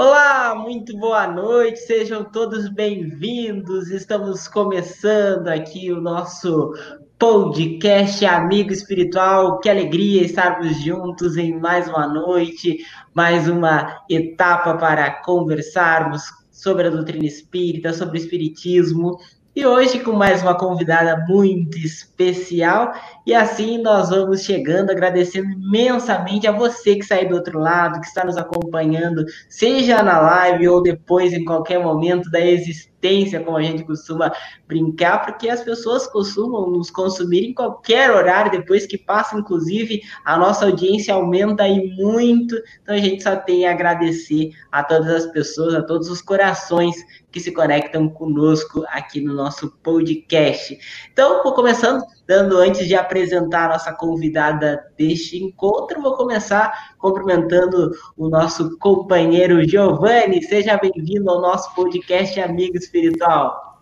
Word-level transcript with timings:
Olá, 0.00 0.54
muito 0.54 0.96
boa 0.96 1.26
noite, 1.26 1.80
sejam 1.80 2.22
todos 2.22 2.68
bem-vindos. 2.68 3.90
Estamos 3.90 4.46
começando 4.46 5.48
aqui 5.48 5.90
o 5.90 6.00
nosso 6.00 6.72
podcast 7.18 8.24
Amigo 8.24 8.72
Espiritual. 8.72 9.58
Que 9.58 9.68
alegria 9.68 10.22
estarmos 10.22 10.80
juntos 10.80 11.36
em 11.36 11.58
mais 11.58 11.88
uma 11.88 12.06
noite, 12.06 12.78
mais 13.12 13.48
uma 13.48 14.04
etapa 14.08 14.76
para 14.76 15.20
conversarmos 15.24 16.22
sobre 16.48 16.86
a 16.86 16.90
doutrina 16.90 17.26
espírita, 17.26 17.92
sobre 17.92 18.20
o 18.20 18.22
espiritismo 18.22 19.18
e 19.58 19.66
hoje 19.66 19.98
com 19.98 20.12
mais 20.12 20.40
uma 20.40 20.56
convidada 20.56 21.26
muito 21.28 21.76
especial. 21.78 22.92
E 23.26 23.34
assim 23.34 23.82
nós 23.82 24.08
vamos 24.08 24.44
chegando, 24.44 24.90
agradecendo 24.90 25.50
imensamente 25.50 26.46
a 26.46 26.52
você 26.52 26.94
que 26.94 27.12
aí 27.12 27.28
do 27.28 27.34
outro 27.34 27.58
lado, 27.58 28.00
que 28.00 28.06
está 28.06 28.24
nos 28.24 28.36
acompanhando, 28.36 29.24
seja 29.48 30.00
na 30.00 30.20
live 30.20 30.68
ou 30.68 30.80
depois 30.80 31.32
em 31.32 31.44
qualquer 31.44 31.82
momento 31.82 32.30
da 32.30 32.40
existência, 32.40 32.88
como 33.44 33.56
a 33.56 33.62
gente 33.62 33.84
costuma 33.84 34.32
brincar, 34.66 35.24
porque 35.24 35.48
as 35.48 35.62
pessoas 35.62 36.06
costumam 36.06 36.70
nos 36.70 36.90
consumir 36.90 37.44
em 37.44 37.54
qualquer 37.54 38.10
horário, 38.10 38.50
depois 38.50 38.86
que 38.86 38.98
passa, 38.98 39.38
inclusive, 39.38 40.02
a 40.24 40.36
nossa 40.36 40.66
audiência 40.66 41.14
aumenta 41.14 41.62
aí 41.62 41.94
muito. 41.96 42.56
Então 42.82 42.94
a 42.94 42.98
gente 42.98 43.22
só 43.22 43.36
tem 43.36 43.66
a 43.66 43.70
agradecer 43.70 44.50
a 44.70 44.82
todas 44.82 45.08
as 45.08 45.26
pessoas, 45.32 45.74
a 45.74 45.82
todos 45.82 46.08
os 46.10 46.20
corações 46.20 46.96
que 47.30 47.40
se 47.40 47.52
conectam 47.52 48.08
conosco 48.08 48.84
aqui 48.88 49.20
no 49.20 49.34
nosso 49.34 49.70
podcast. 49.82 50.78
Então, 51.12 51.42
vou 51.42 51.52
começando, 51.52 52.02
dando 52.26 52.56
antes 52.56 52.86
de 52.86 52.94
apresentar 52.94 53.66
a 53.66 53.74
nossa 53.74 53.92
convidada 53.92 54.82
deste 54.96 55.42
encontro, 55.42 56.00
vou 56.00 56.16
começar 56.16 56.96
cumprimentando 56.98 57.92
o 58.16 58.28
nosso 58.28 58.78
companheiro 58.78 59.66
Giovanni. 59.68 60.42
Seja 60.42 60.78
bem-vindo 60.78 61.30
ao 61.30 61.40
nosso 61.40 61.74
podcast 61.74 62.40
Amigo 62.40 62.78
Espiritual. 62.88 63.80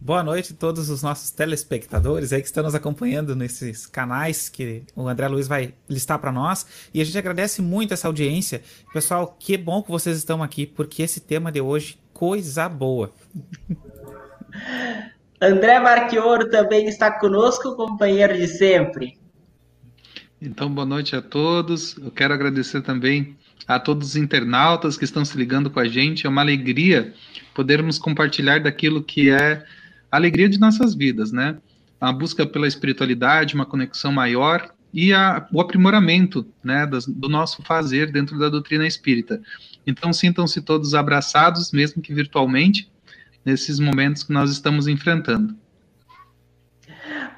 Boa 0.00 0.24
noite 0.24 0.52
a 0.52 0.56
todos 0.56 0.90
os 0.90 1.04
nossos 1.04 1.30
telespectadores 1.30 2.32
aí 2.32 2.40
que 2.40 2.48
estão 2.48 2.64
nos 2.64 2.74
acompanhando 2.74 3.36
nesses 3.36 3.86
canais 3.86 4.48
que 4.48 4.82
o 4.96 5.06
André 5.06 5.28
Luiz 5.28 5.46
vai 5.46 5.72
listar 5.88 6.18
para 6.18 6.32
nós. 6.32 6.66
E 6.92 7.00
a 7.00 7.04
gente 7.04 7.16
agradece 7.16 7.62
muito 7.62 7.94
essa 7.94 8.08
audiência. 8.08 8.60
Pessoal, 8.92 9.36
que 9.38 9.56
bom 9.56 9.82
que 9.82 9.90
vocês 9.90 10.16
estão 10.16 10.42
aqui, 10.42 10.66
porque 10.66 11.00
esse 11.00 11.20
tema 11.20 11.52
de 11.52 11.60
hoje 11.60 11.96
coisa 12.12 12.68
boa. 12.68 13.12
André 15.40 15.78
Marchioro 15.78 16.50
também 16.50 16.88
está 16.88 17.12
conosco, 17.12 17.76
companheiro 17.76 18.36
de 18.36 18.48
sempre. 18.48 19.16
Então, 20.42 20.68
boa 20.68 20.86
noite 20.86 21.14
a 21.14 21.22
todos. 21.22 21.96
Eu 21.98 22.10
quero 22.10 22.34
agradecer 22.34 22.82
também 22.82 23.36
a 23.66 23.78
todos 23.78 24.08
os 24.08 24.16
internautas 24.16 24.96
que 24.96 25.04
estão 25.04 25.24
se 25.24 25.36
ligando 25.36 25.70
com 25.70 25.80
a 25.80 25.88
gente. 25.88 26.26
É 26.26 26.28
uma 26.28 26.40
alegria 26.40 27.12
podermos 27.54 27.98
compartilhar 27.98 28.60
daquilo 28.60 29.02
que 29.02 29.30
é 29.30 29.64
a 30.10 30.16
alegria 30.16 30.48
de 30.48 30.58
nossas 30.58 30.94
vidas, 30.94 31.32
né? 31.32 31.56
A 32.00 32.12
busca 32.12 32.46
pela 32.46 32.68
espiritualidade, 32.68 33.54
uma 33.54 33.66
conexão 33.66 34.12
maior 34.12 34.72
e 34.92 35.12
a, 35.12 35.46
o 35.52 35.60
aprimoramento 35.60 36.46
né, 36.62 36.86
do, 36.86 36.98
do 37.08 37.28
nosso 37.28 37.62
fazer 37.62 38.10
dentro 38.10 38.38
da 38.38 38.48
doutrina 38.48 38.86
espírita. 38.86 39.40
Então, 39.86 40.12
sintam-se 40.12 40.62
todos 40.62 40.94
abraçados, 40.94 41.72
mesmo 41.72 42.00
que 42.00 42.14
virtualmente, 42.14 42.88
nesses 43.44 43.78
momentos 43.78 44.22
que 44.22 44.32
nós 44.32 44.50
estamos 44.50 44.86
enfrentando. 44.86 45.54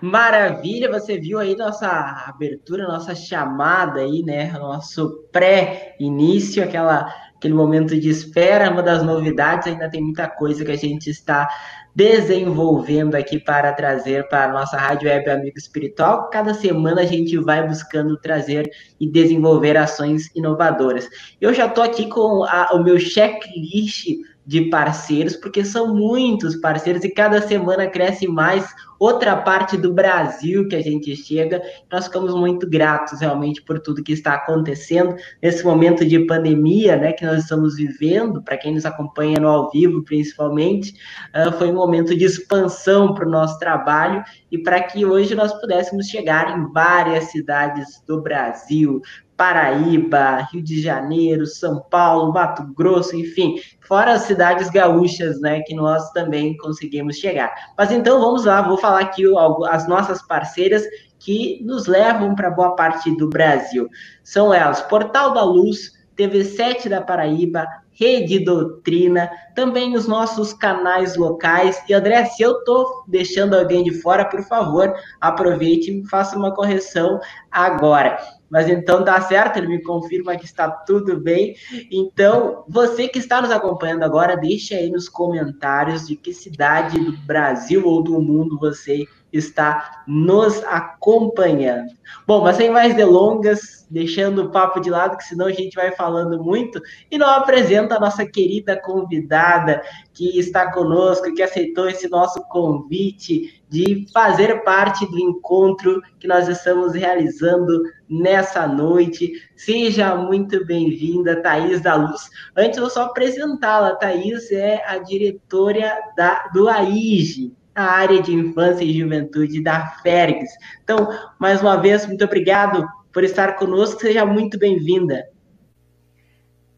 Maravilha, 0.00 0.90
você 0.90 1.18
viu 1.18 1.38
aí 1.38 1.54
nossa 1.56 1.88
abertura, 2.26 2.88
nossa 2.88 3.14
chamada 3.14 4.00
aí, 4.00 4.22
né? 4.22 4.50
Nosso 4.52 5.28
pré-início, 5.30 6.62
aquela 6.62 7.12
aquele 7.40 7.54
momento 7.54 7.98
de 7.98 8.10
espera, 8.10 8.70
uma 8.70 8.82
das 8.82 9.02
novidades, 9.02 9.66
ainda 9.66 9.88
tem 9.88 10.02
muita 10.02 10.28
coisa 10.28 10.62
que 10.62 10.70
a 10.70 10.76
gente 10.76 11.08
está 11.08 11.48
desenvolvendo 11.94 13.14
aqui 13.14 13.38
para 13.38 13.72
trazer 13.72 14.28
para 14.28 14.44
a 14.44 14.52
nossa 14.52 14.76
Rádio 14.76 15.08
Web 15.08 15.30
Amigo 15.30 15.58
Espiritual. 15.58 16.28
Cada 16.28 16.52
semana 16.52 17.00
a 17.00 17.06
gente 17.06 17.38
vai 17.38 17.66
buscando 17.66 18.16
trazer 18.18 18.70
e 19.00 19.10
desenvolver 19.10 19.76
ações 19.78 20.30
inovadoras. 20.36 21.08
Eu 21.40 21.54
já 21.54 21.66
estou 21.66 21.82
aqui 21.82 22.08
com 22.08 22.44
a, 22.44 22.74
o 22.74 22.84
meu 22.84 22.98
checklist 22.98 24.06
de 24.50 24.62
parceiros, 24.62 25.36
porque 25.36 25.64
são 25.64 25.94
muitos 25.94 26.56
parceiros 26.56 27.04
e 27.04 27.08
cada 27.08 27.40
semana 27.40 27.86
cresce 27.86 28.26
mais 28.26 28.66
outra 28.98 29.36
parte 29.36 29.76
do 29.76 29.94
Brasil 29.94 30.66
que 30.66 30.74
a 30.74 30.82
gente 30.82 31.14
chega. 31.14 31.62
Nós 31.88 32.06
ficamos 32.06 32.34
muito 32.34 32.68
gratos 32.68 33.20
realmente 33.20 33.62
por 33.62 33.78
tudo 33.78 34.02
que 34.02 34.10
está 34.10 34.34
acontecendo 34.34 35.14
nesse 35.40 35.64
momento 35.64 36.04
de 36.04 36.26
pandemia, 36.26 36.96
né, 36.96 37.12
que 37.12 37.24
nós 37.24 37.44
estamos 37.44 37.76
vivendo. 37.76 38.42
Para 38.42 38.56
quem 38.56 38.74
nos 38.74 38.84
acompanha 38.84 39.38
no 39.38 39.46
ao 39.46 39.70
vivo, 39.70 40.02
principalmente, 40.02 40.94
uh, 41.32 41.52
foi 41.52 41.70
um 41.70 41.76
momento 41.76 42.12
de 42.16 42.24
expansão 42.24 43.14
para 43.14 43.28
o 43.28 43.30
nosso 43.30 43.56
trabalho 43.60 44.24
e 44.50 44.58
para 44.58 44.82
que 44.82 45.06
hoje 45.06 45.32
nós 45.32 45.52
pudéssemos 45.60 46.06
chegar 46.06 46.58
em 46.58 46.72
várias 46.72 47.30
cidades 47.30 48.02
do 48.04 48.20
Brasil, 48.20 49.00
Paraíba, 49.40 50.46
Rio 50.52 50.62
de 50.62 50.82
Janeiro, 50.82 51.46
São 51.46 51.80
Paulo, 51.88 52.30
Mato 52.30 52.62
Grosso, 52.74 53.16
enfim, 53.16 53.54
fora 53.80 54.12
as 54.12 54.24
cidades 54.24 54.68
gaúchas, 54.68 55.40
né, 55.40 55.62
que 55.62 55.74
nós 55.74 56.10
também 56.10 56.54
conseguimos 56.58 57.16
chegar. 57.16 57.50
Mas 57.74 57.90
então 57.90 58.20
vamos 58.20 58.44
lá, 58.44 58.60
vou 58.60 58.76
falar 58.76 59.00
aqui 59.00 59.22
as 59.70 59.88
nossas 59.88 60.20
parceiras 60.26 60.84
que 61.18 61.58
nos 61.64 61.86
levam 61.86 62.34
para 62.34 62.50
boa 62.50 62.76
parte 62.76 63.16
do 63.16 63.30
Brasil. 63.30 63.88
São 64.22 64.52
elas 64.52 64.82
Portal 64.82 65.32
da 65.32 65.42
Luz, 65.42 65.90
TV7 66.18 66.90
da 66.90 67.00
Paraíba, 67.00 67.66
Rede 67.92 68.40
Doutrina, 68.40 69.30
também 69.54 69.96
os 69.96 70.06
nossos 70.06 70.52
canais 70.52 71.16
locais. 71.16 71.82
E 71.88 71.94
André, 71.94 72.26
se 72.26 72.42
eu 72.42 72.58
estou 72.58 73.04
deixando 73.08 73.56
alguém 73.56 73.82
de 73.84 74.02
fora, 74.02 74.26
por 74.26 74.42
favor, 74.42 74.92
aproveite 75.18 75.90
e 75.90 76.06
faça 76.10 76.36
uma 76.36 76.54
correção 76.54 77.18
agora. 77.50 78.18
Mas 78.50 78.68
então 78.68 79.04
tá 79.04 79.20
certo, 79.20 79.58
ele 79.58 79.68
me 79.68 79.82
confirma 79.82 80.36
que 80.36 80.44
está 80.44 80.68
tudo 80.68 81.20
bem. 81.20 81.54
Então, 81.90 82.64
você 82.68 83.06
que 83.06 83.18
está 83.18 83.40
nos 83.40 83.50
acompanhando 83.50 84.02
agora, 84.02 84.36
deixe 84.36 84.74
aí 84.74 84.90
nos 84.90 85.08
comentários 85.08 86.08
de 86.08 86.16
que 86.16 86.34
cidade 86.34 86.98
do 86.98 87.12
Brasil 87.18 87.86
ou 87.86 88.02
do 88.02 88.20
mundo 88.20 88.58
você 88.58 89.06
está 89.32 90.02
nos 90.06 90.62
acompanhando. 90.64 91.90
Bom, 92.26 92.42
mas 92.42 92.56
sem 92.56 92.70
mais 92.70 92.94
delongas, 92.94 93.86
deixando 93.90 94.44
o 94.44 94.50
papo 94.50 94.80
de 94.80 94.90
lado, 94.90 95.16
que 95.16 95.24
senão 95.24 95.46
a 95.46 95.52
gente 95.52 95.74
vai 95.74 95.92
falando 95.92 96.42
muito, 96.42 96.80
e 97.10 97.18
não 97.18 97.28
apresenta 97.28 97.96
a 97.96 98.00
nossa 98.00 98.24
querida 98.26 98.80
convidada 98.80 99.82
que 100.12 100.38
está 100.38 100.72
conosco, 100.72 101.34
que 101.34 101.42
aceitou 101.42 101.88
esse 101.88 102.08
nosso 102.08 102.40
convite 102.48 103.62
de 103.68 104.06
fazer 104.12 104.62
parte 104.64 105.06
do 105.10 105.18
encontro 105.18 106.02
que 106.18 106.26
nós 106.26 106.48
estamos 106.48 106.94
realizando 106.94 107.82
nessa 108.08 108.66
noite. 108.66 109.32
Seja 109.56 110.14
muito 110.16 110.64
bem-vinda, 110.66 111.40
Thaís 111.40 111.80
da 111.80 111.94
Luz. 111.94 112.28
Antes, 112.56 112.76
eu 112.76 112.82
vou 112.82 112.90
só 112.90 113.04
apresentá-la. 113.04 113.94
Thaís 113.94 114.50
é 114.50 114.82
a 114.86 114.98
diretora 114.98 115.96
da, 116.16 116.48
do 116.52 116.68
AIGE, 116.68 117.54
a 117.74 117.84
área 117.84 118.22
de 118.22 118.32
infância 118.32 118.84
e 118.84 118.98
juventude 118.98 119.62
da 119.62 119.86
Fergs. 120.02 120.50
Então, 120.82 121.08
mais 121.38 121.60
uma 121.60 121.76
vez, 121.76 122.06
muito 122.06 122.24
obrigado 122.24 122.86
por 123.12 123.24
estar 123.24 123.56
conosco, 123.56 124.00
seja 124.00 124.24
muito 124.24 124.58
bem-vinda. 124.58 125.28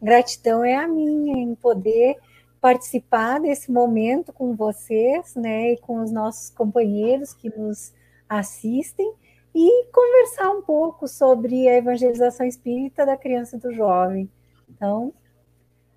Gratidão 0.01 0.65
é 0.65 0.77
a 0.77 0.89
minha 0.89 1.39
em 1.39 1.55
poder 1.55 2.17
participar 2.61 3.41
desse 3.41 3.71
momento 3.71 4.33
com 4.33 4.55
vocês, 4.55 5.35
né, 5.35 5.73
e 5.73 5.77
com 5.79 6.03
os 6.03 6.13
nossos 6.13 6.51
companheiros 6.51 7.35
que 7.35 7.51
nos 7.57 7.93
assistem 8.29 9.13
e 9.55 9.87
conversar 9.93 10.51
um 10.51 10.63
pouco 10.63 11.07
sobre 11.07 11.69
a 11.69 11.77
evangelização 11.77 12.47
espírita 12.47 13.05
da 13.05 13.17
criança 13.17 13.57
e 13.57 13.61
do 13.61 13.73
jovem. 13.73 14.31
Então, 14.71 15.13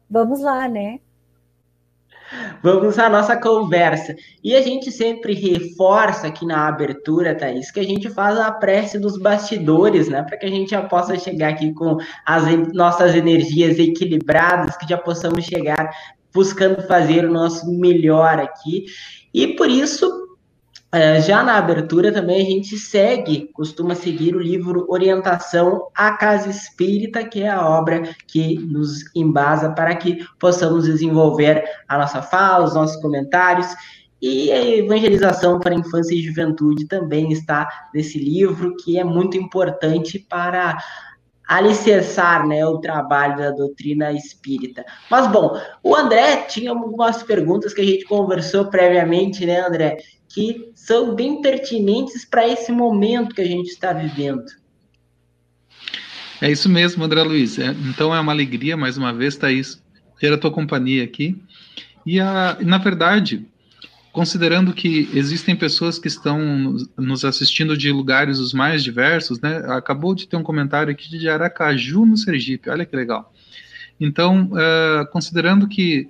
vamos 0.10 0.42
lá, 0.42 0.68
né? 0.68 1.00
Vamos 2.62 2.98
à 2.98 3.10
nossa 3.10 3.38
conversa. 3.38 4.16
E 4.44 4.56
a 4.56 4.62
gente 4.62 4.92
sempre 4.92 5.34
reforça 5.34 6.28
aqui 6.28 6.46
na 6.46 6.68
abertura, 6.68 7.36
Thaís, 7.36 7.72
que 7.72 7.80
a 7.80 7.84
gente 7.84 8.10
faz 8.10 8.40
a 8.40 8.52
prece 8.52 8.98
dos 8.98 9.18
bastidores, 9.18 10.10
né? 10.10 10.24
Para 10.24 10.38
que 10.38 10.46
a 10.46 10.50
gente 10.50 10.72
já 10.72 10.82
possa 10.82 11.18
chegar 11.18 11.50
aqui 11.50 11.74
com 11.74 11.98
as 12.26 12.44
nossas 12.74 13.16
energias 13.16 13.78
equilibradas, 13.78 14.76
que 14.78 14.88
já 14.88 14.98
possamos 14.98 15.46
chegar 15.46 15.90
buscando 16.34 16.82
fazer 16.86 17.26
o 17.26 17.32
nosso 17.32 17.72
melhor 17.72 18.40
aqui. 18.40 18.86
E 19.34 19.48
por 19.56 19.70
isso, 19.70 20.25
já 21.22 21.44
na 21.44 21.58
abertura 21.58 22.12
também 22.12 22.42
a 22.42 22.50
gente 22.50 22.78
segue, 22.78 23.50
costuma 23.54 23.96
seguir 23.96 24.36
o 24.36 24.40
livro 24.40 24.86
Orientação 24.90 25.88
à 25.96 26.12
Casa 26.12 26.50
Espírita, 26.50 27.24
que 27.24 27.44
é 27.44 27.50
a 27.50 27.68
obra 27.68 28.04
que 28.28 28.58
nos 28.60 29.04
embasa 29.16 29.72
para 29.72 29.96
que 29.96 30.26
possamos 30.40 30.86
desenvolver 30.86 31.64
a 31.88 31.98
nossa 31.98 32.22
fala, 32.22 32.66
os 32.66 32.76
nossos 32.76 33.02
comentários. 33.02 33.68
E 34.22 34.52
a 34.52 34.78
evangelização 34.78 35.60
para 35.60 35.76
a 35.76 35.78
infância 35.78 36.16
e 36.16 36.22
juventude 36.22 36.88
também 36.88 37.32
está 37.32 37.68
nesse 37.94 38.18
livro, 38.18 38.76
que 38.78 38.98
é 38.98 39.04
muito 39.04 39.38
importante 39.38 40.18
para 40.18 40.78
alicerçar 41.48 42.48
né, 42.48 42.66
o 42.66 42.80
trabalho 42.80 43.38
da 43.38 43.52
doutrina 43.52 44.12
espírita. 44.12 44.86
Mas, 45.10 45.28
bom, 45.28 45.60
o 45.84 45.96
André 45.96 46.38
tinha 46.44 46.72
algumas 46.72 47.24
perguntas 47.24 47.74
que 47.74 47.82
a 47.82 47.86
gente 47.86 48.06
conversou 48.06 48.66
previamente, 48.66 49.46
né, 49.46 49.62
André? 49.62 49.98
que 50.36 50.70
são 50.76 51.16
bem 51.16 51.42
pertinentes 51.42 52.26
para 52.26 52.46
esse 52.46 52.70
momento 52.70 53.34
que 53.34 53.42
a 53.42 53.48
gente 53.48 53.70
está 53.70 53.94
vivendo. 53.94 54.44
É 56.42 56.52
isso 56.52 56.68
mesmo, 56.68 57.06
André 57.06 57.24
Luiz. 57.24 57.58
É, 57.58 57.68
então 57.90 58.14
é 58.14 58.20
uma 58.20 58.34
alegria, 58.34 58.76
mais 58.76 58.98
uma 58.98 59.14
vez, 59.14 59.38
Thaís, 59.38 59.82
ter 60.20 60.34
a 60.34 60.38
tua 60.38 60.52
companhia 60.52 61.06
aqui. 61.06 61.42
E, 62.06 62.20
a, 62.20 62.58
na 62.60 62.78
verdade, 62.78 63.48
considerando 64.16 64.72
que 64.72 65.10
existem 65.14 65.58
pessoas 65.58 66.00
que 66.00 66.08
estão 66.08 66.78
nos 66.98 67.26
assistindo 67.26 67.78
de 67.78 67.92
lugares 67.92 68.40
os 68.40 68.54
mais 68.54 68.82
diversos, 68.82 69.42
né? 69.42 69.58
Acabou 69.68 70.16
de 70.16 70.26
ter 70.26 70.38
um 70.38 70.42
comentário 70.42 70.90
aqui 70.90 71.10
de 71.10 71.28
Aracaju, 71.28 72.06
no 72.06 72.16
Sergipe, 72.16 72.70
olha 72.70 72.86
que 72.86 72.96
legal. 72.96 73.34
Então, 74.00 74.52
uh, 74.54 75.06
considerando 75.12 75.68
que 75.68 76.08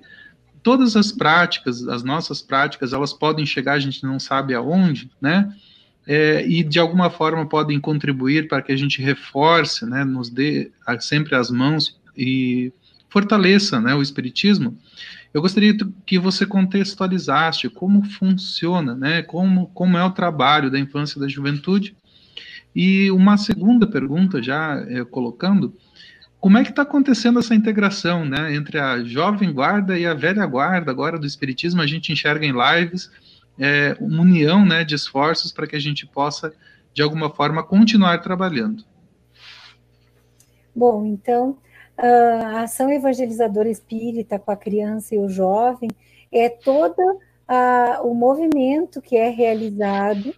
todas 0.62 0.94
as 0.94 1.10
práticas, 1.10 1.82
as 1.88 2.04
nossas 2.04 2.40
práticas, 2.40 2.92
elas 2.92 3.12
podem 3.12 3.44
chegar, 3.44 3.72
a 3.72 3.80
gente 3.80 4.04
não 4.04 4.20
sabe 4.20 4.54
aonde, 4.54 5.10
né? 5.20 5.52
É, 6.06 6.46
e 6.46 6.62
de 6.62 6.78
alguma 6.78 7.10
forma 7.10 7.44
podem 7.44 7.80
contribuir 7.80 8.46
para 8.46 8.62
que 8.62 8.70
a 8.70 8.76
gente 8.76 9.02
reforce, 9.02 9.84
né, 9.84 10.04
nos 10.04 10.30
dê 10.30 10.70
sempre 11.00 11.34
as 11.34 11.50
mãos 11.50 11.98
e 12.16 12.72
fortaleça, 13.08 13.80
né, 13.80 13.92
o 13.96 14.00
espiritismo. 14.00 14.78
Eu 15.36 15.42
gostaria 15.42 15.76
que 16.06 16.18
você 16.18 16.46
contextualizasse 16.46 17.68
como 17.68 18.02
funciona, 18.02 18.94
né, 18.94 19.20
como, 19.20 19.66
como 19.66 19.98
é 19.98 20.02
o 20.02 20.10
trabalho 20.10 20.70
da 20.70 20.78
infância 20.78 21.18
e 21.18 21.20
da 21.20 21.28
juventude. 21.28 21.94
E 22.74 23.10
uma 23.10 23.36
segunda 23.36 23.86
pergunta, 23.86 24.42
já 24.42 24.82
é, 24.88 25.04
colocando, 25.04 25.76
como 26.40 26.56
é 26.56 26.64
que 26.64 26.70
está 26.70 26.80
acontecendo 26.80 27.38
essa 27.38 27.54
integração 27.54 28.24
né, 28.24 28.54
entre 28.54 28.78
a 28.78 29.04
jovem 29.04 29.52
guarda 29.52 29.98
e 29.98 30.06
a 30.06 30.14
velha 30.14 30.46
guarda 30.46 30.90
agora 30.90 31.18
do 31.18 31.26
Espiritismo? 31.26 31.82
A 31.82 31.86
gente 31.86 32.10
enxerga 32.10 32.46
em 32.46 32.54
lives 32.54 33.10
é, 33.58 33.94
uma 34.00 34.22
união 34.22 34.64
né, 34.64 34.84
de 34.84 34.94
esforços 34.94 35.52
para 35.52 35.66
que 35.66 35.76
a 35.76 35.80
gente 35.80 36.06
possa, 36.06 36.50
de 36.94 37.02
alguma 37.02 37.28
forma, 37.28 37.62
continuar 37.62 38.22
trabalhando. 38.22 38.82
Bom, 40.74 41.04
então, 41.04 41.58
a 41.96 42.62
ação 42.62 42.90
evangelizadora 42.90 43.68
espírita 43.68 44.38
com 44.38 44.50
a 44.50 44.56
criança 44.56 45.14
e 45.14 45.18
o 45.18 45.28
jovem 45.28 45.90
é 46.30 46.48
todo 46.48 47.00
o 48.02 48.14
movimento 48.14 49.00
que 49.00 49.16
é 49.16 49.28
realizado 49.28 50.34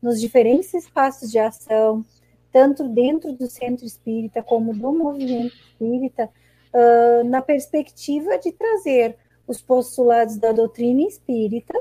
nos 0.00 0.20
diferentes 0.20 0.72
espaços 0.74 1.30
de 1.30 1.38
ação, 1.38 2.04
tanto 2.52 2.86
dentro 2.88 3.32
do 3.32 3.48
centro 3.48 3.86
espírita 3.86 4.42
como 4.42 4.74
do 4.74 4.92
movimento 4.92 5.54
espírita, 5.56 6.30
uh, 6.74 7.24
na 7.24 7.40
perspectiva 7.40 8.36
de 8.38 8.52
trazer 8.52 9.16
os 9.46 9.62
postulados 9.62 10.36
da 10.36 10.52
doutrina 10.52 11.02
espírita 11.02 11.74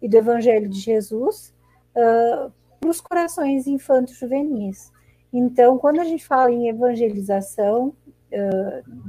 e 0.00 0.08
do 0.08 0.16
Evangelho 0.16 0.68
de 0.68 0.78
Jesus 0.78 1.52
uh, 1.96 2.52
para 2.80 2.90
os 2.90 3.00
corações 3.00 3.66
infantos 3.66 4.16
juvenis. 4.16 4.92
Então, 5.32 5.76
quando 5.76 6.00
a 6.00 6.04
gente 6.04 6.24
fala 6.24 6.52
em 6.52 6.68
evangelização 6.68 7.92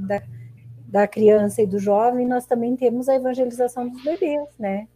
da, 0.06 0.22
da 0.86 1.06
criança 1.06 1.62
e 1.62 1.66
do 1.66 1.78
jovem, 1.78 2.26
nós 2.26 2.46
também 2.46 2.76
temos 2.76 3.08
a 3.08 3.14
evangelização 3.14 3.88
dos 3.88 4.02
bebês, 4.02 4.48
né? 4.58 4.88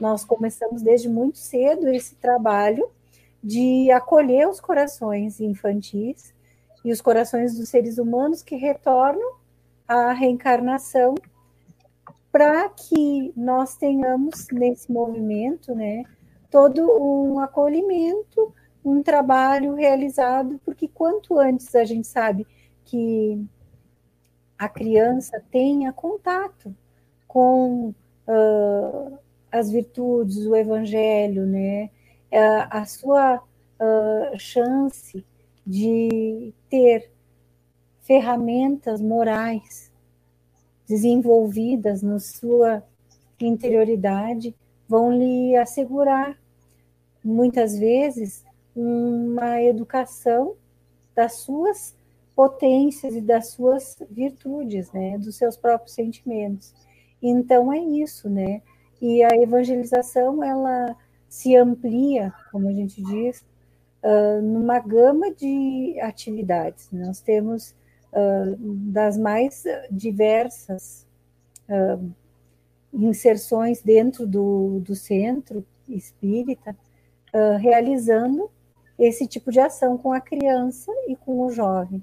Nós 0.00 0.24
começamos 0.24 0.82
desde 0.82 1.08
muito 1.08 1.38
cedo 1.38 1.88
esse 1.88 2.14
trabalho 2.16 2.88
de 3.42 3.90
acolher 3.90 4.48
os 4.48 4.60
corações 4.60 5.40
infantis 5.40 6.34
e 6.84 6.92
os 6.92 7.00
corações 7.00 7.56
dos 7.56 7.68
seres 7.68 7.98
humanos 7.98 8.42
que 8.42 8.56
retornam 8.56 9.36
à 9.86 10.12
reencarnação 10.12 11.14
para 12.30 12.68
que 12.68 13.32
nós 13.36 13.76
tenhamos 13.76 14.46
nesse 14.52 14.92
movimento, 14.92 15.74
né, 15.74 16.04
todo 16.50 16.82
um 16.82 17.38
acolhimento, 17.40 18.52
um 18.84 19.02
trabalho 19.02 19.74
realizado, 19.74 20.60
porque 20.64 20.86
quanto 20.88 21.38
antes 21.38 21.74
a 21.74 21.84
gente 21.84 22.06
sabe 22.06 22.46
que 22.84 23.44
a 24.58 24.68
criança 24.68 25.42
tenha 25.50 25.92
contato 25.92 26.74
com 27.26 27.94
uh, 28.26 29.18
as 29.52 29.70
virtudes, 29.70 30.38
o 30.46 30.56
evangelho, 30.56 31.46
né, 31.46 31.90
é, 32.30 32.40
a 32.70 32.84
sua 32.84 33.36
uh, 33.36 34.38
chance 34.38 35.24
de 35.66 36.52
ter 36.68 37.10
ferramentas 38.02 39.00
morais 39.00 39.92
desenvolvidas 40.86 42.02
na 42.02 42.18
sua 42.18 42.82
interioridade 43.38 44.54
vão 44.88 45.12
lhe 45.12 45.54
assegurar 45.56 46.38
muitas 47.22 47.78
vezes 47.78 48.44
uma 48.74 49.60
educação 49.60 50.54
das 51.14 51.34
suas 51.34 51.94
potências 52.38 53.16
e 53.16 53.20
das 53.20 53.48
suas 53.48 53.96
virtudes, 54.08 54.92
né, 54.92 55.18
dos 55.18 55.34
seus 55.34 55.56
próprios 55.56 55.92
sentimentos. 55.92 56.72
Então 57.20 57.72
é 57.72 57.80
isso, 57.80 58.30
né? 58.30 58.62
E 59.02 59.24
a 59.24 59.30
evangelização 59.42 60.44
ela 60.44 60.96
se 61.28 61.56
amplia, 61.56 62.32
como 62.52 62.68
a 62.68 62.72
gente 62.72 63.02
diz, 63.02 63.44
uh, 64.04 64.40
numa 64.40 64.78
gama 64.78 65.34
de 65.34 65.98
atividades. 66.00 66.88
Nós 66.92 67.20
temos 67.20 67.74
uh, 68.12 68.56
das 68.92 69.18
mais 69.18 69.64
diversas 69.90 71.08
uh, 71.68 72.08
inserções 72.92 73.82
dentro 73.82 74.24
do, 74.28 74.78
do 74.78 74.94
centro 74.94 75.66
espírita, 75.88 76.76
realizando 77.60 78.48
esse 78.98 79.26
tipo 79.26 79.50
de 79.50 79.60
ação 79.60 79.98
com 79.98 80.12
a 80.12 80.20
criança 80.20 80.92
e 81.08 81.16
com 81.16 81.44
o 81.44 81.50
jovem. 81.50 82.02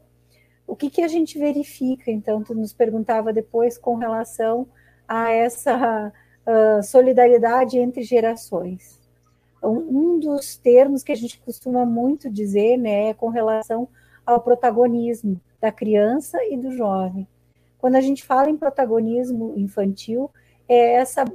O 0.67 0.75
que, 0.75 0.89
que 0.89 1.01
a 1.01 1.07
gente 1.07 1.37
verifica, 1.37 2.09
então, 2.09 2.43
tu 2.43 2.53
nos 2.55 2.73
perguntava 2.73 3.31
depois 3.31 3.77
com 3.77 3.95
relação 3.95 4.67
a 5.07 5.31
essa 5.31 6.11
solidariedade 6.83 7.77
entre 7.77 8.03
gerações. 8.03 8.99
Um 9.63 10.19
dos 10.19 10.57
termos 10.57 11.01
que 11.01 11.11
a 11.11 11.15
gente 11.15 11.39
costuma 11.39 11.85
muito 11.85 12.29
dizer, 12.29 12.77
né, 12.77 13.09
é 13.09 13.13
com 13.13 13.29
relação 13.29 13.87
ao 14.25 14.39
protagonismo 14.39 15.39
da 15.59 15.71
criança 15.71 16.37
e 16.45 16.57
do 16.57 16.71
jovem. 16.71 17.27
Quando 17.79 17.95
a 17.95 18.01
gente 18.01 18.23
fala 18.23 18.49
em 18.49 18.57
protagonismo 18.57 19.53
infantil, 19.57 20.29
é 20.67 20.93
essa 20.95 21.25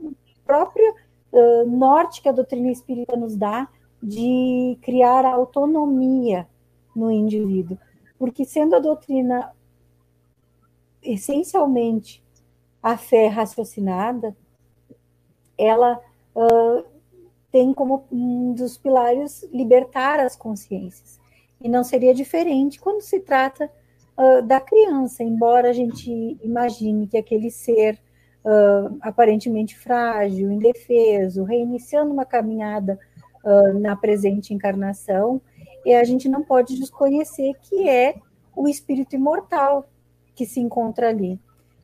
própria 0.44 0.94
uh, 1.32 1.66
norte 1.66 2.22
que 2.22 2.28
a 2.28 2.32
doutrina 2.32 2.70
espírita 2.70 3.16
nos 3.16 3.36
dá 3.36 3.68
de 4.02 4.78
criar 4.82 5.24
autonomia 5.24 6.46
no 6.94 7.10
indivíduo, 7.10 7.78
porque 8.20 8.44
sendo 8.44 8.76
a 8.76 8.78
doutrina 8.78 9.50
essencialmente 11.02 12.22
a 12.82 12.94
fé 12.94 13.28
raciocinada, 13.28 14.36
ela 15.56 15.98
uh, 16.34 16.84
tem 17.50 17.72
como 17.72 18.04
um 18.12 18.52
dos 18.52 18.76
pilares 18.76 19.42
libertar 19.50 20.20
as 20.20 20.36
consciências. 20.36 21.18
E 21.62 21.66
não 21.66 21.82
seria 21.82 22.12
diferente 22.12 22.78
quando 22.78 23.00
se 23.00 23.20
trata 23.20 23.70
uh, 24.18 24.42
da 24.42 24.60
criança, 24.60 25.24
embora 25.24 25.70
a 25.70 25.72
gente 25.72 26.38
imagine 26.42 27.06
que 27.06 27.16
aquele 27.16 27.50
ser 27.50 27.98
uh, 28.44 28.98
aparentemente 29.00 29.78
frágil, 29.78 30.52
indefeso, 30.52 31.42
reiniciando 31.42 32.12
uma 32.12 32.26
caminhada 32.26 33.00
na 33.80 33.96
presente 33.96 34.52
encarnação, 34.52 35.40
E 35.84 35.94
a 35.94 36.04
gente 36.04 36.28
não 36.28 36.42
pode 36.42 36.78
desconhecer 36.78 37.54
que 37.62 37.88
é 37.88 38.14
o 38.54 38.68
espírito 38.68 39.14
imortal 39.14 39.88
que 40.34 40.44
se 40.46 40.60
encontra 40.60 41.08
ali, 41.08 41.40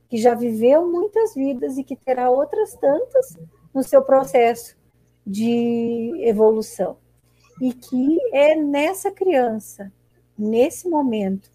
que 0.09 0.17
já 0.17 0.35
viveu 0.35 0.87
muitas 0.91 1.35
vidas 1.35 1.79
e 1.79 1.85
que 1.85 1.97
terá 1.97 2.31
outras 2.31 2.75
tantas 2.75 3.37
no 3.75 3.83
seu 3.83 4.03
processo 4.03 4.77
de 5.27 6.13
evolução. 6.23 6.97
E 7.61 7.73
que 7.73 8.19
é 8.33 8.55
nessa 8.55 9.11
criança, 9.11 9.93
nesse 10.39 10.89
momento, 10.89 11.51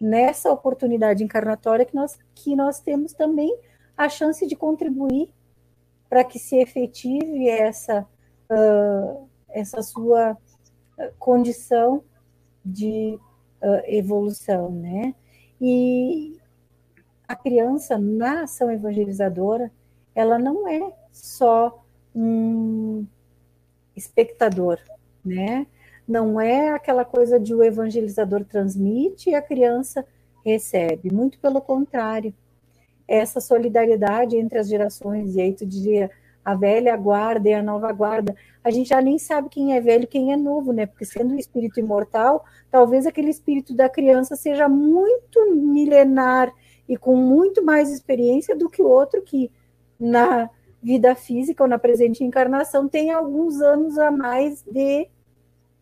nessa 0.00 0.52
oportunidade 0.52 1.24
encarnatória 1.24 1.84
que 1.84 1.94
nós, 1.94 2.18
que 2.34 2.54
nós 2.54 2.80
temos 2.80 3.12
também 3.12 3.56
a 3.96 4.08
chance 4.08 4.46
de 4.46 4.54
contribuir 4.54 5.30
para 6.08 6.22
que 6.22 6.38
se 6.38 6.56
efetive 6.56 7.48
essa, 7.48 8.06
uh, 8.50 9.28
essa 9.48 9.82
sua 9.82 10.36
condição 11.18 12.02
de 12.64 13.18
uh, 13.62 13.82
evolução, 13.86 14.70
né? 14.70 15.14
E 15.60 16.38
a 17.26 17.34
criança 17.34 17.98
na 17.98 18.42
ação 18.42 18.70
evangelizadora, 18.70 19.70
ela 20.14 20.38
não 20.38 20.66
é 20.68 20.92
só 21.12 21.82
um 22.14 23.06
espectador, 23.94 24.78
né? 25.24 25.66
Não 26.06 26.40
é 26.40 26.70
aquela 26.70 27.04
coisa 27.04 27.38
de 27.38 27.54
o 27.54 27.62
evangelizador 27.62 28.44
transmite 28.44 29.30
e 29.30 29.34
a 29.34 29.42
criança 29.42 30.06
recebe, 30.44 31.12
muito 31.12 31.38
pelo 31.40 31.60
contrário. 31.60 32.32
Essa 33.08 33.40
solidariedade 33.40 34.36
entre 34.36 34.58
as 34.58 34.68
gerações, 34.68 35.34
e 35.34 35.40
aí 35.40 35.52
tu 35.52 35.66
diria, 35.66 36.10
a 36.46 36.54
velha 36.54 36.96
guarda 36.96 37.48
e 37.48 37.54
a 37.54 37.60
nova 37.60 37.90
guarda, 37.90 38.32
a 38.62 38.70
gente 38.70 38.90
já 38.90 39.00
nem 39.00 39.18
sabe 39.18 39.48
quem 39.48 39.74
é 39.74 39.80
velho 39.80 40.06
quem 40.06 40.32
é 40.32 40.36
novo, 40.36 40.72
né? 40.72 40.86
Porque 40.86 41.04
sendo 41.04 41.34
um 41.34 41.38
espírito 41.38 41.80
imortal, 41.80 42.44
talvez 42.70 43.04
aquele 43.04 43.30
espírito 43.30 43.74
da 43.74 43.88
criança 43.88 44.36
seja 44.36 44.68
muito 44.68 45.52
milenar 45.56 46.54
e 46.88 46.96
com 46.96 47.16
muito 47.16 47.64
mais 47.64 47.90
experiência 47.90 48.54
do 48.54 48.70
que 48.70 48.80
o 48.80 48.86
outro 48.86 49.22
que 49.22 49.50
na 49.98 50.48
vida 50.80 51.16
física 51.16 51.64
ou 51.64 51.68
na 51.68 51.80
presente 51.80 52.22
encarnação 52.22 52.88
tem 52.88 53.10
alguns 53.10 53.60
anos 53.60 53.98
a 53.98 54.12
mais 54.12 54.62
de 54.62 55.08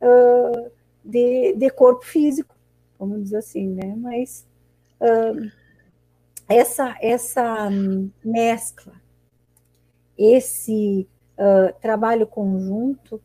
uh, 0.01 0.71
de, 1.05 1.53
de, 1.59 1.69
corpo 1.69 2.07
físico, 2.07 2.57
vamos 2.99 3.25
dizer 3.25 3.37
assim, 3.37 3.69
né? 3.69 3.95
Mas 3.99 4.47
uh, 4.99 5.53
essa, 6.49 6.97
essa 7.03 7.69
mescla, 8.25 9.04
esse 10.17 11.09
uh, 11.39 11.75
trabalho 11.81 12.27
conjunto 12.27 13.21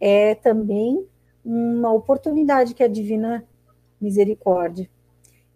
é 0.00 0.34
também 0.34 1.06
uma 1.44 1.92
oportunidade 1.92 2.74
que 2.74 2.82
a 2.82 2.88
Divina 2.88 3.44
Misericórdia, 4.00 4.88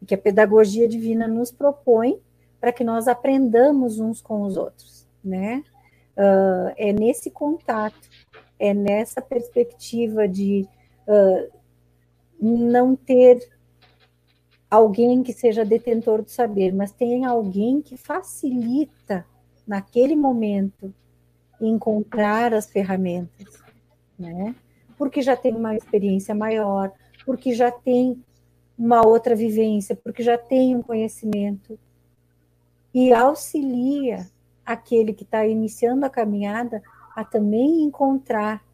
que 0.07 0.15
a 0.15 0.19
pedagogia 0.19 0.89
divina 0.89 1.29
nos 1.29 1.51
propõe 1.51 2.21
para 2.61 2.73
que 2.73 2.85
nós 2.85 3.09
aprendamos 3.09 3.99
uns 3.99 4.21
com 4.21 4.43
os 4.43 4.57
outros, 4.57 5.07
né? 5.23 5.63
Uh, 6.17 6.73
é 6.77 6.93
nesse 6.93 7.31
contato 7.31 8.09
é 8.61 8.75
nessa 8.75 9.23
perspectiva 9.23 10.29
de 10.29 10.69
uh, 11.09 11.51
não 12.41 12.95
ter 12.95 13.41
alguém 14.71 15.23
que 15.23 15.33
seja 15.33 15.65
detentor 15.65 16.23
do 16.23 16.31
saber, 16.31 16.73
mas 16.73 16.93
tem 16.93 17.25
alguém 17.25 17.81
que 17.81 17.97
facilita 17.97 19.27
naquele 19.71 20.17
momento 20.17 20.93
encontrar 21.61 22.53
as 22.53 22.69
ferramentas, 22.69 23.63
né? 24.19 24.53
Porque 24.99 25.23
já 25.23 25.37
tem 25.37 25.55
uma 25.55 25.77
experiência 25.77 26.35
maior, 26.35 26.91
porque 27.25 27.55
já 27.55 27.71
tem 27.71 28.21
uma 28.77 29.07
outra 29.07 29.37
vivência, 29.37 29.95
porque 29.95 30.25
já 30.25 30.37
tem 30.37 30.75
um 30.75 30.83
conhecimento 30.83 31.79
e 32.93 33.13
auxilia 33.13 34.29
aquele 34.67 35.13
que 35.13 35.23
está 35.23 35.47
iniciando 35.47 36.05
a 36.05 36.11
caminhada 36.11 36.83
a 37.15 37.23
também 37.23 37.85
encontrar 37.85 38.65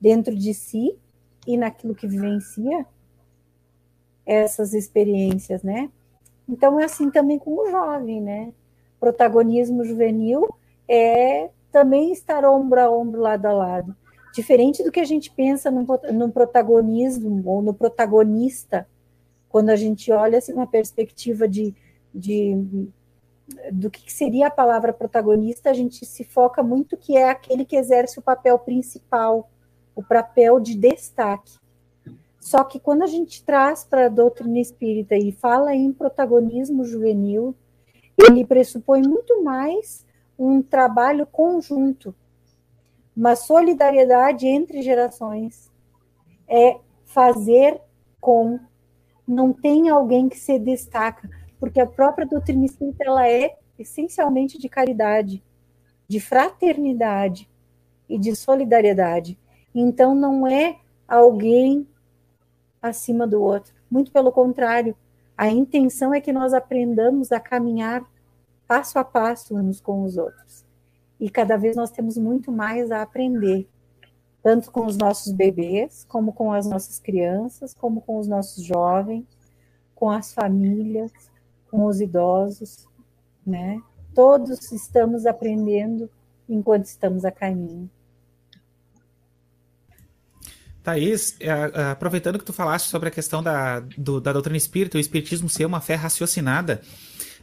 dentro 0.00 0.34
de 0.34 0.54
si 0.54 0.98
e 1.46 1.58
naquilo 1.58 1.94
que 1.94 2.06
vivencia 2.06 2.86
essas 4.24 4.72
experiências, 4.72 5.62
né? 5.62 5.90
Então 6.48 6.80
é 6.80 6.84
assim 6.84 7.10
também 7.10 7.38
com 7.38 7.50
o 7.50 7.70
jovem, 7.70 8.22
né? 8.22 8.54
Protagonismo 9.04 9.84
juvenil 9.84 10.48
é 10.88 11.50
também 11.70 12.10
estar 12.10 12.42
ombro 12.42 12.80
a 12.80 12.90
ombro, 12.90 13.20
lado 13.20 13.44
a 13.44 13.52
lado. 13.52 13.94
Diferente 14.32 14.82
do 14.82 14.90
que 14.90 14.98
a 14.98 15.04
gente 15.04 15.30
pensa 15.30 15.70
no, 15.70 16.32
protagonismo 16.32 17.42
ou 17.44 17.60
no 17.60 17.74
protagonista, 17.74 18.88
quando 19.50 19.68
a 19.68 19.76
gente 19.76 20.10
olha 20.10 20.38
assim, 20.38 20.54
uma 20.54 20.66
perspectiva 20.66 21.46
de, 21.46 21.74
de 22.14 22.88
do 23.70 23.90
que 23.90 24.10
seria 24.10 24.46
a 24.46 24.50
palavra 24.50 24.90
protagonista, 24.90 25.68
a 25.68 25.74
gente 25.74 26.06
se 26.06 26.24
foca 26.24 26.62
muito 26.62 26.96
que 26.96 27.14
é 27.14 27.28
aquele 27.28 27.66
que 27.66 27.76
exerce 27.76 28.18
o 28.18 28.22
papel 28.22 28.58
principal, 28.58 29.50
o 29.94 30.02
papel 30.02 30.58
de 30.58 30.74
destaque. 30.74 31.58
Só 32.40 32.64
que 32.64 32.80
quando 32.80 33.02
a 33.02 33.06
gente 33.06 33.44
traz 33.44 33.84
para 33.84 34.06
a 34.06 34.08
doutrina 34.08 34.60
espírita 34.60 35.14
e 35.14 35.30
fala 35.30 35.74
em 35.74 35.92
protagonismo 35.92 36.86
juvenil, 36.86 37.54
ele 38.16 38.44
pressupõe 38.44 39.02
muito 39.02 39.42
mais 39.42 40.04
um 40.38 40.62
trabalho 40.62 41.26
conjunto, 41.26 42.14
uma 43.16 43.36
solidariedade 43.36 44.46
entre 44.46 44.82
gerações, 44.82 45.70
é 46.48 46.78
fazer 47.04 47.80
com, 48.20 48.58
não 49.26 49.52
tem 49.52 49.88
alguém 49.88 50.28
que 50.28 50.38
se 50.38 50.58
destaca, 50.58 51.28
porque 51.60 51.80
a 51.80 51.86
própria 51.86 52.26
doutrina 52.26 52.64
espírita 52.64 53.04
ela 53.04 53.28
é 53.28 53.56
essencialmente 53.78 54.58
de 54.58 54.68
caridade, 54.68 55.42
de 56.08 56.20
fraternidade 56.20 57.48
e 58.08 58.18
de 58.18 58.34
solidariedade. 58.34 59.38
Então 59.74 60.14
não 60.14 60.46
é 60.46 60.78
alguém 61.06 61.86
acima 62.80 63.26
do 63.26 63.42
outro, 63.42 63.72
muito 63.90 64.12
pelo 64.12 64.30
contrário. 64.30 64.96
A 65.36 65.48
intenção 65.48 66.14
é 66.14 66.20
que 66.20 66.32
nós 66.32 66.54
aprendamos 66.54 67.32
a 67.32 67.40
caminhar 67.40 68.04
passo 68.66 68.98
a 68.98 69.04
passo 69.04 69.56
uns 69.56 69.80
com 69.80 70.02
os 70.02 70.16
outros. 70.16 70.64
E 71.18 71.28
cada 71.30 71.56
vez 71.56 71.76
nós 71.76 71.90
temos 71.90 72.16
muito 72.16 72.52
mais 72.52 72.90
a 72.90 73.02
aprender, 73.02 73.68
tanto 74.42 74.70
com 74.70 74.86
os 74.86 74.96
nossos 74.96 75.32
bebês, 75.32 76.04
como 76.08 76.32
com 76.32 76.52
as 76.52 76.66
nossas 76.66 76.98
crianças, 76.98 77.74
como 77.74 78.00
com 78.00 78.18
os 78.18 78.28
nossos 78.28 78.62
jovens, 78.64 79.26
com 79.94 80.10
as 80.10 80.32
famílias, 80.32 81.12
com 81.70 81.86
os 81.86 82.00
idosos, 82.00 82.86
né? 83.46 83.80
Todos 84.14 84.70
estamos 84.70 85.26
aprendendo 85.26 86.10
enquanto 86.48 86.84
estamos 86.84 87.24
a 87.24 87.32
caminho. 87.32 87.90
Thaís, 90.84 91.34
é, 91.40 91.48
é, 91.48 91.90
aproveitando 91.90 92.38
que 92.38 92.44
tu 92.44 92.52
falaste 92.52 92.86
sobre 92.86 93.08
a 93.08 93.10
questão 93.10 93.42
da, 93.42 93.80
do, 93.96 94.20
da 94.20 94.32
doutrina 94.32 94.56
espírita, 94.58 94.98
o 94.98 95.00
espiritismo 95.00 95.48
ser 95.48 95.64
uma 95.64 95.80
fé 95.80 95.94
raciocinada, 95.94 96.82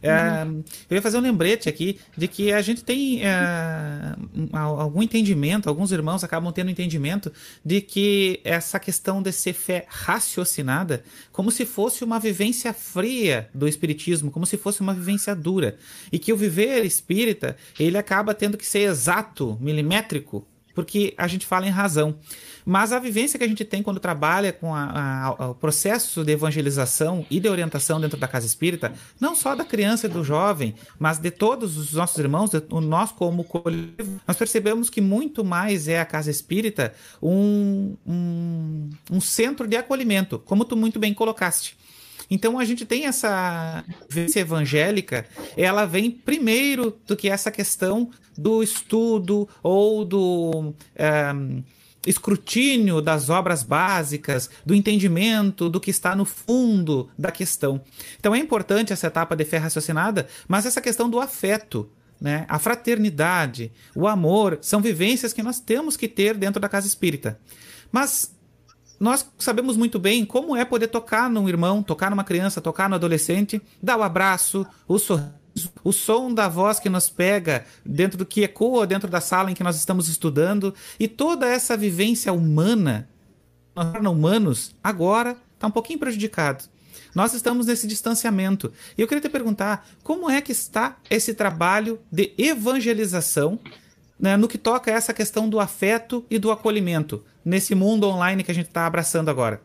é, 0.02 0.44
eu 0.90 0.96
ia 0.96 1.02
fazer 1.02 1.18
um 1.18 1.20
lembrete 1.20 1.68
aqui 1.68 2.00
de 2.16 2.26
que 2.26 2.52
a 2.52 2.60
gente 2.60 2.82
tem 2.82 3.24
é, 3.24 4.16
algum 4.52 5.00
entendimento, 5.00 5.68
alguns 5.68 5.92
irmãos 5.92 6.24
acabam 6.24 6.52
tendo 6.52 6.70
entendimento 6.70 7.32
de 7.64 7.80
que 7.80 8.40
essa 8.42 8.80
questão 8.80 9.22
de 9.22 9.30
ser 9.30 9.52
fé 9.52 9.86
raciocinada, 9.88 11.04
como 11.30 11.52
se 11.52 11.64
fosse 11.64 12.02
uma 12.02 12.18
vivência 12.18 12.72
fria 12.72 13.48
do 13.54 13.68
espiritismo, 13.68 14.30
como 14.30 14.44
se 14.44 14.56
fosse 14.56 14.80
uma 14.80 14.92
vivência 14.92 15.36
dura, 15.36 15.76
e 16.10 16.18
que 16.18 16.32
o 16.32 16.36
viver 16.36 16.84
espírita 16.84 17.56
ele 17.78 17.96
acaba 17.96 18.34
tendo 18.34 18.58
que 18.58 18.66
ser 18.66 18.80
exato, 18.80 19.56
milimétrico, 19.60 20.46
porque 20.74 21.14
a 21.16 21.26
gente 21.26 21.46
fala 21.46 21.66
em 21.66 21.70
razão. 21.70 22.16
Mas 22.64 22.92
a 22.92 22.98
vivência 22.98 23.38
que 23.38 23.44
a 23.44 23.48
gente 23.48 23.64
tem 23.64 23.82
quando 23.82 23.98
trabalha 23.98 24.52
com 24.52 24.74
a, 24.74 25.34
a, 25.38 25.50
o 25.50 25.54
processo 25.54 26.24
de 26.24 26.32
evangelização 26.32 27.26
e 27.30 27.40
de 27.40 27.48
orientação 27.48 28.00
dentro 28.00 28.18
da 28.18 28.28
casa 28.28 28.46
espírita, 28.46 28.92
não 29.20 29.34
só 29.34 29.54
da 29.54 29.64
criança 29.64 30.06
e 30.06 30.08
do 30.08 30.22
jovem, 30.22 30.74
mas 30.98 31.18
de 31.18 31.30
todos 31.30 31.76
os 31.76 31.92
nossos 31.92 32.18
irmãos, 32.18 32.50
de, 32.50 32.62
nós 32.80 33.10
como 33.10 33.44
coletivo, 33.44 34.20
nós 34.26 34.36
percebemos 34.36 34.88
que 34.88 35.00
muito 35.00 35.44
mais 35.44 35.88
é 35.88 36.00
a 36.00 36.04
casa 36.04 36.30
espírita 36.30 36.94
um, 37.20 37.96
um, 38.06 38.90
um 39.10 39.20
centro 39.20 39.66
de 39.66 39.76
acolhimento, 39.76 40.38
como 40.38 40.64
tu 40.64 40.76
muito 40.76 40.98
bem 40.98 41.12
colocaste. 41.12 41.76
Então 42.32 42.58
a 42.58 42.64
gente 42.64 42.86
tem 42.86 43.04
essa 43.04 43.84
vivência 44.08 44.40
evangélica, 44.40 45.26
ela 45.54 45.84
vem 45.84 46.10
primeiro 46.10 46.98
do 47.06 47.14
que 47.14 47.28
essa 47.28 47.50
questão 47.50 48.08
do 48.38 48.62
estudo 48.62 49.46
ou 49.62 50.02
do. 50.02 50.74
Um, 51.34 51.62
escrutínio 52.04 53.00
das 53.00 53.30
obras 53.30 53.62
básicas, 53.62 54.50
do 54.66 54.74
entendimento 54.74 55.70
do 55.70 55.78
que 55.78 55.90
está 55.90 56.16
no 56.16 56.24
fundo 56.24 57.08
da 57.16 57.30
questão. 57.30 57.80
Então 58.18 58.34
é 58.34 58.38
importante 58.38 58.92
essa 58.92 59.06
etapa 59.06 59.36
de 59.36 59.44
fé 59.44 59.58
raciocinada, 59.58 60.26
mas 60.48 60.66
essa 60.66 60.80
questão 60.80 61.08
do 61.08 61.20
afeto, 61.20 61.88
né? 62.20 62.44
a 62.48 62.58
fraternidade, 62.58 63.70
o 63.94 64.08
amor, 64.08 64.58
são 64.62 64.80
vivências 64.80 65.32
que 65.32 65.44
nós 65.44 65.60
temos 65.60 65.96
que 65.96 66.08
ter 66.08 66.36
dentro 66.36 66.60
da 66.60 66.68
casa 66.68 66.88
espírita. 66.88 67.38
Mas 67.92 68.34
nós 69.02 69.28
sabemos 69.36 69.76
muito 69.76 69.98
bem 69.98 70.24
como 70.24 70.56
é 70.56 70.64
poder 70.64 70.86
tocar 70.86 71.28
num 71.28 71.48
irmão, 71.48 71.82
tocar 71.82 72.08
numa 72.08 72.22
criança, 72.22 72.60
tocar 72.60 72.88
no 72.88 72.94
adolescente, 72.94 73.60
dar 73.82 73.98
o 73.98 74.02
abraço, 74.04 74.64
o 74.86 74.96
sorriso, 74.96 75.32
o 75.82 75.92
som 75.92 76.32
da 76.32 76.48
voz 76.48 76.78
que 76.78 76.88
nos 76.88 77.10
pega 77.10 77.66
dentro 77.84 78.16
do 78.16 78.24
que 78.24 78.44
ecoa 78.44 78.86
dentro 78.86 79.10
da 79.10 79.20
sala 79.20 79.50
em 79.50 79.54
que 79.54 79.64
nós 79.64 79.74
estamos 79.74 80.08
estudando 80.08 80.72
e 81.00 81.08
toda 81.08 81.48
essa 81.48 81.76
vivência 81.76 82.32
humana, 82.32 83.08
nós 83.74 83.92
humanos, 84.06 84.72
agora 84.84 85.36
está 85.52 85.66
um 85.66 85.72
pouquinho 85.72 85.98
prejudicado. 85.98 86.62
Nós 87.12 87.34
estamos 87.34 87.66
nesse 87.66 87.88
distanciamento. 87.88 88.72
E 88.96 89.02
eu 89.02 89.08
queria 89.08 89.20
te 89.20 89.28
perguntar 89.28 89.84
como 90.04 90.30
é 90.30 90.40
que 90.40 90.52
está 90.52 90.96
esse 91.10 91.34
trabalho 91.34 91.98
de 92.10 92.32
evangelização 92.38 93.58
né, 94.16 94.36
no 94.36 94.46
que 94.46 94.56
toca 94.56 94.92
a 94.92 94.94
essa 94.94 95.12
questão 95.12 95.48
do 95.48 95.58
afeto 95.58 96.24
e 96.30 96.38
do 96.38 96.52
acolhimento 96.52 97.24
nesse 97.44 97.74
mundo 97.74 98.08
online 98.08 98.44
que 98.44 98.50
a 98.50 98.54
gente 98.54 98.68
está 98.68 98.86
abraçando 98.86 99.30
agora. 99.30 99.60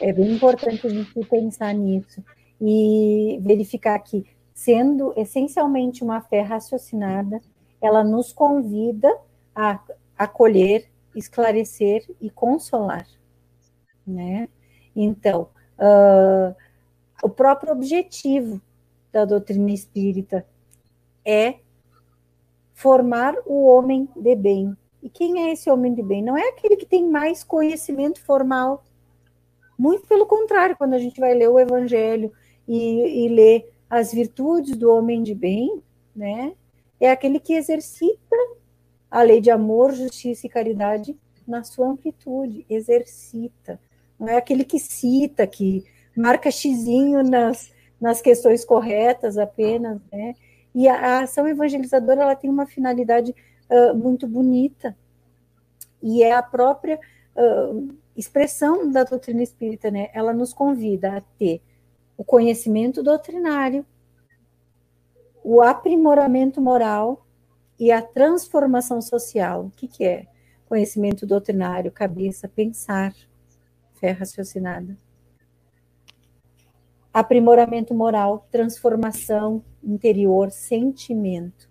É 0.00 0.12
bem 0.12 0.32
importante 0.32 0.86
a 0.86 0.90
gente 0.90 1.12
pensar 1.26 1.72
nisso 1.74 2.22
e 2.60 3.38
verificar 3.42 3.98
que, 3.98 4.24
sendo 4.54 5.12
essencialmente 5.16 6.04
uma 6.04 6.20
fé 6.20 6.40
raciocinada, 6.40 7.40
ela 7.80 8.04
nos 8.04 8.32
convida 8.32 9.08
a 9.54 9.80
acolher, 10.16 10.88
esclarecer 11.14 12.04
e 12.20 12.30
consolar, 12.30 13.06
né? 14.06 14.48
Então, 14.94 15.48
uh, 15.78 16.54
o 17.22 17.28
próprio 17.28 17.72
objetivo 17.72 18.60
da 19.12 19.24
doutrina 19.24 19.72
espírita 19.72 20.46
é 21.24 21.56
formar 22.74 23.34
o 23.44 23.66
homem 23.66 24.08
de 24.14 24.36
bem. 24.36 24.76
E 25.02 25.08
quem 25.08 25.48
é 25.48 25.52
esse 25.52 25.70
homem 25.70 25.94
de 25.94 26.02
bem? 26.02 26.22
Não 26.22 26.36
é 26.36 26.48
aquele 26.48 26.76
que 26.76 26.86
tem 26.86 27.08
mais 27.08 27.44
conhecimento 27.44 28.20
formal. 28.20 28.84
Muito 29.78 30.06
pelo 30.06 30.26
contrário, 30.26 30.76
quando 30.76 30.94
a 30.94 30.98
gente 30.98 31.20
vai 31.20 31.34
ler 31.34 31.48
o 31.48 31.58
Evangelho 31.58 32.32
e, 32.66 33.26
e 33.26 33.28
ler 33.28 33.72
as 33.88 34.12
virtudes 34.12 34.76
do 34.76 34.90
homem 34.90 35.22
de 35.22 35.34
bem, 35.34 35.82
né? 36.14 36.52
É 37.00 37.10
aquele 37.10 37.38
que 37.38 37.54
exercita 37.54 38.36
a 39.10 39.22
lei 39.22 39.40
de 39.40 39.50
amor, 39.50 39.92
justiça 39.92 40.46
e 40.46 40.50
caridade 40.50 41.16
na 41.46 41.62
sua 41.64 41.86
amplitude, 41.86 42.66
exercita. 42.68 43.80
Não 44.18 44.28
é 44.28 44.36
aquele 44.36 44.64
que 44.64 44.78
cita, 44.78 45.46
que 45.46 45.84
marca 46.16 46.50
xizinho 46.50 47.22
nas, 47.22 47.72
nas 48.00 48.20
questões 48.20 48.64
corretas 48.64 49.38
apenas, 49.38 50.00
né? 50.12 50.34
E 50.74 50.86
a, 50.88 50.94
a 50.94 51.22
ação 51.22 51.48
evangelizadora 51.48 52.22
ela 52.22 52.36
tem 52.36 52.50
uma 52.50 52.66
finalidade 52.66 53.34
uh, 53.70 53.94
muito 53.94 54.26
bonita 54.26 54.96
e 56.02 56.22
é 56.22 56.32
a 56.32 56.42
própria 56.42 56.98
uh, 57.36 57.88
expressão 58.16 58.90
da 58.90 59.04
doutrina 59.04 59.42
espírita, 59.42 59.90
né? 59.90 60.10
Ela 60.12 60.32
nos 60.32 60.52
convida 60.52 61.16
a 61.16 61.20
ter 61.20 61.62
o 62.16 62.24
conhecimento 62.24 63.02
doutrinário, 63.02 63.84
o 65.42 65.62
aprimoramento 65.62 66.60
moral 66.60 67.26
e 67.78 67.92
a 67.92 68.02
transformação 68.02 69.00
social. 69.00 69.66
O 69.66 69.70
que, 69.70 69.86
que 69.86 70.04
é? 70.04 70.26
Conhecimento 70.68 71.26
doutrinário, 71.26 71.90
cabeça, 71.90 72.48
pensar, 72.48 73.14
fé 73.94 74.10
raciocinada 74.10 74.96
aprimoramento 77.18 77.94
moral, 77.94 78.46
transformação 78.50 79.64
interior, 79.82 80.50
sentimento. 80.50 81.67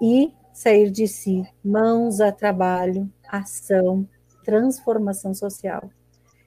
E 0.00 0.32
sair 0.52 0.90
de 0.90 1.06
si, 1.06 1.46
mãos 1.64 2.20
a 2.20 2.32
trabalho, 2.32 3.10
ação, 3.28 4.08
transformação 4.44 5.34
social. 5.34 5.90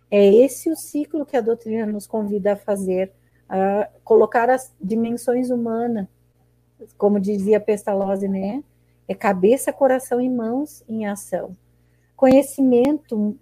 É 0.09 0.25
esse 0.25 0.69
o 0.69 0.75
ciclo 0.75 1.25
que 1.25 1.37
a 1.37 1.41
doutrina 1.41 1.85
nos 1.85 2.05
convida 2.05 2.53
a 2.53 2.57
fazer, 2.57 3.11
a 3.47 3.89
colocar 4.03 4.49
as 4.49 4.73
dimensões 4.81 5.49
humanas, 5.49 6.07
como 6.97 7.19
dizia 7.19 7.59
Pestalozzi, 7.59 8.27
né? 8.27 8.63
É 9.07 9.13
cabeça, 9.13 9.73
coração 9.73 10.19
e 10.21 10.29
mãos 10.29 10.83
em 10.87 11.05
ação. 11.05 11.55
Conhecimento 12.15 13.37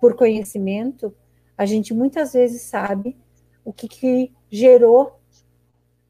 por 0.00 0.14
conhecimento 0.14 1.14
a 1.58 1.66
gente 1.66 1.92
muitas 1.92 2.32
vezes 2.32 2.62
sabe 2.62 3.16
o 3.64 3.72
que, 3.72 3.88
que 3.88 4.32
gerou 4.48 5.17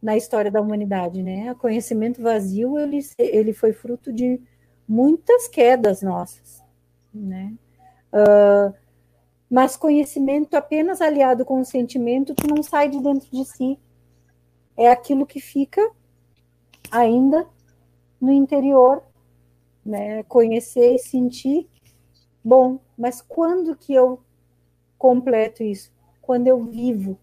na 0.01 0.17
história 0.17 0.51
da 0.51 0.61
humanidade, 0.61 1.23
né? 1.23 1.53
O 1.53 1.57
conhecimento 1.57 2.23
vazio 2.23 2.79
ele, 2.79 3.01
ele 3.19 3.53
foi 3.53 3.73
fruto 3.73 4.13
de 4.13 4.41
muitas 4.87 5.49
quedas 5.49 6.03
nossas, 6.03 6.63
né? 7.13 7.55
Uh, 8.13 8.73
mas 9.51 9.77
conhecimento 9.77 10.55
apenas 10.55 11.01
aliado 11.01 11.45
com 11.45 11.61
o 11.61 11.65
sentimento, 11.65 12.35
tu 12.35 12.47
não 12.47 12.63
sai 12.63 12.89
de 12.89 13.01
dentro 13.01 13.29
de 13.31 13.45
si. 13.45 13.79
É 14.77 14.91
aquilo 14.91 15.27
que 15.27 15.41
fica 15.41 15.91
ainda 16.91 17.47
no 18.21 18.33
interior, 18.33 19.03
né? 19.85 20.23
Conhecer 20.25 20.95
e 20.95 20.99
sentir. 20.99 21.69
Bom, 22.45 22.79
mas 22.97 23.21
quando 23.21 23.75
que 23.75 23.93
eu 23.93 24.21
completo 24.99 25.63
isso. 25.63 25.91
Quando 26.21 26.49
eu 26.49 26.63
vivo, 26.65 27.19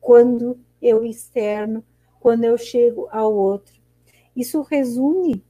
quando 0.00 0.58
eu 0.82 1.04
externo, 1.04 1.82
quando 2.24 2.44
eu 2.44 2.56
chego 2.56 3.06
ao 3.12 3.34
outro. 3.34 3.74
Isso 4.34 4.62
resume 4.62 5.44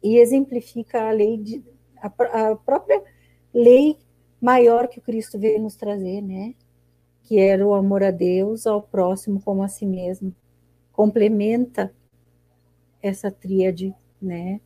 e 0.00 0.16
exemplifica 0.16 1.08
a 1.08 1.10
lei 1.10 1.36
de 1.36 1.64
a, 2.00 2.06
a 2.52 2.54
própria 2.54 3.02
lei 3.52 3.98
maior 4.40 4.86
que 4.86 5.00
o 5.00 5.02
Cristo 5.02 5.36
veio 5.36 5.60
nos 5.60 5.74
trazer, 5.74 6.22
né? 6.22 6.54
Que 7.24 7.40
era 7.40 7.66
o 7.66 7.74
amor 7.74 8.04
a 8.04 8.12
Deus, 8.12 8.68
ao 8.68 8.80
próximo 8.80 9.42
como 9.42 9.64
a 9.64 9.66
si 9.66 9.84
mesmo. 9.84 10.32
Complementa 10.92 11.92
essa 13.02 13.28
tríade, 13.28 13.92
né? 14.22 14.60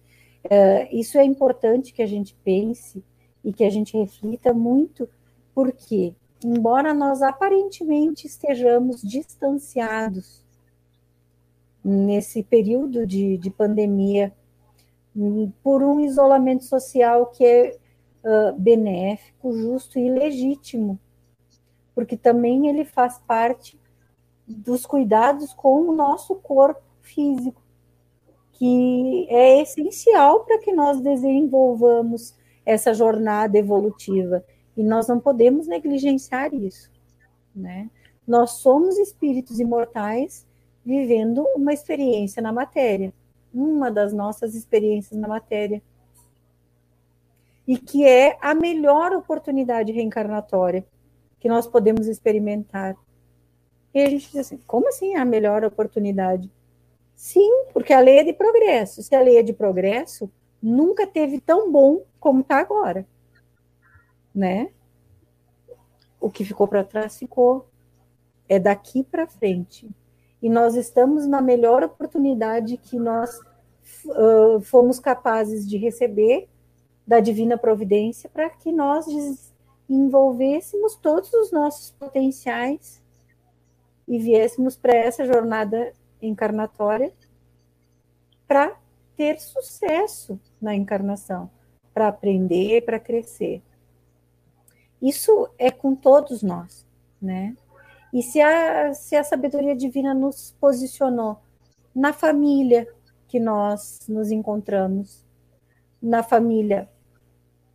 Uh, 0.45 0.95
isso 0.95 1.17
é 1.17 1.25
importante 1.25 1.95
que 1.95 2.03
a 2.03 2.07
gente 2.07 2.37
pense 2.45 3.03
e 3.43 3.51
que 3.51 3.65
a 3.65 3.71
gente 3.71 3.97
reflita 3.97 4.53
muito 4.53 5.09
porque, 5.55 6.15
embora 6.45 6.93
nós 6.93 7.23
aparentemente 7.23 8.27
estejamos 8.27 9.01
distanciados 9.01 10.42
nesse 11.85 12.43
período 12.43 13.07
de, 13.07 13.37
de 13.39 13.51
pandemia, 13.51 14.33
por 15.63 15.83
um 15.83 16.01
isolamento 16.01 16.65
social 16.65 17.27
que 17.27 17.45
é 17.45 17.77
uh, 18.25 18.59
benéfico, 18.59 19.53
justo 19.53 19.99
e 19.99 20.09
legítimo, 20.11 20.99
porque 21.95 22.17
também 22.17 22.69
ele 22.69 22.85
faz 22.85 23.19
parte 23.19 23.79
dos 24.47 24.87
cuidados 24.87 25.53
com 25.53 25.89
o 25.89 25.95
nosso 25.95 26.35
corpo 26.37 26.83
físico, 27.01 27.61
que 28.53 29.27
é 29.29 29.61
essencial 29.61 30.45
para 30.45 30.59
que 30.59 30.73
nós 30.73 31.01
desenvolvamos 31.01 32.35
essa 32.65 32.95
jornada 32.95 33.59
evolutiva. 33.59 34.45
E 34.77 34.83
nós 34.83 35.09
não 35.09 35.21
podemos 35.21 35.67
negligenciar 35.67 36.55
isso, 36.55 36.91
né? 37.55 37.91
Nós 38.27 38.53
somos 38.53 38.97
espíritos 38.99 39.59
imortais 39.59 40.47
vivendo 40.85 41.45
uma 41.55 41.73
experiência 41.73 42.43
na 42.43 42.53
matéria, 42.53 43.13
uma 43.53 43.91
das 43.91 44.13
nossas 44.13 44.55
experiências 44.55 45.19
na 45.19 45.29
matéria. 45.29 45.83
E 47.67 47.79
que 47.79 48.05
é 48.05 48.37
a 48.41 48.55
melhor 48.55 49.13
oportunidade 49.13 49.93
reencarnatória 49.93 50.85
que 51.39 51.49
nós 51.49 51.67
podemos 51.67 52.07
experimentar. 52.07 52.97
E 53.95 54.03
a 54.03 54.11
gente 54.11 54.27
diz 54.27 54.37
assim: 54.37 54.59
como 54.67 54.89
assim 54.89 55.15
a 55.15 55.25
melhor 55.25 55.65
oportunidade? 55.65 56.51
Sim, 57.15 57.67
porque 57.73 57.93
a 57.93 58.01
lei 58.01 58.19
é 58.19 58.25
de 58.25 58.33
progresso. 58.33 59.03
Se 59.03 59.15
a 59.15 59.21
lei 59.21 59.39
é 59.39 59.43
de 59.43 59.53
progresso, 59.53 60.31
nunca 60.61 61.07
teve 61.07 61.41
tão 61.41 61.71
bom 61.71 62.03
como 62.19 62.41
está 62.41 62.59
agora 62.59 63.07
né? 64.35 64.71
O 66.21 66.31
que 66.31 66.45
ficou 66.45 66.67
para 66.67 66.85
trás 66.85 67.19
ficou. 67.19 67.69
É 68.49 68.59
daqui 68.59 69.03
para 69.03 69.27
frente. 69.27 69.89
E 70.43 70.51
nós 70.51 70.75
estamos 70.75 71.27
na 71.27 71.41
melhor 71.41 71.85
oportunidade 71.85 72.77
que 72.77 72.99
nós 72.99 73.39
uh, 74.07 74.61
fomos 74.61 74.99
capazes 74.99 75.69
de 75.69 75.77
receber 75.77 76.49
da 77.07 77.21
divina 77.21 77.57
providência 77.57 78.29
para 78.29 78.51
que 78.51 78.73
nós 78.73 79.07
envolvêssemos 79.89 80.97
todos 80.97 81.33
os 81.33 81.53
nossos 81.53 81.93
potenciais 81.93 83.03
e 84.09 84.19
viéssemos 84.19 84.77
para 84.77 84.95
essa 84.95 85.25
jornada 85.25 85.93
encarnatória 86.21 87.13
para 88.47 88.77
ter 89.17 89.39
sucesso 89.41 90.41
na 90.61 90.75
encarnação, 90.75 91.51
para 91.95 92.09
aprender, 92.09 92.85
para 92.85 92.99
crescer. 92.99 93.63
Isso 95.01 95.49
é 95.59 95.71
com 95.71 95.95
todos 95.95 96.43
nós, 96.43 96.87
né? 97.21 97.57
E 98.13 98.23
se 98.23 98.41
a, 98.41 98.93
se 98.93 99.17
a 99.17 99.25
sabedoria 99.25 99.75
divina 99.75 100.13
nos 100.13 100.55
posicionou 100.61 101.39
na 101.95 102.13
família 102.13 102.87
que 103.27 103.41
nós 103.41 104.01
nos 104.09 104.31
encontramos, 104.31 105.25
na 106.01 106.23
família 106.23 106.91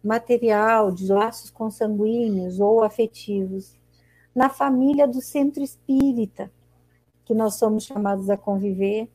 material, 0.03 0.91
de 0.91 1.11
laços 1.11 1.49
consanguíneos 1.49 2.59
ou 2.59 2.83
afetivos, 2.83 3.75
na 4.35 4.49
família 4.49 5.07
do 5.07 5.21
centro 5.21 5.63
espírita, 5.63 6.51
que 7.25 7.33
nós 7.33 7.55
somos 7.55 7.83
chamados 7.83 8.29
a 8.29 8.37
conviver, 8.37 9.09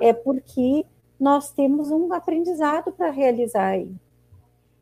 é 0.00 0.12
porque 0.12 0.84
nós 1.18 1.52
temos 1.52 1.90
um 1.90 2.12
aprendizado 2.12 2.92
para 2.92 3.10
realizar 3.10 3.68
aí. 3.68 3.94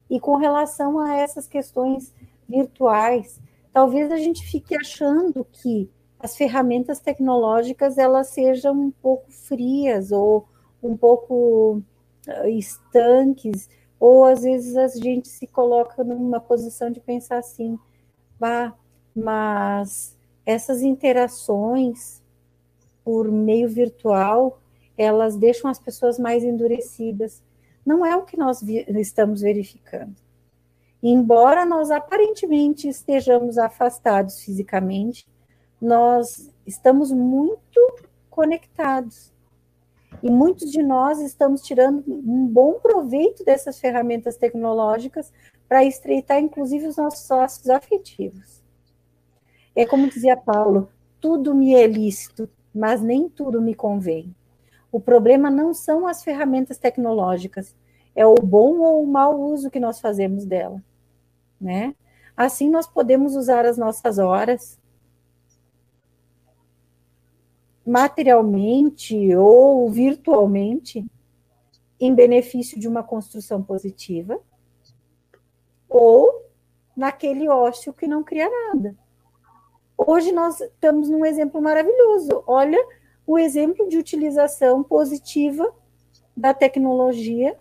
E 0.09 0.19
com 0.19 0.37
relação 0.37 0.99
a 0.99 1.15
essas 1.15 1.47
questões 1.47 2.15
virtuais, 2.49 3.41
talvez 3.73 4.11
a 4.13 4.17
gente 4.17 4.45
fique 4.45 4.77
achando 4.77 5.45
que 5.51 5.91
as 6.19 6.37
ferramentas 6.37 7.01
tecnológicas 7.01 7.99
elas 7.99 8.29
sejam 8.29 8.75
um 8.75 8.91
pouco 8.91 9.31
frias 9.31 10.13
ou 10.13 10.47
um 10.83 10.97
pouco 10.97 11.83
uh, 12.29 12.49
estanques, 12.49 13.69
ou 13.99 14.25
às 14.25 14.43
vezes 14.43 14.77
a 14.77 14.87
gente 14.89 15.29
se 15.29 15.47
coloca 15.47 16.03
numa 16.05 16.41
posição 16.41 16.91
de 16.91 17.01
pensar 17.01 17.39
assim, 17.39 17.79
bah, 18.39 18.75
mas 19.15 20.17
essas 20.45 20.83
interações 20.83 22.23
por 23.05 23.31
meio 23.31 23.69
virtual, 23.69 24.61
elas 24.97 25.37
deixam 25.37 25.71
as 25.71 25.79
pessoas 25.79 26.19
mais 26.19 26.45
endurecidas. 26.45 27.43
Não 27.85 28.07
é 28.07 28.17
o 28.17 28.23
que 28.23 28.37
nós 28.37 28.63
estamos 28.63 29.41
verificando. 29.41 30.15
Embora 31.03 31.65
nós 31.65 31.91
aparentemente 31.91 32.89
estejamos 32.89 33.59
afastados 33.59 34.41
fisicamente, 34.41 35.27
nós 35.81 36.49
estamos 36.65 37.11
muito 37.11 37.81
conectados. 38.31 39.33
E 40.23 40.31
muitos 40.31 40.71
de 40.71 40.83
nós 40.83 41.21
estamos 41.21 41.63
tirando 41.63 42.05
um 42.07 42.47
bom 42.47 42.75
proveito 42.75 43.45
dessas 43.45 43.81
ferramentas 43.81 44.37
tecnológicas 44.37 45.33
para 45.69 45.85
estreitar, 45.85 46.39
inclusive, 46.39 46.87
os 46.87 46.97
nossos 46.97 47.27
sócios 47.27 47.69
afetivos. 47.69 48.63
É 49.75 49.85
como 49.85 50.09
dizia 50.09 50.37
Paulo: 50.37 50.89
tudo 51.21 51.55
me 51.55 51.75
é 51.75 51.87
lícito, 51.87 52.49
mas 52.73 53.01
nem 53.01 53.29
tudo 53.29 53.61
me 53.61 53.75
convém. 53.75 54.35
O 54.93 55.01
problema 55.01 55.51
não 55.51 55.73
são 55.73 56.07
as 56.07 56.23
ferramentas 56.23 56.79
tecnológicas, 56.79 57.75
é 58.15 58.27
o 58.27 58.35
bom 58.35 58.79
ou 58.81 59.03
o 59.03 59.07
mau 59.07 59.41
uso 59.41 59.71
que 59.71 59.81
nós 59.81 59.99
fazemos 59.99 60.45
dela, 60.45 60.83
né? 61.63 61.95
Assim 62.37 62.69
nós 62.69 62.87
podemos 62.87 63.37
usar 63.37 63.65
as 63.65 63.79
nossas 63.79 64.19
horas, 64.19 64.79
materialmente 67.87 69.35
ou 69.37 69.91
virtualmente 69.91 71.05
em 72.01 72.15
benefício 72.15 72.79
de 72.79 72.89
uma 72.89 73.03
construção 73.03 73.63
positiva 73.63 74.41
ou 75.89 76.51
naquele 76.97 77.49
ócio 77.49 77.93
que 77.93 78.07
não 78.07 78.25
cria 78.25 78.49
nada. 78.51 78.97
Hoje 79.97 80.33
nós 80.33 80.61
estamos 80.61 81.09
num 81.09 81.25
exemplo 81.25 81.61
maravilhoso. 81.61 82.43
Olha 82.47 82.79
o 83.27 83.39
exemplo 83.39 83.89
de 83.89 83.99
utilização 83.99 84.83
positiva 84.83 85.73
da 86.37 86.53
tecnologia, 86.53 87.57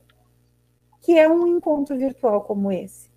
que 1.02 1.20
é 1.20 1.30
um 1.30 1.46
encontro 1.46 1.98
virtual 1.98 2.42
como 2.42 2.72
esse. 2.72 3.11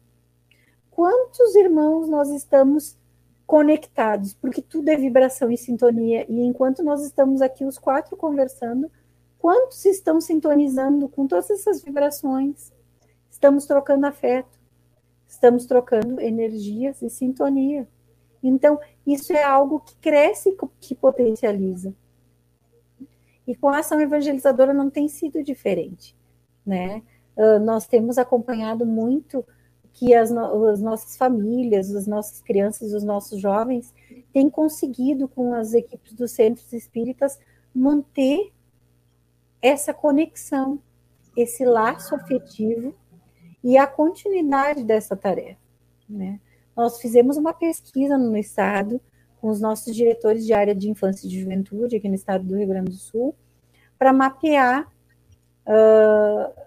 Quantos 0.95 1.57
irmãos 1.57 2.09
nós 2.09 2.31
estamos 2.31 2.97
conectados, 3.45 4.33
porque 4.33 4.63
tudo 4.63 4.89
é 4.89 4.97
vibração 4.97 5.51
e 5.51 5.59
sintonia. 5.59 6.25
E 6.29 6.41
enquanto 6.41 6.85
nós 6.85 7.05
estamos 7.05 7.43
aqui 7.43 7.65
os 7.65 7.79
quatro 7.79 8.17
conversando, 8.17 8.89
quantos 9.37 9.85
estão 9.85 10.21
sintonizando 10.21 11.09
com 11.09 11.27
todas 11.27 11.51
essas 11.51 11.83
vibrações? 11.83 12.73
Estamos 13.29 13.67
trocando 13.67 14.07
afeto, 14.07 14.57
estamos 15.27 15.67
trocando 15.67 16.21
energias 16.21 17.03
e 17.03 17.11
sintonia. 17.11 17.89
Então, 18.41 18.79
isso 19.05 19.33
é 19.33 19.43
algo 19.43 19.81
que 19.81 19.97
cresce, 19.97 20.57
que 20.79 20.95
potencializa. 20.95 21.93
E 23.49 23.57
com 23.57 23.69
a 23.69 23.79
ação 23.79 24.01
evangelizadora 24.01 24.73
não 24.73 24.89
tem 24.89 25.09
sido 25.09 25.43
diferente, 25.43 26.17
né? 26.65 27.03
Uh, 27.37 27.59
nós 27.59 27.85
temos 27.85 28.17
acompanhado 28.17 28.87
muito 28.87 29.45
que 29.95 30.13
as, 30.13 30.31
no, 30.31 30.67
as 30.67 30.81
nossas 30.83 31.17
famílias, 31.17 31.95
as 31.95 32.07
nossas 32.07 32.43
crianças, 32.43 32.93
os 32.93 33.05
nossos 33.05 33.41
jovens 33.41 33.95
têm 34.33 34.51
conseguido, 34.51 35.29
com 35.29 35.55
as 35.55 35.73
equipes 35.73 36.13
dos 36.13 36.33
centros 36.33 36.73
espíritas, 36.73 37.39
manter 37.73 38.53
essa 39.63 39.95
conexão, 39.95 40.81
esse 41.37 41.65
laço 41.65 42.15
afetivo 42.15 42.95
e 43.63 43.79
a 43.79 43.87
continuidade 43.87 44.85
dessa 44.85 45.17
tarefa. 45.17 45.61
Né? 46.09 46.41
Nós 46.77 47.01
fizemos 47.01 47.37
uma 47.37 47.55
pesquisa 47.55 48.19
no 48.19 48.37
estado 48.37 49.01
com 49.41 49.49
os 49.49 49.61
nossos 49.61 49.95
diretores 49.95 50.45
de 50.45 50.53
área 50.53 50.75
de 50.75 50.91
infância 50.91 51.27
e 51.27 51.31
de 51.31 51.41
juventude 51.41 51.97
aqui 51.97 52.09
no 52.09 52.15
estado 52.15 52.45
do 52.45 52.57
Rio 52.57 52.67
Grande 52.67 52.91
do 52.91 52.97
Sul 52.97 53.35
para 53.97 54.13
mapear 54.13 54.89
uh, 55.67 56.65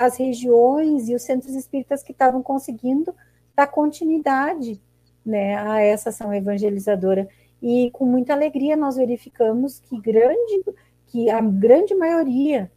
as 0.00 0.16
regiões 0.16 1.10
e 1.10 1.14
os 1.14 1.20
centros 1.20 1.54
espíritas 1.54 2.02
que 2.02 2.12
estavam 2.12 2.42
conseguindo 2.42 3.14
dar 3.54 3.66
continuidade 3.66 4.80
né, 5.24 5.54
a 5.58 5.78
essa 5.82 6.08
ação 6.08 6.32
evangelizadora. 6.32 7.28
E 7.60 7.90
com 7.90 8.06
muita 8.06 8.32
alegria 8.32 8.78
nós 8.78 8.96
verificamos 8.96 9.78
que 9.80 10.00
grande, 10.00 10.64
que 11.08 11.28
a 11.28 11.42
grande 11.42 11.94
maioria 11.94 12.72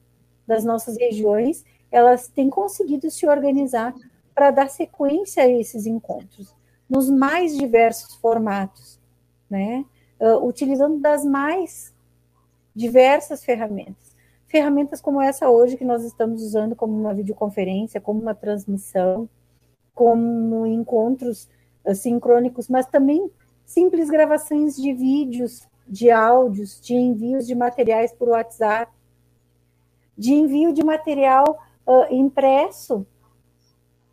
das 0.46 0.66
nossas 0.66 0.98
regiões 0.98 1.64
elas 1.90 2.28
têm 2.28 2.50
conseguido 2.50 3.10
se 3.10 3.26
organizar 3.26 3.96
para 4.36 4.52
dar 4.52 4.70
sequência 4.70 5.44
a 5.44 5.48
esses 5.48 5.86
encontros, 5.86 6.54
nos 6.90 7.10
mais 7.10 7.56
diversos 7.56 8.16
formatos, 8.16 9.00
né? 9.50 9.86
Uh, 10.20 10.46
utilizando 10.46 11.00
das 11.00 11.24
mais 11.24 11.94
diversas 12.76 13.46
ferramentas 13.46 14.03
ferramentas 14.54 15.02
como 15.02 15.20
essa 15.20 15.50
hoje 15.50 15.76
que 15.76 15.84
nós 15.84 16.04
estamos 16.04 16.44
usando 16.44 16.76
como 16.76 16.96
uma 16.96 17.12
videoconferência, 17.12 18.00
como 18.00 18.22
uma 18.22 18.36
transmissão, 18.36 19.28
como 19.96 20.68
encontros 20.68 21.50
uh, 21.84 21.96
sincrônicos, 21.96 22.70
mas 22.70 22.86
também 22.86 23.32
simples 23.66 24.12
gravações 24.12 24.76
de 24.76 24.94
vídeos, 24.94 25.68
de 25.88 26.12
áudios, 26.12 26.80
de 26.80 26.94
envios 26.94 27.48
de 27.48 27.56
materiais 27.56 28.14
por 28.14 28.30
WhatsApp, 28.30 28.92
de 30.16 30.36
envio 30.36 30.72
de 30.72 30.84
material 30.84 31.60
uh, 31.88 32.14
impresso 32.14 33.08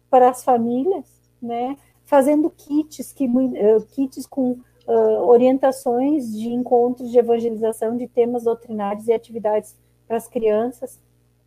para 0.08 0.30
as 0.30 0.42
famílias, 0.42 1.04
né? 1.40 1.76
Fazendo 2.06 2.48
kits, 2.48 3.12
que, 3.12 3.26
uh, 3.26 3.82
kits 3.90 4.26
com 4.26 4.58
orientações 5.26 6.32
de 6.32 6.48
encontros 6.48 7.12
de 7.12 7.18
evangelização 7.18 7.96
de 7.96 8.08
temas 8.08 8.42
doutrinários 8.42 9.06
e 9.06 9.12
atividades 9.12 9.76
para 10.10 10.16
as 10.16 10.26
crianças, 10.26 10.98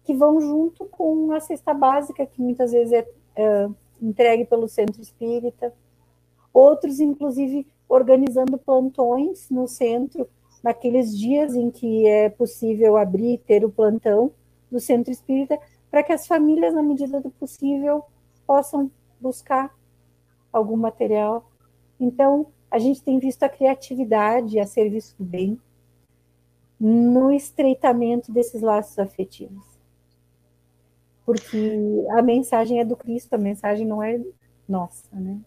que 0.05 0.13
vão 0.13 0.39
junto 0.39 0.85
com 0.85 1.33
a 1.33 1.41
cesta 1.41 1.73
básica, 1.73 2.25
que 2.25 2.41
muitas 2.41 2.71
vezes 2.71 2.93
é, 2.93 3.05
é 3.35 3.69
entregue 4.01 4.45
pelo 4.45 4.69
centro 4.69 5.01
espírita. 5.01 5.73
Outros, 6.53 7.01
inclusive, 7.01 7.67
organizando 7.89 8.57
plantões 8.57 9.49
no 9.49 9.67
centro, 9.67 10.29
naqueles 10.63 11.17
dias 11.17 11.55
em 11.55 11.69
que 11.69 12.07
é 12.07 12.29
possível 12.29 12.95
abrir, 12.95 13.39
ter 13.39 13.65
o 13.65 13.69
plantão 13.69 14.31
do 14.71 14.79
centro 14.79 15.11
espírita, 15.11 15.59
para 15.91 16.01
que 16.01 16.13
as 16.13 16.25
famílias, 16.25 16.73
na 16.73 16.81
medida 16.81 17.19
do 17.19 17.29
possível, 17.31 18.05
possam 18.47 18.89
buscar 19.19 19.75
algum 20.53 20.77
material. 20.77 21.51
Então, 21.99 22.47
a 22.71 22.79
gente 22.79 23.03
tem 23.03 23.19
visto 23.19 23.43
a 23.43 23.49
criatividade 23.49 24.57
a 24.57 24.65
serviço 24.65 25.17
do 25.19 25.25
bem, 25.25 25.59
no 26.79 27.31
estreitamento 27.31 28.31
desses 28.31 28.61
laços 28.61 28.99
afetivos. 28.99 29.63
Porque 31.25 32.05
a 32.11 32.21
mensagem 32.21 32.79
é 32.79 32.85
do 32.85 32.95
Cristo, 32.95 33.33
a 33.33 33.37
mensagem 33.37 33.87
não 33.87 34.03
é 34.03 34.19
nossa, 34.67 35.07
né? 35.13 35.39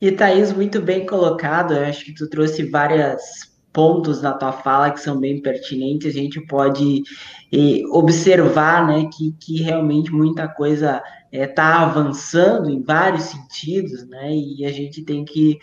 E 0.00 0.10
Thaís, 0.12 0.52
muito 0.52 0.80
bem 0.80 1.06
colocado, 1.06 1.74
eu 1.74 1.84
acho 1.84 2.04
que 2.04 2.14
tu 2.14 2.28
trouxe 2.28 2.68
vários 2.68 3.54
pontos 3.72 4.22
na 4.22 4.32
tua 4.32 4.52
fala 4.52 4.90
que 4.90 5.00
são 5.00 5.18
bem 5.18 5.42
pertinentes, 5.42 6.14
a 6.14 6.18
gente 6.18 6.40
pode 6.46 7.02
eh, 7.52 7.82
observar 7.90 8.86
né, 8.86 9.08
que, 9.12 9.32
que 9.40 9.62
realmente 9.62 10.12
muita 10.12 10.46
coisa 10.46 11.02
está 11.32 11.42
eh, 11.42 11.46
tá 11.46 11.82
avançando 11.82 12.70
em 12.70 12.82
vários 12.82 13.24
sentidos, 13.24 14.06
né, 14.06 14.30
e 14.32 14.64
a 14.64 14.70
gente 14.70 15.02
tem 15.02 15.24
que 15.24 15.58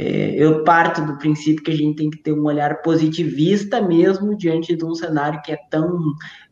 é, 0.00 0.32
eu 0.36 0.62
parto 0.62 1.04
do 1.04 1.18
princípio 1.18 1.64
que 1.64 1.72
a 1.72 1.76
gente 1.76 1.96
tem 1.96 2.08
que 2.08 2.18
ter 2.18 2.32
um 2.32 2.44
olhar 2.44 2.82
positivista 2.82 3.82
mesmo 3.82 4.36
diante 4.36 4.76
de 4.76 4.84
um 4.84 4.94
cenário 4.94 5.42
que 5.42 5.50
é 5.50 5.58
tão 5.68 5.98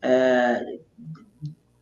é, 0.01 0.59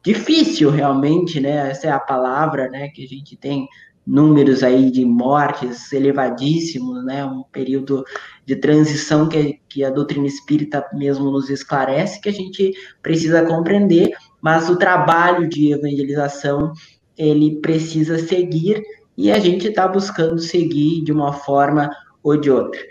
difícil 0.04 0.70
realmente, 0.70 1.40
né? 1.40 1.72
Essa 1.72 1.88
é 1.88 1.90
a 1.90 2.00
palavra, 2.00 2.70
né? 2.70 2.90
Que 2.90 3.04
a 3.04 3.08
gente 3.08 3.36
tem 3.36 3.68
números 4.06 4.62
aí 4.62 4.92
de 4.92 5.04
mortes 5.04 5.92
elevadíssimos, 5.92 7.04
né? 7.04 7.26
Um 7.26 7.42
período 7.52 8.06
de 8.46 8.56
transição 8.58 9.28
que, 9.28 9.60
que 9.68 9.84
a 9.84 9.90
doutrina 9.90 10.28
espírita 10.28 10.88
mesmo 10.94 11.32
nos 11.32 11.50
esclarece, 11.50 12.22
que 12.22 12.30
a 12.30 12.34
gente 12.34 12.74
precisa 13.02 13.44
compreender, 13.44 14.12
mas 14.40 14.70
o 14.70 14.78
trabalho 14.78 15.50
de 15.50 15.74
evangelização 15.74 16.74
ele 17.18 17.60
precisa 17.60 18.20
seguir 18.20 18.84
e 19.18 19.32
a 19.32 19.40
gente 19.40 19.68
está 19.68 19.88
buscando 19.88 20.40
seguir 20.40 21.02
de 21.04 21.12
uma 21.12 21.34
forma 21.34 21.90
ou 22.24 22.38
de 22.38 22.50
outra. 22.50 22.82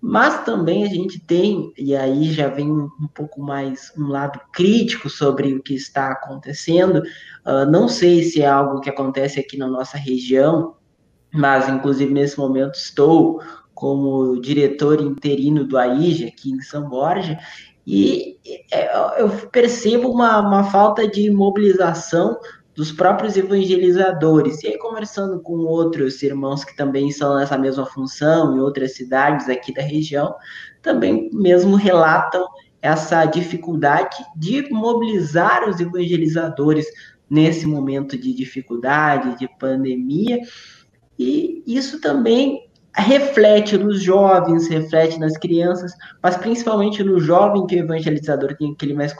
Mas 0.00 0.44
também 0.44 0.84
a 0.84 0.88
gente 0.88 1.18
tem, 1.18 1.72
e 1.76 1.96
aí 1.96 2.30
já 2.32 2.48
vem 2.48 2.70
um, 2.70 3.08
pouco 3.12 3.40
mais 3.40 3.92
um 3.98 4.06
lado 4.06 4.38
crítico 4.52 5.08
sobre 5.08 5.54
o 5.54 5.62
que 5.62 5.74
está 5.74 6.12
acontecendo. 6.12 7.02
Uh, 7.44 7.68
não 7.70 7.88
sei 7.88 8.22
se 8.22 8.42
é 8.42 8.46
algo 8.46 8.80
que 8.80 8.90
acontece 8.90 9.40
aqui 9.40 9.56
na 9.56 9.66
nossa 9.66 9.96
região, 9.96 10.76
mas 11.32 11.68
inclusive 11.68 12.12
nesse 12.12 12.38
momento 12.38 12.74
estou 12.74 13.42
como 13.74 14.40
diretor 14.40 15.00
interino 15.00 15.64
do 15.64 15.76
AIJA 15.76 16.28
aqui 16.28 16.50
em 16.50 16.60
São 16.60 16.88
Borja, 16.88 17.38
e 17.86 18.38
é, 18.72 19.20
eu 19.20 19.28
percebo 19.52 20.10
uma, 20.10 20.40
uma 20.40 20.64
falta 20.64 21.06
de 21.06 21.30
mobilização 21.30 22.36
dos 22.76 22.92
próprios 22.92 23.36
evangelizadores. 23.36 24.62
E 24.62 24.68
aí, 24.68 24.78
conversando 24.78 25.40
com 25.40 25.54
outros 25.54 26.22
irmãos 26.22 26.62
que 26.62 26.76
também 26.76 27.10
são 27.10 27.36
nessa 27.36 27.56
mesma 27.56 27.86
função 27.86 28.54
em 28.54 28.60
outras 28.60 28.94
cidades 28.94 29.48
aqui 29.48 29.72
da 29.72 29.82
região, 29.82 30.34
também 30.82 31.30
mesmo 31.32 31.74
relatam 31.74 32.46
essa 32.82 33.24
dificuldade 33.24 34.16
de 34.36 34.70
mobilizar 34.70 35.68
os 35.68 35.80
evangelizadores 35.80 36.86
nesse 37.28 37.66
momento 37.66 38.16
de 38.16 38.32
dificuldade, 38.34 39.38
de 39.38 39.48
pandemia. 39.58 40.38
E 41.18 41.64
isso 41.66 42.00
também 42.00 42.65
reflete 42.96 43.76
nos 43.76 44.02
jovens, 44.02 44.68
reflete 44.68 45.18
nas 45.18 45.36
crianças, 45.36 45.92
mas 46.22 46.36
principalmente 46.36 47.04
no 47.04 47.20
jovem 47.20 47.66
que 47.66 47.76
o 47.76 47.80
evangelizador 47.80 48.56
tem 48.56 48.72
aquele 48.72 48.94
mais 48.94 49.14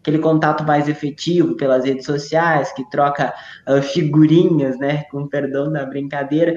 aquele 0.00 0.18
contato 0.18 0.62
mais 0.64 0.88
efetivo 0.88 1.56
pelas 1.56 1.84
redes 1.84 2.04
sociais, 2.04 2.72
que 2.74 2.88
troca 2.90 3.32
uh, 3.66 3.80
figurinhas, 3.80 4.78
né, 4.78 5.04
com 5.04 5.26
perdão 5.26 5.72
da 5.72 5.86
brincadeira, 5.86 6.54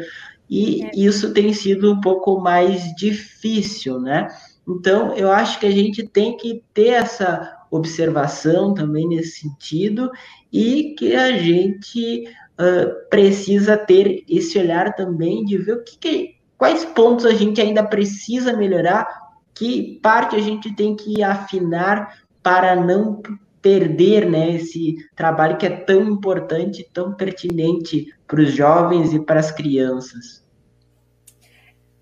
e 0.49 0.83
é. 0.83 0.91
isso 0.93 1.33
tem 1.33 1.53
sido 1.53 1.91
um 1.91 2.01
pouco 2.01 2.39
mais 2.39 2.93
difícil, 2.95 3.99
né? 3.99 4.27
Então, 4.67 5.13
eu 5.13 5.31
acho 5.31 5.59
que 5.59 5.65
a 5.65 5.71
gente 5.71 6.05
tem 6.07 6.35
que 6.35 6.61
ter 6.73 6.89
essa 6.89 7.57
observação 7.71 8.73
também 8.73 9.07
nesse 9.07 9.39
sentido 9.41 10.11
e 10.51 10.95
que 10.97 11.15
a 11.15 11.37
gente 11.37 12.25
uh, 12.59 13.09
precisa 13.09 13.77
ter 13.77 14.25
esse 14.27 14.59
olhar 14.59 14.93
também 14.95 15.45
de 15.45 15.57
ver 15.57 15.73
o 15.73 15.83
que, 15.83 15.97
que 15.97 16.36
quais 16.57 16.83
pontos 16.83 17.25
a 17.25 17.33
gente 17.33 17.61
ainda 17.61 17.83
precisa 17.83 18.53
melhorar, 18.53 19.07
que 19.53 19.99
parte 20.01 20.35
a 20.35 20.39
gente 20.39 20.73
tem 20.75 20.95
que 20.95 21.23
afinar 21.23 22.21
para 22.41 22.75
não 22.75 23.21
perder 23.61 24.29
né, 24.29 24.51
esse 24.51 24.95
trabalho 25.15 25.57
que 25.57 25.65
é 25.65 25.69
tão 25.69 26.03
importante, 26.03 26.89
tão 26.93 27.13
pertinente 27.13 28.13
para 28.25 28.41
os 28.41 28.51
jovens 28.51 29.13
e 29.13 29.19
para 29.19 29.39
as 29.39 29.51
crianças. 29.51 30.45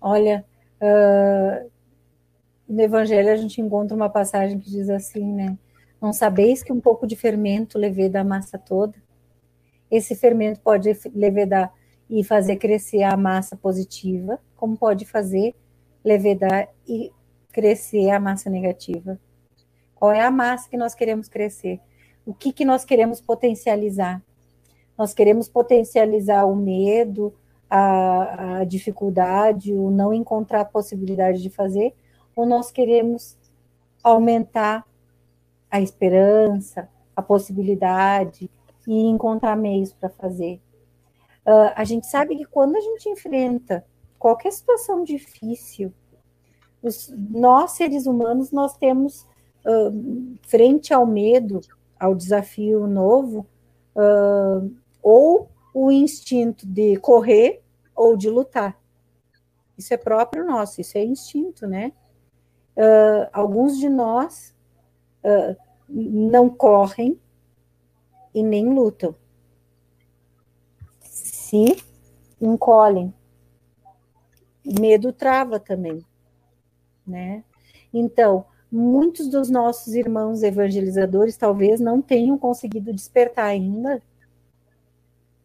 Olha, 0.00 0.44
uh, 0.80 1.70
no 2.68 2.80
Evangelho 2.80 3.32
a 3.32 3.36
gente 3.36 3.60
encontra 3.60 3.96
uma 3.96 4.08
passagem 4.08 4.58
que 4.58 4.70
diz 4.70 4.88
assim, 4.88 5.32
né? 5.32 5.58
Não 6.00 6.12
sabeis 6.12 6.62
que 6.62 6.72
um 6.72 6.80
pouco 6.80 7.06
de 7.06 7.16
fermento 7.16 7.78
leveda 7.78 8.20
a 8.20 8.24
massa 8.24 8.58
toda? 8.58 8.94
Esse 9.90 10.14
fermento 10.14 10.60
pode 10.60 10.96
levedar 11.14 11.72
e 12.08 12.22
fazer 12.22 12.56
crescer 12.56 13.02
a 13.02 13.16
massa 13.16 13.56
positiva, 13.56 14.38
como 14.56 14.76
pode 14.76 15.04
fazer 15.04 15.54
levedar 16.04 16.68
e 16.86 17.12
crescer 17.52 18.10
a 18.10 18.20
massa 18.20 18.48
negativa. 18.48 19.18
Qual 19.94 20.12
é 20.12 20.20
a 20.20 20.30
massa 20.30 20.68
que 20.68 20.76
nós 20.76 20.94
queremos 20.94 21.28
crescer? 21.28 21.80
O 22.24 22.34
que, 22.34 22.52
que 22.52 22.64
nós 22.64 22.84
queremos 22.84 23.20
potencializar? 23.20 24.22
Nós 24.96 25.14
queremos 25.14 25.48
potencializar 25.48 26.44
o 26.44 26.54
medo, 26.54 27.34
a, 27.68 28.58
a 28.58 28.64
dificuldade, 28.64 29.72
o 29.72 29.90
não 29.90 30.12
encontrar 30.12 30.60
a 30.60 30.64
possibilidade 30.64 31.42
de 31.42 31.50
fazer, 31.50 31.94
ou 32.34 32.46
nós 32.46 32.70
queremos 32.70 33.36
aumentar 34.02 34.84
a 35.70 35.80
esperança, 35.80 36.88
a 37.14 37.22
possibilidade 37.22 38.50
e 38.86 39.06
encontrar 39.06 39.56
meios 39.56 39.92
para 39.92 40.08
fazer. 40.08 40.60
Uh, 41.46 41.72
a 41.74 41.84
gente 41.84 42.06
sabe 42.06 42.36
que 42.36 42.44
quando 42.44 42.76
a 42.76 42.80
gente 42.80 43.08
enfrenta 43.08 43.84
qualquer 44.18 44.52
situação 44.52 45.04
difícil, 45.04 45.92
os, 46.82 47.12
nós 47.16 47.72
seres 47.72 48.06
humanos 48.06 48.52
nós 48.52 48.76
temos 48.76 49.26
uh, 49.64 50.36
frente 50.42 50.92
ao 50.92 51.06
medo, 51.06 51.60
ao 51.98 52.14
desafio 52.14 52.86
novo, 52.86 53.46
uh, 53.94 54.70
ou 55.02 55.48
o 55.74 55.90
instinto 55.90 56.66
de 56.66 56.96
correr 56.96 57.62
ou 57.94 58.16
de 58.16 58.30
lutar. 58.30 58.78
Isso 59.76 59.92
é 59.92 59.96
próprio 59.96 60.44
nosso, 60.44 60.80
isso 60.80 60.96
é 60.96 61.04
instinto, 61.04 61.66
né? 61.66 61.92
Uh, 62.76 63.28
alguns 63.32 63.78
de 63.78 63.88
nós 63.88 64.54
não 65.88 66.48
correm 66.48 67.20
e 68.32 68.42
nem 68.44 68.72
lutam. 68.72 69.12
Se 71.00 71.82
encolhem. 72.40 73.12
Medo 74.78 75.12
trava 75.12 75.60
também, 75.60 76.04
né? 77.06 77.44
Então, 77.92 78.46
muitos 78.70 79.28
dos 79.28 79.48
nossos 79.48 79.94
irmãos 79.94 80.42
evangelizadores 80.42 81.36
talvez 81.36 81.80
não 81.80 82.02
tenham 82.02 82.36
conseguido 82.36 82.92
despertar 82.92 83.46
ainda 83.46 84.02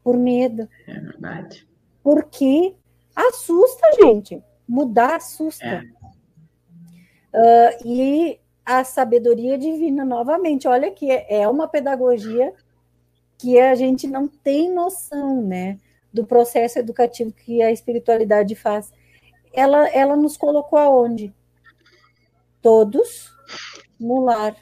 por 0.03 0.17
medo. 0.17 0.67
É 0.87 0.99
verdade. 0.99 1.67
Porque 2.03 2.75
assusta, 3.15 3.87
gente. 4.01 4.41
Mudar 4.67 5.17
assusta. 5.17 5.65
É. 5.65 5.83
Uh, 7.33 7.87
e 7.87 8.39
a 8.65 8.83
sabedoria 8.83 9.57
divina, 9.57 10.03
novamente, 10.03 10.67
olha 10.67 10.91
que 10.91 11.09
é 11.11 11.47
uma 11.47 11.67
pedagogia 11.67 12.53
que 13.37 13.59
a 13.59 13.73
gente 13.75 14.07
não 14.07 14.27
tem 14.27 14.71
noção, 14.71 15.41
né? 15.41 15.79
Do 16.13 16.25
processo 16.25 16.79
educativo 16.79 17.31
que 17.31 17.61
a 17.61 17.71
espiritualidade 17.71 18.55
faz. 18.55 18.91
Ela, 19.53 19.87
ela 19.89 20.15
nos 20.15 20.37
colocou 20.37 20.79
aonde? 20.79 21.33
todos 22.61 23.33
no 23.99 24.21
lar. 24.21 24.55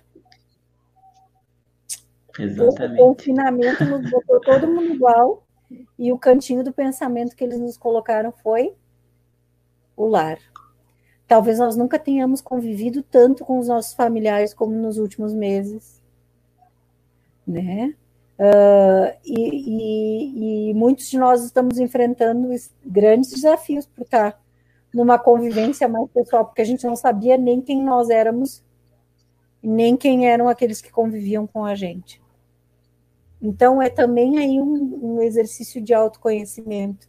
Exatamente. 2.38 3.02
O 3.02 3.08
confinamento 3.08 3.86
nos 3.86 4.10
botou 4.10 4.39
todo 4.39 4.67
mundo 4.67 4.93
igual 4.93 5.43
e 5.97 6.12
o 6.12 6.17
cantinho 6.17 6.63
do 6.63 6.71
pensamento 6.71 7.36
que 7.36 7.43
eles 7.43 7.60
nos 7.60 7.78
colocaram 7.78 8.32
foi 8.32 8.73
o 9.95 10.08
lar. 10.08 10.39
Talvez 11.28 11.60
nós 11.60 11.75
nunca 11.75 11.99
tenhamos 11.99 12.41
convivido 12.41 13.04
tanto 13.04 13.45
com 13.45 13.60
os 13.60 13.67
nossos 13.67 13.93
familiares 13.93 14.54
como 14.54 14.71
nos 14.73 14.97
últimos 14.97 15.34
meses, 15.34 16.02
né? 17.45 17.93
Uh, 18.39 19.13
e, 19.25 20.69
e, 20.69 20.69
e, 20.69 20.73
muitos 20.73 21.10
de 21.10 21.19
nós 21.19 21.43
estamos 21.43 21.78
enfrentando 21.78 22.47
grandes 22.86 23.32
desafios 23.32 23.86
por 23.86 24.04
estar 24.04 24.39
numa 24.93 25.19
convivência 25.19 25.88
mais 25.88 26.10
pessoal, 26.12 26.45
porque 26.45 26.62
a 26.62 26.65
gente 26.65 26.86
não 26.86 26.95
sabia 26.95 27.38
nem 27.38 27.62
quem 27.62 27.84
nós 27.84 28.10
éramos, 28.10 28.63
nem 29.62 29.95
quem 29.95 30.28
eram 30.28 30.47
aqueles 30.47 30.82
que 30.82 30.91
conviviam 30.91 31.45
com 31.45 31.65
a 31.65 31.75
gente. 31.75 32.21
Então, 33.41 33.82
é 33.82 33.89
também 33.89 34.38
aí 34.38 34.60
um, 34.60 35.15
um 35.15 35.21
exercício 35.21 35.82
de 35.82 35.93
autoconhecimento. 35.93 37.08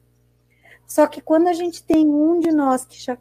Só 0.86 1.06
que 1.06 1.20
quando 1.20 1.48
a 1.48 1.52
gente 1.52 1.82
tem 1.82 2.06
um 2.06 2.38
de 2.38 2.52
nós 2.52 2.84
que 2.84 3.02
já 3.02 3.16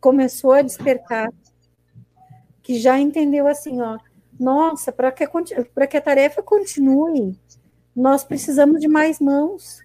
começou 0.00 0.52
a 0.52 0.62
despertar, 0.62 1.30
que 2.62 2.78
já 2.78 2.98
entendeu 2.98 3.46
assim, 3.46 3.80
ó, 3.80 3.98
nossa, 4.38 4.90
para 4.90 5.12
que, 5.12 5.26
que 5.26 5.96
a 5.96 6.00
tarefa 6.00 6.42
continue, 6.42 7.38
nós 7.94 8.24
precisamos 8.24 8.80
de 8.80 8.88
mais 8.88 9.20
mãos. 9.20 9.84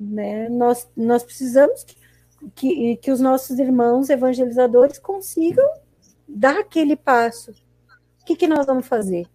Né? 0.00 0.48
Nós, 0.48 0.88
nós 0.96 1.22
precisamos 1.22 1.84
que 1.84 2.01
que, 2.50 2.96
que 2.96 3.10
os 3.10 3.20
nossos 3.20 3.58
irmãos 3.58 4.10
evangelizadores 4.10 4.98
consigam 4.98 5.68
dar 6.28 6.58
aquele 6.58 6.96
passo. 6.96 7.52
O 8.20 8.24
que, 8.24 8.36
que 8.36 8.46
nós 8.46 8.66
vamos 8.66 8.86
fazer? 8.86 9.26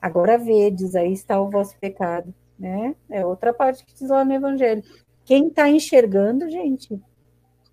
Agora 0.00 0.38
vedes, 0.38 0.94
aí 0.94 1.12
está 1.12 1.40
o 1.40 1.50
vosso 1.50 1.76
pecado, 1.78 2.32
né? 2.58 2.94
É 3.08 3.26
outra 3.26 3.52
parte 3.52 3.84
que 3.84 3.94
diz 3.94 4.08
lá 4.08 4.24
no 4.24 4.32
Evangelho. 4.32 4.82
Quem 5.24 5.48
está 5.48 5.68
enxergando, 5.68 6.48
gente, 6.48 7.00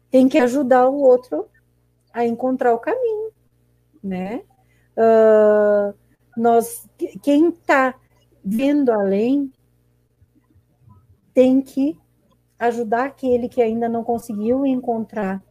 tem 0.10 0.28
que 0.28 0.38
ajudar 0.40 0.88
o 0.90 0.96
outro 0.96 1.48
a 2.12 2.26
encontrar 2.26 2.74
o 2.74 2.80
caminho, 2.80 3.32
né? 4.04 4.42
Uh, 4.98 5.94
nós, 6.36 6.90
quem 7.22 7.50
está 7.50 7.96
vendo 8.44 8.92
além, 8.92 9.52
tem 11.34 11.62
que 11.62 12.00
ajudar 12.60 13.06
aquele 13.06 13.50
que 13.50 13.62
ainda 13.62 13.90
não 13.90 14.04
conseguiu 14.04 14.66
encontrar 14.66 15.44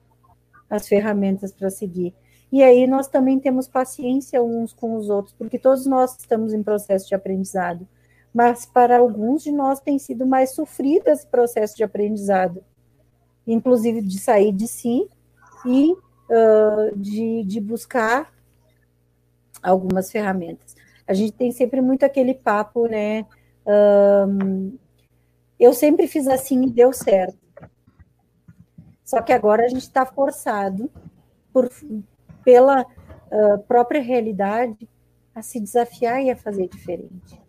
as 0.68 0.88
ferramentas 0.88 1.52
para 1.52 1.70
seguir. 1.70 2.14
E 2.50 2.62
aí 2.62 2.86
nós 2.86 3.08
também 3.08 3.38
temos 3.40 3.66
paciência 3.68 4.42
uns 4.42 4.72
com 4.72 4.96
os 4.96 5.10
outros, 5.10 5.34
porque 5.34 5.58
todos 5.58 5.86
nós 5.86 6.16
estamos 6.18 6.52
em 6.52 6.62
processo 6.62 7.08
de 7.08 7.14
aprendizado. 7.14 7.86
mas 8.34 8.66
para 8.66 8.98
alguns 8.98 9.44
de 9.44 9.52
nós 9.52 9.78
tem 9.78 9.96
sido 9.96 10.26
mais 10.26 10.50
sofrido 10.50 11.06
esse 11.06 11.24
processo 11.24 11.76
de 11.76 11.84
aprendizado, 11.84 12.64
inclusive 13.46 14.02
de 14.02 14.18
sair 14.18 14.52
de 14.52 14.66
si 14.66 15.08
e 15.64 15.92
uh, 15.92 16.96
de, 16.96 17.44
de 17.44 17.60
buscar 17.60 18.32
algumas 19.62 20.10
ferramentas. 20.10 20.74
A 21.06 21.14
gente 21.14 21.32
tem 21.32 21.52
sempre 21.52 21.80
muito 21.80 22.04
aquele 22.04 22.34
papo, 22.34 22.86
né? 22.88 23.24
Eu 25.64 25.72
sempre 25.72 26.06
fiz 26.06 26.28
assim 26.28 26.64
e 26.64 26.70
deu 26.70 26.92
certo. 26.92 27.38
Só 29.04 29.22
que 29.22 29.32
agora 29.32 29.64
a 29.64 29.68
gente 29.68 29.82
está 29.82 30.04
forçado 30.04 30.90
por, 31.52 31.70
pela 32.44 32.82
uh, 32.82 33.58
própria 33.66 34.02
realidade 34.02 34.88
a 35.34 35.42
se 35.42 35.58
desafiar 35.58 36.22
e 36.22 36.30
a 36.30 36.36
fazer 36.36 36.68
diferente. 36.68 37.40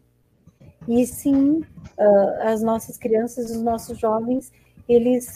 E 0.87 1.05
sim, 1.05 1.59
uh, 1.59 2.41
as 2.43 2.61
nossas 2.61 2.97
crianças, 2.97 3.51
os 3.51 3.61
nossos 3.61 3.97
jovens, 3.97 4.51
eles 4.87 5.33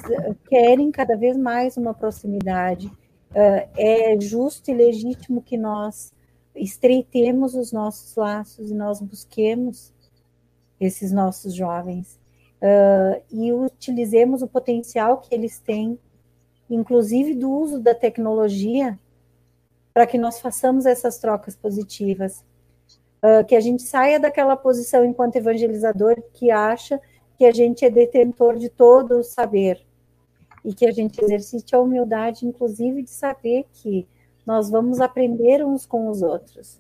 querem 0.48 0.92
cada 0.92 1.18
vez 1.18 1.36
mais 1.36 1.76
uma 1.76 1.94
proximidade. 1.94 2.88
Uh, 2.88 3.70
é 3.78 4.20
justo 4.20 4.72
e 4.72 4.74
legítimo 4.74 5.42
que 5.42 5.58
nós 5.58 6.14
estreitemos 6.56 7.56
os 7.56 7.72
nossos 7.72 8.16
laços 8.16 8.72
e 8.72 8.74
nós 8.74 9.02
busquemos 9.02 9.94
esses 10.80 11.12
nossos 11.12 11.54
jovens 11.54 12.20
uh, 12.62 13.22
e 13.32 13.52
utilizemos 13.52 14.42
o 14.42 14.48
potencial 14.48 15.18
que 15.18 15.34
eles 15.34 15.60
têm, 15.60 16.00
inclusive 16.70 17.34
do 17.34 17.50
uso 17.50 17.80
da 17.80 17.96
tecnologia, 17.96 19.00
para 19.94 20.06
que 20.06 20.18
nós 20.18 20.40
façamos 20.40 20.86
essas 20.86 21.18
trocas 21.18 21.56
positivas. 21.56 22.44
Uh, 23.22 23.44
que 23.46 23.56
a 23.56 23.60
gente 23.60 23.84
saia 23.84 24.18
daquela 24.18 24.56
posição 24.56 25.04
enquanto 25.04 25.36
evangelizador 25.36 26.16
que 26.34 26.50
acha 26.50 27.02
que 27.38 27.44
a 27.46 27.52
gente 27.52 27.84
é 27.84 27.90
detentor 27.90 28.58
de 28.58 28.70
todo 28.70 29.20
o 29.20 29.24
saber 29.24 29.86
e 30.64 30.74
que 30.74 30.86
a 30.86 30.92
gente 30.92 31.22
exercite 31.24 31.76
a 31.76 31.80
humildade, 31.80 32.46
inclusive, 32.46 33.04
de 33.04 33.10
saber 33.10 33.66
que 33.74 34.08
nós 34.46 34.70
vamos 34.70 35.00
aprender 35.00 35.66
uns 35.66 35.86
com 35.86 36.10
os 36.10 36.22
outros, 36.22 36.80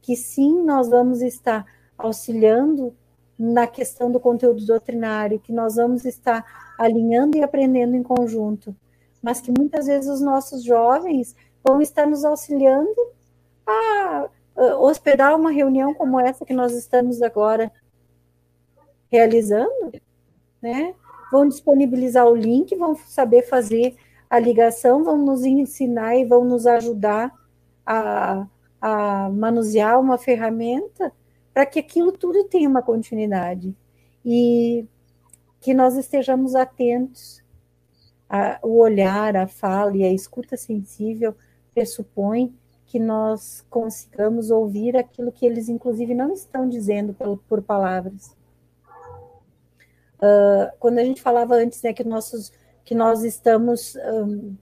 que 0.00 0.16
sim, 0.16 0.62
nós 0.62 0.88
vamos 0.88 1.20
estar 1.20 1.66
auxiliando 1.96 2.94
na 3.38 3.66
questão 3.66 4.10
do 4.10 4.18
conteúdo 4.18 4.66
doutrinário, 4.66 5.38
que 5.38 5.52
nós 5.52 5.76
vamos 5.76 6.04
estar 6.04 6.44
alinhando 6.78 7.36
e 7.36 7.42
aprendendo 7.42 7.94
em 7.94 8.02
conjunto, 8.02 8.74
mas 9.22 9.40
que 9.40 9.52
muitas 9.56 9.86
vezes 9.86 10.10
os 10.10 10.20
nossos 10.20 10.64
jovens 10.64 11.36
vão 11.62 11.80
estar 11.80 12.06
nos 12.06 12.24
auxiliando 12.24 12.96
a 13.66 14.28
hospedar 14.80 15.36
uma 15.36 15.52
reunião 15.52 15.94
como 15.94 16.18
essa 16.18 16.44
que 16.44 16.52
nós 16.52 16.72
estamos 16.74 17.22
agora 17.22 17.70
realizando, 19.10 19.92
né? 20.60 20.94
Vão 21.30 21.46
disponibilizar 21.46 22.26
o 22.26 22.34
link, 22.34 22.74
vão 22.74 22.96
saber 22.96 23.42
fazer 23.42 23.94
a 24.28 24.38
ligação, 24.38 25.04
vão 25.04 25.16
nos 25.16 25.44
ensinar 25.44 26.16
e 26.16 26.24
vão 26.24 26.44
nos 26.44 26.66
ajudar 26.66 27.32
a, 27.86 28.46
a 28.80 29.30
manusear 29.30 30.00
uma 30.00 30.18
ferramenta 30.18 31.12
para 31.58 31.66
que 31.66 31.80
aquilo 31.80 32.12
tudo 32.12 32.44
tenha 32.44 32.68
uma 32.68 32.82
continuidade 32.82 33.74
e 34.24 34.86
que 35.60 35.74
nós 35.74 35.96
estejamos 35.96 36.54
atentos. 36.54 37.42
A, 38.30 38.60
o 38.62 38.78
olhar, 38.78 39.36
a 39.36 39.48
fala 39.48 39.96
e 39.96 40.04
a 40.04 40.12
escuta 40.12 40.56
sensível 40.56 41.34
pressupõe 41.74 42.56
que 42.86 43.00
nós 43.00 43.66
consigamos 43.68 44.52
ouvir 44.52 44.96
aquilo 44.96 45.32
que 45.32 45.44
eles, 45.44 45.68
inclusive, 45.68 46.14
não 46.14 46.32
estão 46.32 46.68
dizendo 46.68 47.12
por, 47.12 47.38
por 47.38 47.60
palavras. 47.60 48.36
Uh, 50.18 50.70
quando 50.78 50.98
a 50.98 51.04
gente 51.04 51.20
falava 51.20 51.56
antes, 51.56 51.82
né, 51.82 51.92
que 51.92 52.04
nossos 52.04 52.52
que 52.84 52.94
nós 52.94 53.24
estamos 53.24 53.96
um, 53.96 54.54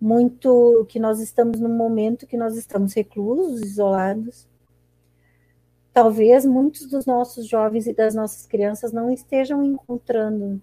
muito, 0.00 0.86
que 0.88 1.00
nós 1.00 1.18
estamos 1.18 1.58
num 1.58 1.76
momento 1.76 2.28
que 2.28 2.36
nós 2.36 2.56
estamos 2.56 2.94
reclusos, 2.94 3.60
isolados. 3.60 4.46
Talvez 5.98 6.46
muitos 6.46 6.86
dos 6.86 7.06
nossos 7.06 7.48
jovens 7.48 7.88
e 7.88 7.92
das 7.92 8.14
nossas 8.14 8.46
crianças 8.46 8.92
não 8.92 9.10
estejam 9.10 9.64
encontrando 9.64 10.62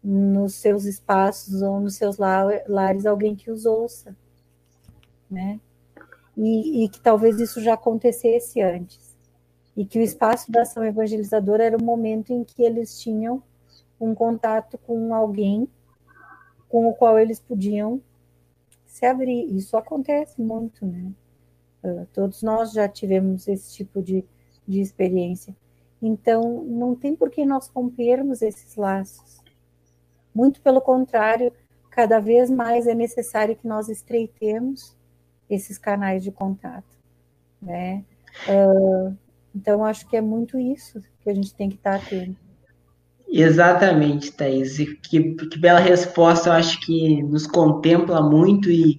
nos 0.00 0.54
seus 0.54 0.84
espaços 0.84 1.62
ou 1.62 1.80
nos 1.80 1.96
seus 1.96 2.16
lares 2.16 3.04
alguém 3.04 3.34
que 3.34 3.50
os 3.50 3.66
ouça, 3.66 4.16
né? 5.28 5.58
E, 6.36 6.84
e 6.84 6.88
que 6.88 7.00
talvez 7.00 7.40
isso 7.40 7.60
já 7.60 7.74
acontecesse 7.74 8.62
antes. 8.62 9.16
E 9.76 9.84
que 9.84 9.98
o 9.98 10.02
espaço 10.02 10.52
da 10.52 10.62
ação 10.62 10.84
evangelizadora 10.84 11.64
era 11.64 11.76
o 11.76 11.82
momento 11.82 12.32
em 12.32 12.44
que 12.44 12.62
eles 12.62 13.00
tinham 13.00 13.42
um 14.00 14.14
contato 14.14 14.78
com 14.78 15.12
alguém 15.12 15.68
com 16.68 16.86
o 16.86 16.94
qual 16.94 17.18
eles 17.18 17.40
podiam 17.40 18.00
se 18.86 19.04
abrir. 19.06 19.44
Isso 19.56 19.76
acontece 19.76 20.40
muito, 20.40 20.86
né? 20.86 21.10
Uh, 21.82 22.06
todos 22.12 22.44
nós 22.44 22.70
já 22.72 22.88
tivemos 22.88 23.48
esse 23.48 23.74
tipo 23.74 24.00
de, 24.00 24.24
de 24.66 24.80
experiência. 24.80 25.54
Então, 26.00 26.64
não 26.64 26.94
tem 26.94 27.14
por 27.14 27.30
que 27.30 27.44
nós 27.44 27.68
rompermos 27.68 28.42
esses 28.42 28.74
laços. 28.76 29.40
Muito 30.34 30.60
pelo 30.60 30.80
contrário, 30.80 31.52
cada 31.90 32.18
vez 32.18 32.50
mais 32.50 32.86
é 32.86 32.94
necessário 32.94 33.54
que 33.54 33.66
nós 33.66 33.88
estreitemos 33.88 34.96
esses 35.48 35.78
canais 35.78 36.22
de 36.22 36.32
contato, 36.32 36.98
né? 37.60 38.04
Uh, 38.48 39.16
então, 39.54 39.84
acho 39.84 40.08
que 40.08 40.16
é 40.16 40.20
muito 40.20 40.58
isso 40.58 41.02
que 41.20 41.30
a 41.30 41.34
gente 41.34 41.54
tem 41.54 41.68
que 41.68 41.76
estar 41.76 41.96
atento. 41.96 42.40
Exatamente, 43.28 44.32
Thaís. 44.32 44.76
Que, 44.76 45.34
que 45.34 45.58
bela 45.58 45.80
resposta, 45.80 46.48
eu 46.48 46.52
acho 46.54 46.80
que 46.80 47.22
nos 47.22 47.46
contempla 47.46 48.20
muito 48.22 48.70
e 48.70 48.96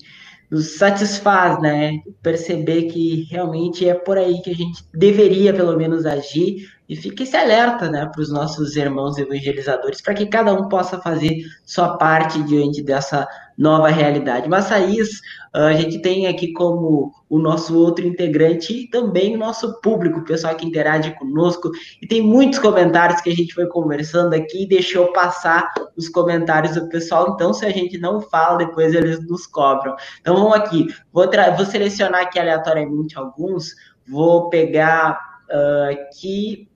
nos 0.54 0.76
satisfaz, 0.78 1.60
né? 1.60 2.00
Perceber 2.22 2.84
que 2.84 3.24
realmente 3.32 3.90
é 3.90 3.96
por 3.96 4.20
aí 4.20 4.40
que 4.42 4.52
a 4.52 4.56
gente 4.56 4.84
deveria, 4.94 5.52
pelo 5.52 5.76
menos, 5.76 6.06
agir 6.06 6.68
e 6.88 6.96
fica 6.96 7.24
esse 7.24 7.36
alerta, 7.36 7.90
né, 7.90 8.06
para 8.06 8.22
os 8.22 8.32
nossos 8.32 8.76
irmãos 8.76 9.18
evangelizadores, 9.18 10.02
para 10.02 10.14
que 10.14 10.26
cada 10.26 10.54
um 10.54 10.68
possa 10.68 11.00
fazer 11.00 11.46
sua 11.66 11.98
parte 11.98 12.42
diante 12.44 12.84
dessa 12.84 13.28
nova 13.58 13.88
realidade. 13.88 14.50
Mas, 14.50 14.68
Thaís, 14.68 15.22
a 15.54 15.74
gente 15.74 16.02
tem 16.02 16.28
aqui 16.28 16.52
como 16.54 17.14
o 17.30 17.40
nosso 17.40 17.78
outro 17.78 18.06
integrante 18.06 18.74
e 18.74 18.90
também 18.90 19.36
o 19.36 19.38
nosso 19.38 19.80
público, 19.80 20.20
o 20.20 20.26
pessoal 20.26 20.56
que 20.56 20.66
interage 20.66 21.12
conosco. 21.18 21.72
E 22.02 22.08
tem 22.08 22.22
muitos 22.22 22.60
comentários 22.60 23.22
que 23.22 23.30
a 23.30 23.36
gente 23.36 23.54
foi 23.54 23.68
conversando 23.68 24.34
aqui 24.34 24.64
e 24.64 24.68
deixou 24.68 25.14
passar 25.14 25.72
os 25.96 26.10
comentários 26.10 26.76
do 26.76 26.90
pessoal. 26.90 27.32
Então, 27.34 27.54
se 27.54 27.66
a 27.66 27.70
gente 27.70 27.98
não 27.98 28.20
fala, 28.20 28.58
depois 28.58 28.94
eles 28.94 29.26
nos 29.28 29.48
cobram. 29.48 29.96
Então, 30.20 30.36
vamos 30.36 30.56
aqui. 30.56 30.88
Vou, 31.12 31.30
vou 31.56 31.66
selecionar 31.66 32.24
aqui 32.24 32.40
aleatoriamente 32.40 33.18
alguns. 33.18 33.76
Vou 34.06 34.50
pegar 34.50 35.18
uh, 35.50 35.92
aqui 35.92 36.68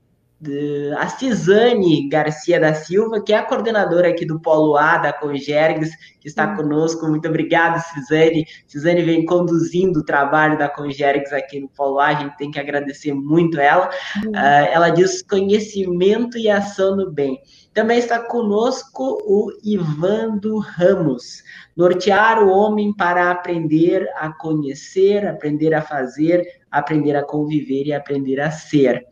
a 0.98 1.10
Cisane 1.10 2.08
Garcia 2.08 2.60
da 2.60 2.74
Silva, 2.74 3.22
que 3.22 3.34
é 3.34 3.38
a 3.38 3.44
coordenadora 3.44 4.10
aqui 4.10 4.24
do 4.24 4.40
Polo 4.40 4.78
A 4.78 4.98
da 4.98 5.12
Congergs, 5.12 5.90
que 6.20 6.28
está 6.28 6.50
uhum. 6.50 6.58
conosco. 6.58 7.08
Muito 7.08 7.28
obrigado, 7.28 7.82
Cisane. 7.82 8.46
Cisane 8.68 9.02
vem 9.02 9.26
conduzindo 9.26 10.00
o 10.00 10.06
trabalho 10.06 10.58
da 10.58 10.70
Congergs 10.70 11.34
aqui 11.34 11.60
no 11.60 11.70
Polo 11.70 12.00
A, 12.00 12.08
a 12.08 12.14
gente 12.14 12.38
tem 12.38 12.52
que 12.52 12.60
agradecer 12.60 13.14
muito 13.14 13.60
ela. 13.60 13.90
Uhum. 14.24 14.32
Uh, 14.32 14.68
ela 14.72 14.90
diz 14.90 15.24
conhecimento 15.24 16.38
e 16.38 16.50
ação 16.50 16.96
no 16.96 17.12
bem. 17.12 17.40
Também 17.74 17.98
está 17.98 18.20
conosco 18.20 19.18
o 19.26 19.52
Ivando 19.64 20.60
Ramos. 20.60 21.44
Nortear 21.76 22.44
o 22.44 22.50
homem 22.50 22.96
para 22.96 23.32
aprender 23.32 24.08
a 24.16 24.32
conhecer, 24.32 25.28
aprender 25.28 25.74
a 25.74 25.82
fazer, 25.82 26.44
aprender 26.72 27.16
a 27.16 27.24
conviver 27.24 27.88
e 27.88 27.94
aprender 27.94 28.40
a 28.40 28.52
ser. 28.52 29.04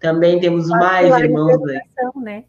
Também 0.00 0.40
temos 0.40 0.68
mais 0.68 1.14
irmãos. 1.18 1.60
Né? 2.16 2.44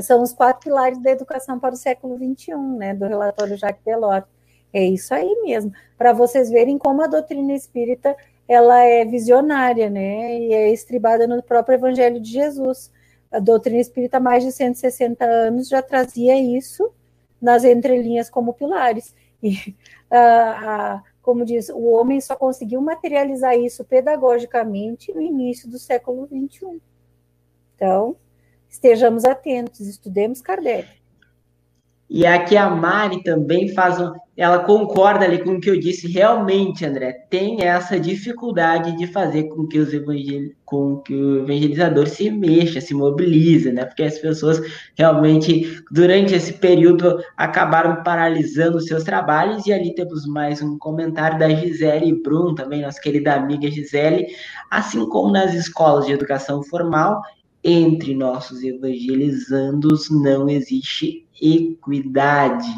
São 0.00 0.22
os 0.22 0.32
quatro 0.32 0.62
pilares 0.64 0.98
da 1.02 1.10
educação 1.10 1.58
para 1.58 1.74
o 1.74 1.76
século 1.76 2.16
XXI, 2.16 2.56
né? 2.76 2.94
Do 2.94 3.06
relatório 3.06 3.56
Jacques 3.56 3.84
Delors. 3.84 4.24
É 4.72 4.82
isso 4.82 5.12
aí 5.12 5.42
mesmo. 5.42 5.72
Para 5.98 6.12
vocês 6.12 6.48
verem 6.48 6.78
como 6.78 7.02
a 7.02 7.06
doutrina 7.06 7.52
espírita 7.52 8.16
ela 8.48 8.82
é 8.84 9.04
visionária, 9.04 9.88
né? 9.88 10.38
E 10.38 10.52
é 10.52 10.72
estribada 10.72 11.26
no 11.26 11.42
próprio 11.42 11.74
Evangelho 11.74 12.20
de 12.20 12.30
Jesus. 12.30 12.90
A 13.30 13.38
doutrina 13.38 13.80
espírita, 13.80 14.16
há 14.18 14.20
mais 14.20 14.44
de 14.44 14.52
160 14.52 15.24
anos, 15.24 15.68
já 15.68 15.82
trazia 15.82 16.38
isso 16.38 16.90
nas 17.40 17.64
entrelinhas 17.64 18.28
como 18.28 18.52
pilares. 18.52 19.14
E 19.42 19.74
a, 20.10 20.20
a 20.96 21.02
como 21.22 21.44
diz, 21.44 21.68
o 21.68 21.84
homem 21.92 22.20
só 22.20 22.34
conseguiu 22.36 22.80
materializar 22.82 23.56
isso 23.56 23.84
pedagogicamente 23.84 25.14
no 25.14 25.22
início 25.22 25.70
do 25.70 25.78
século 25.78 26.26
XXI. 26.26 26.80
Então, 27.76 28.16
estejamos 28.68 29.24
atentos, 29.24 29.80
estudemos 29.80 30.40
Kardec. 30.40 31.01
E 32.14 32.26
aqui 32.26 32.58
a 32.58 32.68
Mari 32.68 33.22
também 33.22 33.68
faz 33.68 33.98
um, 33.98 34.12
ela 34.36 34.58
concorda 34.58 35.24
ali 35.24 35.42
com 35.42 35.52
o 35.52 35.60
que 35.60 35.70
eu 35.70 35.80
disse. 35.80 36.06
Realmente, 36.06 36.84
André, 36.84 37.10
tem 37.30 37.62
essa 37.62 37.98
dificuldade 37.98 38.94
de 38.98 39.06
fazer 39.06 39.44
com 39.44 39.66
que, 39.66 39.78
os 39.78 39.94
evangel... 39.94 40.50
com 40.62 40.98
que 40.98 41.14
o 41.14 41.38
evangelizador 41.38 42.06
se 42.06 42.30
mexa, 42.30 42.82
se 42.82 42.92
mobilize, 42.92 43.72
né? 43.72 43.86
Porque 43.86 44.02
as 44.02 44.18
pessoas 44.18 44.60
realmente, 44.94 45.82
durante 45.90 46.34
esse 46.34 46.52
período, 46.52 47.18
acabaram 47.34 48.02
paralisando 48.02 48.76
os 48.76 48.84
seus 48.84 49.04
trabalhos. 49.04 49.66
E 49.66 49.72
ali 49.72 49.94
temos 49.94 50.26
mais 50.26 50.60
um 50.60 50.76
comentário 50.76 51.38
da 51.38 51.48
Gisele 51.48 52.22
Brum, 52.22 52.54
também, 52.54 52.82
nossa 52.82 53.00
querida 53.00 53.32
amiga 53.32 53.70
Gisele. 53.70 54.26
Assim 54.70 55.08
como 55.08 55.32
nas 55.32 55.54
escolas 55.54 56.04
de 56.04 56.12
educação 56.12 56.62
formal, 56.62 57.22
entre 57.64 58.14
nossos 58.14 58.62
evangelizandos 58.62 60.10
não 60.10 60.48
existe 60.48 61.28
equidade. 61.40 62.72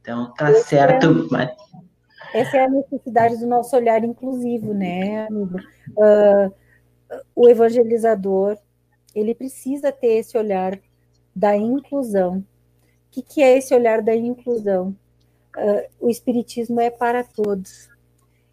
Então, 0.00 0.32
tá 0.34 0.50
Esse 0.50 0.68
certo. 0.68 1.28
É. 1.36 1.56
Essa 2.32 2.58
é 2.58 2.64
a 2.64 2.68
necessidade 2.68 3.38
do 3.38 3.46
nosso 3.46 3.74
olhar 3.74 4.04
inclusivo, 4.04 4.72
né, 4.72 5.26
amigo? 5.26 5.58
Uh, 5.96 6.52
o 7.34 7.48
evangelizador, 7.48 8.56
ele 9.14 9.34
precisa 9.34 9.90
ter 9.90 10.18
esse 10.18 10.38
olhar 10.38 10.78
da 11.34 11.56
inclusão. 11.56 12.38
O 12.38 12.44
que, 13.10 13.22
que 13.22 13.42
é 13.42 13.58
esse 13.58 13.74
olhar 13.74 14.00
da 14.00 14.14
inclusão? 14.14 14.94
Uh, 15.56 16.06
o 16.06 16.08
Espiritismo 16.08 16.80
é 16.80 16.90
para 16.90 17.24
todos. 17.24 17.88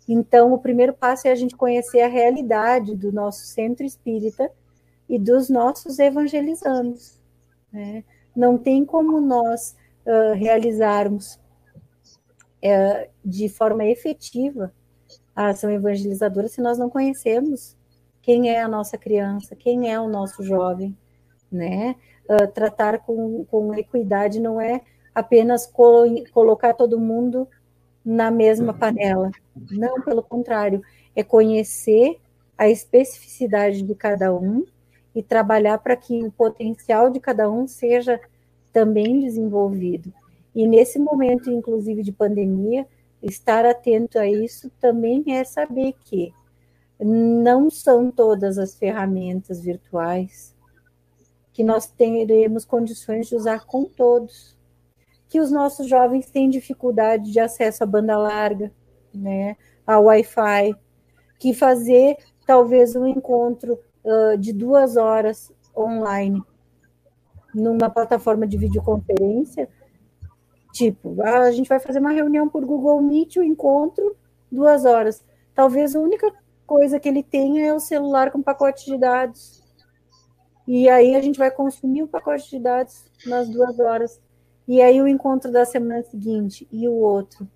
Então, 0.07 0.53
o 0.53 0.57
primeiro 0.57 0.93
passo 0.93 1.28
é 1.28 1.32
a 1.32 1.36
gente 1.36 1.55
conhecer 1.55 2.01
a 2.01 2.07
realidade 2.07 2.95
do 2.95 3.11
nosso 3.11 3.45
centro 3.45 3.86
espírita 3.86 4.49
e 5.09 5.17
dos 5.17 5.49
nossos 5.49 5.99
evangelizandos. 5.99 7.19
Né? 7.71 8.03
Não 8.35 8.57
tem 8.57 8.85
como 8.85 9.21
nós 9.21 9.75
uh, 10.05 10.33
realizarmos 10.33 11.35
uh, 12.63 13.09
de 13.23 13.49
forma 13.49 13.85
efetiva 13.85 14.73
a 15.35 15.49
ação 15.49 15.69
evangelizadora 15.69 16.47
se 16.47 16.61
nós 16.61 16.77
não 16.77 16.89
conhecemos 16.89 17.75
quem 18.21 18.49
é 18.49 18.61
a 18.61 18.67
nossa 18.67 18.97
criança, 18.97 19.55
quem 19.55 19.91
é 19.91 19.99
o 19.99 20.09
nosso 20.09 20.43
jovem, 20.43 20.97
né? 21.49 21.95
Uh, 22.29 22.47
tratar 22.51 22.99
com, 22.99 23.45
com 23.45 23.73
equidade 23.73 24.39
não 24.39 24.59
é 24.59 24.81
apenas 25.15 25.65
colo 25.65 26.23
colocar 26.33 26.73
todo 26.73 26.99
mundo 26.99 27.47
na 28.03 28.29
mesma 28.29 28.73
panela. 28.73 29.31
Não, 29.71 30.01
pelo 30.01 30.21
contrário, 30.21 30.81
é 31.15 31.23
conhecer 31.23 32.19
a 32.57 32.67
especificidade 32.67 33.81
de 33.81 33.95
cada 33.95 34.33
um 34.33 34.65
e 35.15 35.23
trabalhar 35.23 35.77
para 35.79 35.95
que 35.95 36.23
o 36.23 36.31
potencial 36.31 37.09
de 37.09 37.19
cada 37.19 37.49
um 37.49 37.67
seja 37.67 38.19
também 38.71 39.19
desenvolvido. 39.19 40.13
E 40.53 40.67
nesse 40.67 40.99
momento, 40.99 41.49
inclusive 41.49 42.03
de 42.03 42.11
pandemia, 42.11 42.87
estar 43.21 43.65
atento 43.65 44.19
a 44.19 44.27
isso 44.27 44.71
também 44.79 45.23
é 45.27 45.43
saber 45.43 45.93
que 46.05 46.33
não 46.99 47.69
são 47.69 48.09
todas 48.09 48.57
as 48.57 48.75
ferramentas 48.75 49.61
virtuais 49.61 50.55
que 51.57 51.63
nós 51.63 51.87
teremos 51.87 52.65
condições 52.65 53.27
de 53.27 53.35
usar 53.35 53.65
com 53.65 53.85
todos. 53.85 54.55
Que 55.27 55.39
os 55.39 55.49
nossos 55.51 55.87
jovens 55.87 56.29
têm 56.29 56.51
dificuldade 56.51 57.31
de 57.31 57.39
acesso 57.39 57.83
à 57.83 57.87
banda 57.87 58.15
larga, 58.15 58.71
né, 59.11 59.57
a 59.85 59.99
Wi-Fi, 59.99 60.75
que 61.39 61.55
fazer 61.55 62.17
talvez 62.45 62.95
um 62.95 63.07
encontro 63.07 63.79
uh, 64.07 64.37
de 64.37 64.53
duas 64.53 64.95
horas 64.95 65.51
online 65.75 66.41
numa 67.53 67.89
plataforma 67.89 68.47
de 68.47 68.57
videoconferência, 68.57 69.69
tipo, 70.73 71.21
a 71.23 71.51
gente 71.51 71.67
vai 71.67 71.79
fazer 71.79 71.99
uma 71.99 72.11
reunião 72.11 72.47
por 72.47 72.63
Google 72.65 73.01
Meet, 73.01 73.37
o 73.37 73.41
um 73.41 73.43
encontro, 73.43 74.15
duas 74.51 74.85
horas. 74.85 75.23
Talvez 75.53 75.95
a 75.95 75.99
única 75.99 76.31
coisa 76.65 76.99
que 76.99 77.09
ele 77.09 77.23
tenha 77.23 77.65
é 77.65 77.73
o 77.73 77.79
celular 77.79 78.31
com 78.31 78.41
pacote 78.41 78.85
de 78.85 78.97
dados. 78.97 79.63
E 80.67 80.87
aí 80.89 81.15
a 81.15 81.21
gente 81.21 81.39
vai 81.39 81.49
consumir 81.49 82.03
o 82.03 82.07
pacote 82.07 82.49
de 82.49 82.59
dados 82.59 83.05
nas 83.25 83.49
duas 83.49 83.79
horas. 83.79 84.21
E 84.67 84.81
aí 84.81 85.01
o 85.01 85.07
encontro 85.07 85.51
da 85.51 85.65
semana 85.65 86.03
seguinte 86.03 86.67
e 86.71 86.87
o 86.87 86.93
outro. 86.93 87.47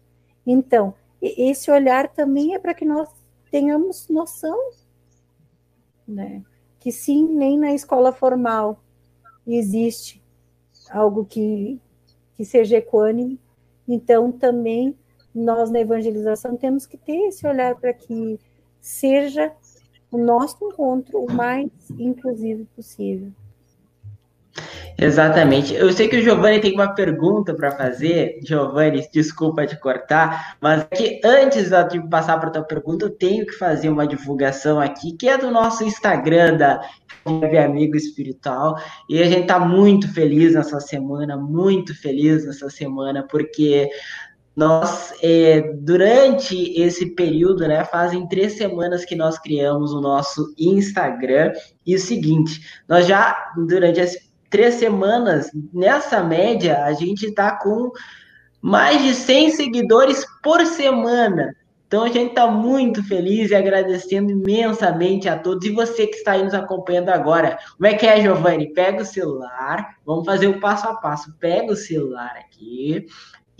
Então, 0.47 0.93
esse 1.21 1.69
olhar 1.69 2.07
também 2.07 2.55
é 2.55 2.59
para 2.59 2.73
que 2.73 2.85
nós 2.85 3.07
tenhamos 3.51 4.07
noção 4.09 4.57
né? 6.07 6.43
Que 6.79 6.91
sim, 6.91 7.27
nem 7.27 7.57
na 7.57 7.73
escola 7.73 8.11
formal 8.11 8.81
existe 9.45 10.21
algo 10.89 11.25
que, 11.25 11.79
que 12.35 12.45
seja 12.45 12.77
equânime. 12.77 13.39
Então, 13.87 14.31
também 14.31 14.95
nós 15.33 15.71
na 15.71 15.79
evangelização 15.79 16.57
temos 16.57 16.85
que 16.85 16.97
ter 16.97 17.27
esse 17.27 17.47
olhar 17.47 17.75
para 17.75 17.93
que 17.93 18.39
seja 18.79 19.53
o 20.11 20.17
nosso 20.17 20.57
encontro 20.65 21.23
o 21.23 21.31
mais 21.31 21.69
inclusivo 21.97 22.65
possível. 22.75 23.31
Exatamente. 25.01 25.73
Eu 25.73 25.91
sei 25.91 26.07
que 26.07 26.17
o 26.17 26.21
Giovanni 26.21 26.59
tem 26.59 26.75
uma 26.75 26.93
pergunta 26.93 27.55
para 27.55 27.71
fazer. 27.71 28.39
Giovanni, 28.45 29.03
desculpa 29.11 29.65
te 29.65 29.75
cortar, 29.79 30.57
mas 30.61 30.85
é 30.91 30.95
que 30.95 31.19
antes 31.25 31.71
de 31.89 32.07
passar 32.07 32.39
para 32.39 32.49
a 32.49 32.51
tua 32.51 32.63
pergunta, 32.63 33.05
eu 33.05 33.09
tenho 33.09 33.43
que 33.43 33.53
fazer 33.53 33.89
uma 33.89 34.05
divulgação 34.05 34.79
aqui, 34.79 35.13
que 35.13 35.27
é 35.27 35.39
do 35.39 35.49
nosso 35.49 35.83
Instagram 35.83 36.55
da 36.55 36.87
Amigo 37.25 37.97
Espiritual. 37.97 38.77
E 39.09 39.19
a 39.19 39.25
gente 39.25 39.41
está 39.41 39.59
muito 39.59 40.07
feliz 40.13 40.53
nessa 40.53 40.79
semana, 40.79 41.35
muito 41.35 41.99
feliz 41.99 42.45
nessa 42.45 42.69
semana, 42.69 43.25
porque 43.27 43.89
nós, 44.55 45.15
é, 45.23 45.61
durante 45.79 46.79
esse 46.79 47.15
período, 47.15 47.67
né, 47.67 47.83
fazem 47.85 48.27
três 48.27 48.53
semanas 48.53 49.03
que 49.03 49.15
nós 49.15 49.39
criamos 49.39 49.93
o 49.93 49.99
nosso 49.99 50.53
Instagram. 50.59 51.53
E 51.87 51.95
o 51.95 51.99
seguinte, 51.99 52.61
nós 52.87 53.07
já, 53.07 53.35
durante 53.65 53.99
esse 53.99 54.30
três 54.51 54.75
semanas, 54.75 55.49
nessa 55.73 56.21
média, 56.21 56.83
a 56.83 56.93
gente 56.93 57.25
está 57.25 57.55
com 57.55 57.89
mais 58.61 59.01
de 59.01 59.15
100 59.15 59.51
seguidores 59.51 60.23
por 60.43 60.63
semana. 60.65 61.55
Então 61.87 62.03
a 62.03 62.07
gente 62.07 62.29
está 62.29 62.47
muito 62.47 63.03
feliz 63.05 63.51
e 63.51 63.55
agradecendo 63.55 64.31
imensamente 64.31 65.27
a 65.27 65.37
todos. 65.37 65.67
E 65.67 65.71
você 65.71 66.07
que 66.07 66.15
está 66.15 66.33
aí 66.33 66.43
nos 66.43 66.53
acompanhando 66.53 67.09
agora, 67.09 67.57
como 67.75 67.87
é 67.87 67.93
que 67.93 68.05
é, 68.05 68.21
Giovanni? 68.21 68.73
Pega 68.73 69.01
o 69.01 69.05
celular, 69.05 69.97
vamos 70.05 70.25
fazer 70.25 70.47
o 70.47 70.59
passo 70.59 70.87
a 70.87 70.95
passo. 70.95 71.33
Pega 71.37 71.73
o 71.73 71.75
celular 71.75 72.33
aqui, 72.37 73.07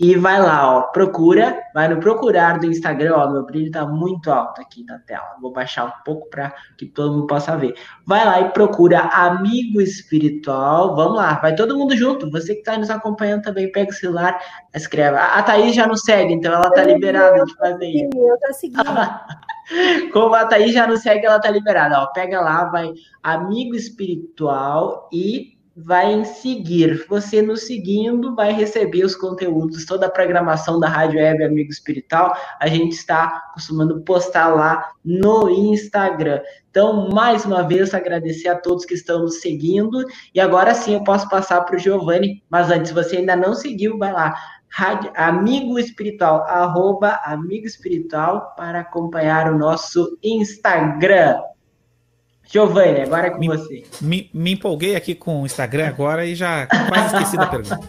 e 0.02 0.16
vai 0.16 0.42
lá, 0.42 0.78
ó, 0.78 0.80
procura, 0.90 1.62
vai 1.72 1.86
no 1.86 2.00
procurar 2.00 2.58
do 2.58 2.66
Instagram, 2.66 3.14
ó, 3.14 3.30
meu 3.30 3.46
brilho 3.46 3.70
tá 3.70 3.86
muito 3.86 4.32
alto 4.32 4.60
aqui 4.60 4.84
na 4.84 4.98
tela. 4.98 5.36
Vou 5.40 5.52
baixar 5.52 5.84
um 5.84 5.92
pouco 6.04 6.28
para 6.28 6.52
que 6.76 6.86
todo 6.86 7.12
mundo 7.12 7.28
possa 7.28 7.56
ver. 7.56 7.72
Vai 8.04 8.24
lá 8.24 8.40
e 8.40 8.48
procura 8.50 8.98
Amigo 8.98 9.80
Espiritual. 9.80 10.96
Vamos 10.96 11.18
lá, 11.18 11.34
vai 11.34 11.54
todo 11.54 11.78
mundo 11.78 11.96
junto. 11.96 12.28
Você 12.32 12.56
que 12.56 12.64
tá 12.64 12.76
nos 12.76 12.90
acompanhando 12.90 13.42
também, 13.42 13.70
pega 13.70 13.92
o 13.92 13.94
celular, 13.94 14.40
escreve. 14.74 15.16
A 15.16 15.40
Thaís 15.40 15.72
já 15.72 15.86
não 15.86 15.96
segue, 15.96 16.34
então 16.34 16.52
ela 16.52 16.68
tá 16.72 16.82
liberada 16.82 17.44
de 17.44 17.54
fazer 17.54 17.86
isso. 17.86 18.18
Eu 18.18 18.38
tô 18.40 18.52
seguindo. 18.54 18.82
Como 20.12 20.34
a 20.34 20.46
Thaís 20.46 20.72
já 20.72 20.84
não 20.84 20.96
segue, 20.96 21.26
ela 21.26 21.38
tá 21.38 21.48
liberada. 21.48 22.00
Ó, 22.00 22.06
pega 22.08 22.40
lá, 22.40 22.64
vai 22.64 22.92
Amigo 23.22 23.76
Espiritual 23.76 25.08
e 25.12 25.61
vai 25.76 26.12
em 26.12 26.24
seguir. 26.24 27.06
Você 27.08 27.40
nos 27.40 27.66
seguindo 27.66 28.34
vai 28.34 28.52
receber 28.52 29.04
os 29.04 29.16
conteúdos, 29.16 29.86
toda 29.86 30.06
a 30.06 30.10
programação 30.10 30.78
da 30.78 30.88
Rádio 30.88 31.18
Web 31.18 31.44
Amigo 31.44 31.70
Espiritual. 31.70 32.36
A 32.60 32.66
gente 32.66 32.92
está 32.92 33.50
costumando 33.54 34.00
postar 34.02 34.48
lá 34.48 34.90
no 35.04 35.48
Instagram. 35.48 36.40
Então, 36.70 37.08
mais 37.10 37.44
uma 37.44 37.62
vez, 37.62 37.92
agradecer 37.92 38.48
a 38.48 38.56
todos 38.56 38.84
que 38.84 38.94
estão 38.94 39.20
nos 39.20 39.40
seguindo. 39.40 40.04
E 40.34 40.40
agora 40.40 40.74
sim 40.74 40.94
eu 40.94 41.04
posso 41.04 41.28
passar 41.28 41.60
para 41.62 41.76
o 41.76 41.78
Giovanni. 41.78 42.42
Mas 42.48 42.70
antes, 42.70 42.88
se 42.88 42.94
você 42.94 43.16
ainda 43.16 43.36
não 43.36 43.54
seguiu, 43.54 43.98
vai 43.98 44.12
lá. 44.12 44.34
Rádio, 44.68 45.12
amigo 45.14 45.78
espiritual, 45.78 46.44
arroba 46.44 47.20
amigo 47.24 47.66
espiritual 47.66 48.54
para 48.56 48.80
acompanhar 48.80 49.52
o 49.52 49.58
nosso 49.58 50.18
Instagram. 50.22 51.38
Giovanni, 52.44 53.00
agora 53.00 53.28
é 53.28 53.30
com 53.30 53.38
me, 53.38 53.48
você. 53.48 53.84
Me, 54.00 54.30
me, 54.32 54.52
empolguei 54.52 54.94
aqui 54.94 55.14
com 55.14 55.42
o 55.42 55.46
Instagram 55.46 55.88
agora 55.88 56.26
e 56.26 56.34
já 56.34 56.66
quase 56.66 57.14
esqueci 57.14 57.36
da 57.36 57.46
pergunta. 57.46 57.80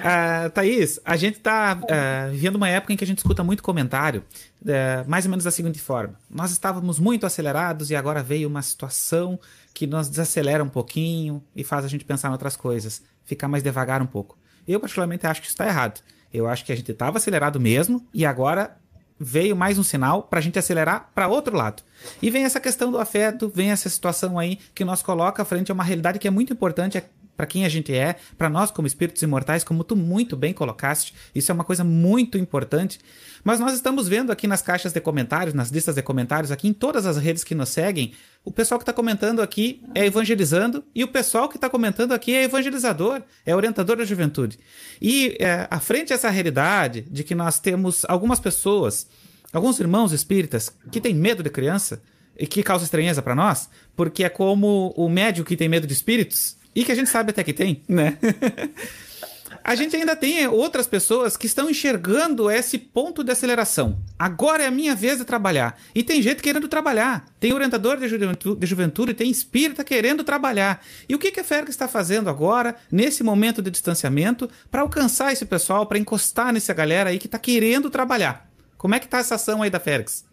uh, 0.00 0.50
Thaís, 0.54 0.98
a 1.04 1.16
gente 1.16 1.36
está 1.36 1.78
uh, 1.82 1.86
ah, 1.90 2.28
vivendo 2.30 2.56
uma 2.56 2.68
época 2.68 2.92
em 2.92 2.96
que 2.96 3.04
a 3.04 3.06
gente 3.06 3.18
escuta 3.18 3.44
muito 3.44 3.62
comentário, 3.62 4.24
uh, 4.62 5.08
mais 5.08 5.26
ou 5.26 5.30
menos 5.30 5.44
da 5.44 5.50
seguinte 5.50 5.80
forma: 5.80 6.14
nós 6.30 6.52
estávamos 6.52 6.98
muito 6.98 7.26
acelerados 7.26 7.90
e 7.90 7.96
agora 7.96 8.22
veio 8.22 8.48
uma 8.48 8.62
situação 8.62 9.38
que 9.74 9.86
nos 9.86 10.08
desacelera 10.08 10.64
um 10.64 10.68
pouquinho 10.68 11.42
e 11.54 11.62
faz 11.62 11.84
a 11.84 11.88
gente 11.88 12.04
pensar 12.04 12.28
em 12.28 12.32
outras 12.32 12.56
coisas, 12.56 13.02
ficar 13.24 13.48
mais 13.48 13.62
devagar 13.62 14.00
um 14.00 14.06
pouco. 14.06 14.38
Eu, 14.66 14.80
particularmente, 14.80 15.26
acho 15.26 15.40
que 15.40 15.48
isso 15.48 15.54
está 15.54 15.66
errado. 15.66 16.00
Eu 16.32 16.48
acho 16.48 16.64
que 16.64 16.72
a 16.72 16.76
gente 16.76 16.90
estava 16.90 17.18
acelerado 17.18 17.60
mesmo 17.60 18.06
e 18.12 18.24
agora 18.24 18.76
veio 19.18 19.56
mais 19.56 19.78
um 19.78 19.82
sinal 19.82 20.22
para 20.22 20.38
a 20.38 20.42
gente 20.42 20.58
acelerar 20.58 21.10
para 21.14 21.28
outro 21.28 21.56
lado. 21.56 21.82
E 22.20 22.30
vem 22.30 22.44
essa 22.44 22.60
questão 22.60 22.90
do 22.90 22.98
afeto, 22.98 23.48
vem 23.48 23.70
essa 23.70 23.88
situação 23.88 24.38
aí 24.38 24.58
que 24.74 24.84
nos 24.84 25.02
coloca 25.02 25.44
frente 25.44 25.70
a 25.70 25.74
uma 25.74 25.84
realidade 25.84 26.18
que 26.18 26.28
é 26.28 26.30
muito 26.30 26.52
importante, 26.52 26.98
é 26.98 27.08
para 27.36 27.46
quem 27.46 27.64
a 27.64 27.68
gente 27.68 27.92
é, 27.92 28.16
para 28.38 28.48
nós 28.48 28.70
como 28.70 28.86
espíritos 28.86 29.22
imortais, 29.22 29.64
como 29.64 29.84
tu 29.84 29.96
muito 29.96 30.36
bem 30.36 30.52
colocaste. 30.52 31.14
Isso 31.34 31.50
é 31.50 31.54
uma 31.54 31.64
coisa 31.64 31.82
muito 31.82 32.38
importante. 32.38 32.98
Mas 33.42 33.60
nós 33.60 33.74
estamos 33.74 34.08
vendo 34.08 34.32
aqui 34.32 34.46
nas 34.46 34.62
caixas 34.62 34.92
de 34.92 35.00
comentários, 35.00 35.54
nas 35.54 35.68
listas 35.68 35.94
de 35.94 36.02
comentários, 36.02 36.50
aqui 36.50 36.68
em 36.68 36.72
todas 36.72 37.04
as 37.04 37.18
redes 37.18 37.44
que 37.44 37.54
nos 37.54 37.68
seguem, 37.68 38.12
o 38.44 38.50
pessoal 38.50 38.78
que 38.78 38.82
está 38.82 38.92
comentando 38.92 39.40
aqui 39.40 39.82
é 39.94 40.06
evangelizando 40.06 40.84
e 40.94 41.04
o 41.04 41.08
pessoal 41.08 41.48
que 41.48 41.56
está 41.56 41.68
comentando 41.68 42.12
aqui 42.12 42.34
é 42.34 42.44
evangelizador, 42.44 43.22
é 43.44 43.54
orientador 43.54 43.96
da 43.96 44.04
juventude. 44.04 44.58
E 45.00 45.36
é, 45.38 45.66
à 45.70 45.80
frente 45.80 46.12
essa 46.12 46.30
realidade 46.30 47.02
de 47.02 47.24
que 47.24 47.34
nós 47.34 47.58
temos 47.58 48.04
algumas 48.08 48.40
pessoas, 48.40 49.06
alguns 49.52 49.78
irmãos 49.78 50.12
espíritas 50.12 50.74
que 50.90 51.00
têm 51.00 51.14
medo 51.14 51.42
de 51.42 51.50
criança 51.50 52.02
e 52.38 52.46
que 52.46 52.62
causa 52.62 52.84
estranheza 52.84 53.22
para 53.22 53.34
nós, 53.34 53.68
porque 53.94 54.24
é 54.24 54.28
como 54.28 54.92
o 54.96 55.08
médico 55.08 55.48
que 55.48 55.56
tem 55.56 55.68
medo 55.68 55.86
de 55.86 55.92
espíritos 55.92 56.56
e 56.74 56.84
que 56.84 56.92
a 56.92 56.94
gente 56.94 57.08
sabe 57.08 57.30
até 57.30 57.44
que 57.44 57.52
tem, 57.52 57.82
né? 57.88 58.18
a 59.64 59.74
gente 59.74 59.96
ainda 59.96 60.14
tem 60.14 60.46
outras 60.46 60.86
pessoas 60.86 61.38
que 61.38 61.46
estão 61.46 61.70
enxergando 61.70 62.50
esse 62.50 62.76
ponto 62.76 63.24
de 63.24 63.32
aceleração. 63.32 63.98
Agora 64.18 64.62
é 64.62 64.66
a 64.66 64.70
minha 64.70 64.94
vez 64.94 65.18
de 65.18 65.24
trabalhar. 65.24 65.78
E 65.94 66.02
tem 66.02 66.20
gente 66.20 66.42
querendo 66.42 66.68
trabalhar. 66.68 67.24
Tem 67.40 67.52
orientador 67.54 67.96
de 67.96 68.06
juventude, 68.06 68.60
de 68.60 68.66
juventude 68.66 69.14
tem 69.14 69.30
espírita 69.30 69.82
querendo 69.82 70.22
trabalhar. 70.22 70.84
E 71.08 71.14
o 71.14 71.18
que, 71.18 71.30
que 71.30 71.40
a 71.40 71.44
Ferg 71.44 71.70
está 71.70 71.88
fazendo 71.88 72.28
agora, 72.28 72.76
nesse 72.92 73.22
momento 73.22 73.62
de 73.62 73.70
distanciamento, 73.70 74.50
para 74.70 74.82
alcançar 74.82 75.32
esse 75.32 75.46
pessoal, 75.46 75.86
para 75.86 75.98
encostar 75.98 76.52
nessa 76.52 76.74
galera 76.74 77.08
aí 77.08 77.18
que 77.18 77.26
está 77.26 77.38
querendo 77.38 77.88
trabalhar? 77.88 78.50
Como 78.76 78.94
é 78.94 78.98
que 78.98 79.06
está 79.06 79.18
essa 79.18 79.36
ação 79.36 79.62
aí 79.62 79.70
da 79.70 79.80
Fergs? 79.80 80.26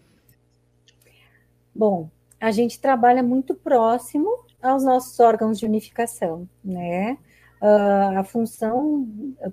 Bom, 1.74 2.12
a 2.38 2.52
gente 2.52 2.80
trabalha 2.80 3.24
muito 3.24 3.56
próximo 3.56 4.46
aos 4.62 4.84
nossos 4.84 5.20
órgãos 5.20 5.60
de 5.60 5.66
unificação, 5.66 6.48
né? 6.64 7.18
Uh, 7.62 8.18
a 8.18 8.24
função 8.24 9.08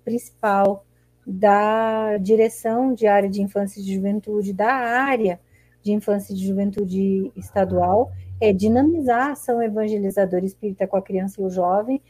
principal 0.04 0.84
da 1.26 2.16
direção 2.16 2.94
de 2.94 3.06
área 3.06 3.28
de 3.28 3.42
infância 3.42 3.80
e 3.80 3.84
de 3.84 3.94
juventude, 3.94 4.52
da 4.52 4.72
área 4.72 5.38
de 5.82 5.92
infância 5.92 6.32
e 6.32 6.36
de 6.36 6.46
juventude 6.46 7.30
estadual, 7.36 8.10
é 8.40 8.52
dinamizar 8.52 9.28
a 9.28 9.32
ação 9.32 9.62
evangelizadora 9.62 10.44
espírita 10.44 10.86
com 10.86 10.96
a 10.96 11.02
criança 11.02 11.40
e 11.40 11.44
o 11.44 11.50
jovem, 11.50 12.00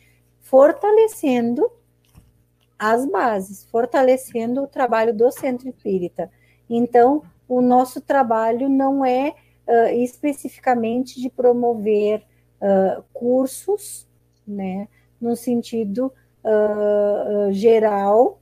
fortalecendo 0.41 1.69
as 2.79 3.05
bases, 3.07 3.65
fortalecendo 3.65 4.63
o 4.63 4.69
trabalho 4.69 5.13
do 5.13 5.31
centro 5.33 5.69
espírita. 5.69 6.31
Então, 6.71 7.23
o 7.49 7.61
nosso 7.61 8.01
trabalho 8.01 8.69
não 8.69 9.05
é 9.05 9.35
uh, 9.67 9.89
especificamente 9.95 11.21
de 11.21 11.29
promover 11.29 12.23
uh, 12.61 13.03
cursos, 13.13 14.07
né, 14.47 14.89
no 15.21 15.37
sentido 15.37 16.13
uh, 16.45 17.53
geral, 17.53 18.41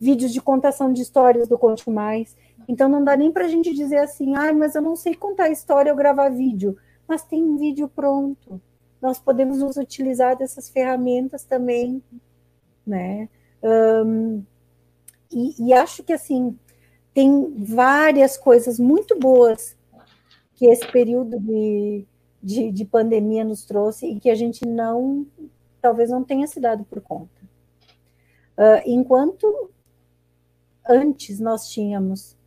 vídeos 0.00 0.32
de 0.32 0.40
contação 0.40 0.92
de 0.92 1.02
histórias 1.02 1.48
do 1.48 1.58
Conte 1.58 1.90
Mais. 1.90 2.36
Então 2.70 2.88
não 2.88 3.02
dá 3.02 3.16
nem 3.16 3.32
para 3.32 3.46
a 3.46 3.48
gente 3.48 3.74
dizer 3.74 3.96
assim, 3.96 4.36
ah, 4.36 4.52
mas 4.52 4.76
eu 4.76 4.80
não 4.80 4.94
sei 4.94 5.12
contar 5.12 5.50
história 5.50 5.90
ou 5.90 5.98
gravar 5.98 6.28
vídeo, 6.28 6.76
mas 7.08 7.24
tem 7.24 7.42
um 7.42 7.56
vídeo 7.56 7.88
pronto. 7.88 8.62
Nós 9.02 9.18
podemos 9.18 9.58
nos 9.58 9.76
utilizar 9.76 10.36
dessas 10.36 10.70
ferramentas 10.70 11.42
também, 11.42 12.00
né? 12.86 13.28
Um, 13.60 14.44
e, 15.32 15.66
e 15.66 15.72
acho 15.72 16.04
que 16.04 16.12
assim 16.12 16.56
tem 17.12 17.52
várias 17.56 18.36
coisas 18.36 18.78
muito 18.78 19.18
boas 19.18 19.76
que 20.54 20.66
esse 20.66 20.86
período 20.92 21.40
de, 21.40 22.06
de, 22.40 22.70
de, 22.70 22.84
pandemia 22.84 23.42
nos 23.42 23.64
trouxe 23.64 24.06
e 24.06 24.20
que 24.20 24.30
a 24.30 24.34
gente 24.36 24.64
não, 24.64 25.26
talvez 25.82 26.08
não 26.08 26.22
tenha 26.22 26.46
se 26.46 26.60
dado 26.60 26.84
por 26.84 27.00
conta. 27.00 27.42
Uh, 28.56 28.80
enquanto 28.86 29.72
antes 30.88 31.40
nós 31.40 31.68
tínhamos 31.68 32.38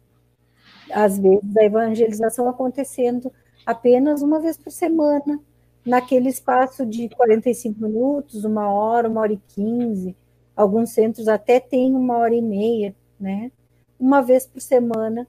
às 0.93 1.17
vezes, 1.17 1.57
a 1.57 1.63
evangelização 1.63 2.47
acontecendo 2.47 3.31
apenas 3.65 4.21
uma 4.21 4.39
vez 4.39 4.57
por 4.57 4.71
semana, 4.71 5.39
naquele 5.85 6.29
espaço 6.29 6.85
de 6.85 7.09
45 7.09 7.81
minutos, 7.81 8.45
uma 8.45 8.71
hora, 8.71 9.09
uma 9.09 9.21
hora 9.21 9.33
e 9.33 9.41
quinze. 9.49 10.15
Alguns 10.55 10.91
centros 10.91 11.27
até 11.27 11.59
têm 11.59 11.95
uma 11.95 12.17
hora 12.17 12.35
e 12.35 12.41
meia, 12.41 12.95
né? 13.19 13.51
Uma 13.99 14.21
vez 14.21 14.45
por 14.45 14.61
semana. 14.61 15.27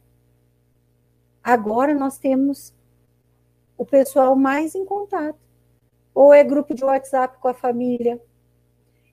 Agora 1.42 1.94
nós 1.94 2.18
temos 2.18 2.72
o 3.76 3.84
pessoal 3.84 4.36
mais 4.36 4.74
em 4.74 4.84
contato. 4.84 5.38
Ou 6.14 6.32
é 6.32 6.44
grupo 6.44 6.74
de 6.74 6.84
WhatsApp 6.84 7.38
com 7.40 7.48
a 7.48 7.54
família, 7.54 8.20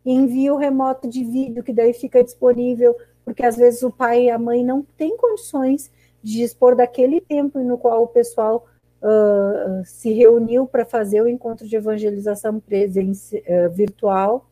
envio 0.05 0.57
remoto 0.57 1.07
de 1.07 1.23
vídeo, 1.23 1.63
que 1.63 1.73
daí 1.73 1.93
fica 1.93 2.23
disponível, 2.23 2.95
porque 3.25 3.43
às 3.43 3.55
vezes 3.55 3.81
o 3.81 3.91
pai 3.91 4.25
e 4.25 4.29
a 4.29 4.37
mãe 4.37 4.63
não 4.63 4.83
têm 4.97 5.17
condições 5.17 5.91
de 6.23 6.37
dispor 6.37 6.75
daquele 6.75 7.19
tempo 7.19 7.59
no 7.59 7.77
qual 7.77 8.03
o 8.03 8.07
pessoal 8.07 8.67
uh, 9.01 9.83
se 9.85 10.11
reuniu 10.13 10.65
para 10.65 10.85
fazer 10.85 11.21
o 11.21 11.27
encontro 11.27 11.67
de 11.67 11.75
evangelização 11.75 12.59
presença, 12.59 13.37
uh, 13.37 13.69
virtual, 13.71 14.45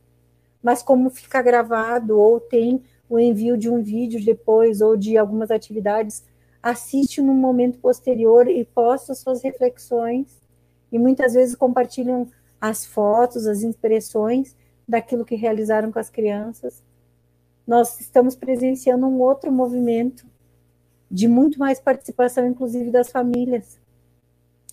mas 0.61 0.81
como 0.81 1.09
fica 1.09 1.41
gravado 1.41 2.19
ou 2.19 2.39
tem 2.39 2.81
o 3.09 3.19
envio 3.19 3.57
de 3.57 3.69
um 3.69 3.81
vídeo 3.81 4.23
depois 4.23 4.81
ou 4.81 4.95
de 4.95 5.17
algumas 5.17 5.49
atividades, 5.49 6.23
assiste 6.61 7.21
num 7.21 7.33
momento 7.33 7.79
posterior 7.79 8.47
e 8.47 8.65
posta 8.65 9.15
suas 9.15 9.41
reflexões 9.41 10.39
e 10.91 10.99
muitas 10.99 11.33
vezes 11.33 11.55
compartilham 11.55 12.27
as 12.59 12.85
fotos, 12.85 13.47
as 13.47 13.63
impressões 13.63 14.55
daquilo 14.87 15.25
que 15.25 15.35
realizaram 15.35 15.91
com 15.91 15.99
as 15.99 16.09
crianças. 16.09 16.83
Nós 17.65 17.99
estamos 17.99 18.35
presenciando 18.35 19.05
um 19.05 19.19
outro 19.19 19.51
movimento 19.51 20.25
de 21.09 21.27
muito 21.27 21.59
mais 21.59 21.79
participação, 21.79 22.45
inclusive 22.47 22.91
das 22.91 23.09
famílias 23.09 23.79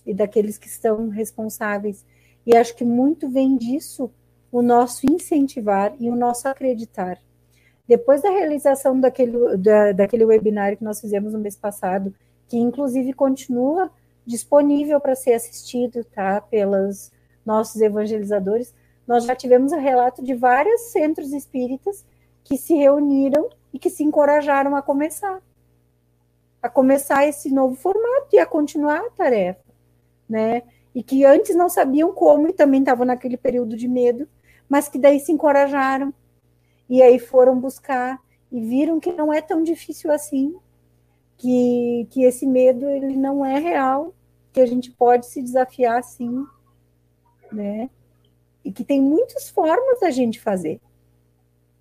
e 0.05 0.13
daqueles 0.13 0.57
que 0.57 0.67
estão 0.67 1.09
responsáveis. 1.09 2.05
E 2.45 2.55
acho 2.55 2.75
que 2.75 2.85
muito 2.85 3.29
vem 3.29 3.57
disso 3.57 4.09
o 4.51 4.61
nosso 4.61 5.05
incentivar 5.11 5.93
e 5.99 6.09
o 6.09 6.15
nosso 6.15 6.47
acreditar. 6.47 7.19
Depois 7.87 8.21
da 8.21 8.29
realização 8.29 8.99
daquele, 8.99 9.57
da, 9.57 9.91
daquele 9.91 10.25
webinário 10.25 10.77
que 10.77 10.83
nós 10.83 10.99
fizemos 10.99 11.33
no 11.33 11.39
mês 11.39 11.55
passado, 11.55 12.13
que 12.47 12.57
inclusive 12.57 13.13
continua 13.13 13.91
disponível 14.25 14.99
para 14.99 15.15
ser 15.15 15.33
assistido, 15.33 16.03
tá, 16.03 16.41
pelos 16.41 17.11
nossos 17.45 17.81
evangelizadores, 17.81 18.73
nós 19.07 19.23
já 19.23 19.33
tivemos 19.33 19.71
o 19.71 19.77
relato 19.77 20.21
de 20.21 20.33
vários 20.33 20.91
centros 20.91 21.31
espíritas 21.31 22.05
que 22.43 22.57
se 22.57 22.75
reuniram 22.75 23.49
e 23.73 23.79
que 23.79 23.89
se 23.89 24.03
encorajaram 24.03 24.75
a 24.75 24.81
começar, 24.81 25.41
a 26.61 26.69
começar 26.69 27.27
esse 27.27 27.49
novo 27.49 27.75
formato 27.75 28.27
e 28.33 28.39
a 28.39 28.45
continuar 28.45 28.99
a 28.99 29.09
tarefa, 29.09 29.63
né? 30.29 30.63
E 30.93 31.03
que 31.03 31.23
antes 31.23 31.55
não 31.55 31.69
sabiam 31.69 32.11
como 32.13 32.47
e 32.47 32.53
também 32.53 32.79
estavam 32.79 33.05
naquele 33.05 33.37
período 33.37 33.77
de 33.77 33.87
medo, 33.87 34.27
mas 34.67 34.89
que 34.89 34.97
daí 34.97 35.19
se 35.19 35.31
encorajaram 35.31 36.13
e 36.89 37.01
aí 37.01 37.19
foram 37.19 37.59
buscar 37.59 38.19
e 38.51 38.61
viram 38.61 38.99
que 38.99 39.11
não 39.11 39.31
é 39.31 39.41
tão 39.41 39.61
difícil 39.61 40.11
assim, 40.11 40.55
que, 41.37 42.07
que 42.09 42.23
esse 42.23 42.45
medo 42.45 42.89
ele 42.89 43.15
não 43.15 43.45
é 43.45 43.59
real, 43.59 44.13
que 44.51 44.59
a 44.59 44.65
gente 44.65 44.91
pode 44.91 45.27
se 45.27 45.41
desafiar 45.41 46.03
sim, 46.03 46.45
né? 47.51 47.89
E 48.63 48.71
que 48.71 48.83
tem 48.83 49.01
muitas 49.01 49.49
formas 49.49 49.99
da 49.99 50.09
gente 50.09 50.39
fazer. 50.39 50.81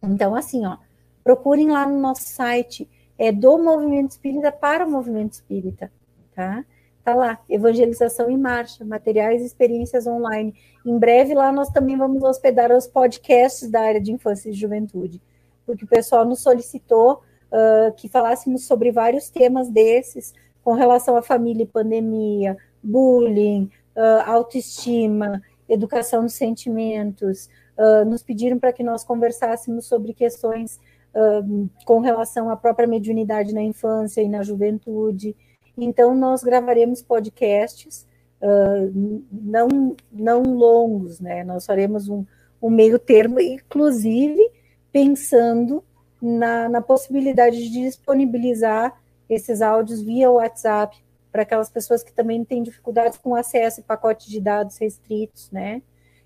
Então, 0.02 0.34
assim, 0.34 0.66
ó, 0.66 0.76
procurem 1.24 1.70
lá 1.70 1.86
no 1.86 1.98
nosso 1.98 2.22
site, 2.22 2.88
é 3.18 3.32
do 3.32 3.58
Movimento 3.58 4.10
Espírita 4.10 4.52
para 4.52 4.86
o 4.86 4.90
Movimento 4.90 5.32
Espírita, 5.32 5.90
tá? 6.34 6.64
Tá 7.02 7.14
lá, 7.14 7.38
evangelização 7.48 8.28
em 8.28 8.36
marcha, 8.36 8.84
materiais 8.84 9.40
e 9.40 9.46
experiências 9.46 10.06
online. 10.06 10.54
Em 10.84 10.98
breve 10.98 11.34
lá 11.34 11.52
nós 11.52 11.68
também 11.68 11.96
vamos 11.96 12.22
hospedar 12.22 12.72
os 12.72 12.86
podcasts 12.86 13.70
da 13.70 13.80
área 13.80 14.00
de 14.00 14.12
infância 14.12 14.50
e 14.50 14.52
juventude, 14.52 15.22
porque 15.64 15.84
o 15.84 15.88
pessoal 15.88 16.24
nos 16.24 16.40
solicitou 16.40 17.22
uh, 17.52 17.92
que 17.94 18.08
falássemos 18.08 18.66
sobre 18.66 18.90
vários 18.90 19.30
temas 19.30 19.68
desses, 19.68 20.34
com 20.64 20.72
relação 20.72 21.16
à 21.16 21.22
família 21.22 21.62
e 21.62 21.66
pandemia, 21.66 22.56
bullying, 22.82 23.70
uh, 23.96 24.28
autoestima, 24.28 25.40
educação 25.68 26.22
dos 26.24 26.34
sentimentos, 26.34 27.48
uh, 27.78 28.04
nos 28.04 28.22
pediram 28.22 28.58
para 28.58 28.72
que 28.72 28.82
nós 28.82 29.04
conversássemos 29.04 29.86
sobre 29.86 30.12
questões 30.12 30.80
uh, 31.16 31.70
com 31.84 32.00
relação 32.00 32.50
à 32.50 32.56
própria 32.56 32.86
mediunidade 32.86 33.54
na 33.54 33.62
infância 33.62 34.20
e 34.20 34.28
na 34.28 34.42
juventude. 34.42 35.34
Então, 35.76 36.14
nós 36.14 36.42
gravaremos 36.42 37.02
podcasts, 37.02 38.06
uh, 38.42 39.22
não, 39.32 39.96
não 40.12 40.42
longos, 40.42 41.18
né? 41.18 41.42
Nós 41.42 41.64
faremos 41.64 42.08
um, 42.08 42.24
um 42.60 42.70
meio 42.70 42.98
termo, 42.98 43.40
inclusive 43.40 44.50
pensando 44.92 45.82
na, 46.20 46.68
na 46.68 46.80
possibilidade 46.80 47.56
de 47.56 47.70
disponibilizar 47.70 48.98
esses 49.28 49.60
áudios 49.60 50.00
via 50.00 50.30
WhatsApp 50.30 50.96
para 51.30 51.42
aquelas 51.42 51.68
pessoas 51.68 52.02
que 52.02 52.12
também 52.12 52.44
têm 52.44 52.62
dificuldades 52.62 53.18
com 53.18 53.34
acesso 53.34 53.80
a 53.80 53.84
pacote 53.84 54.30
de 54.30 54.40
dados 54.40 54.78
restritos, 54.78 55.50
né? 55.50 55.82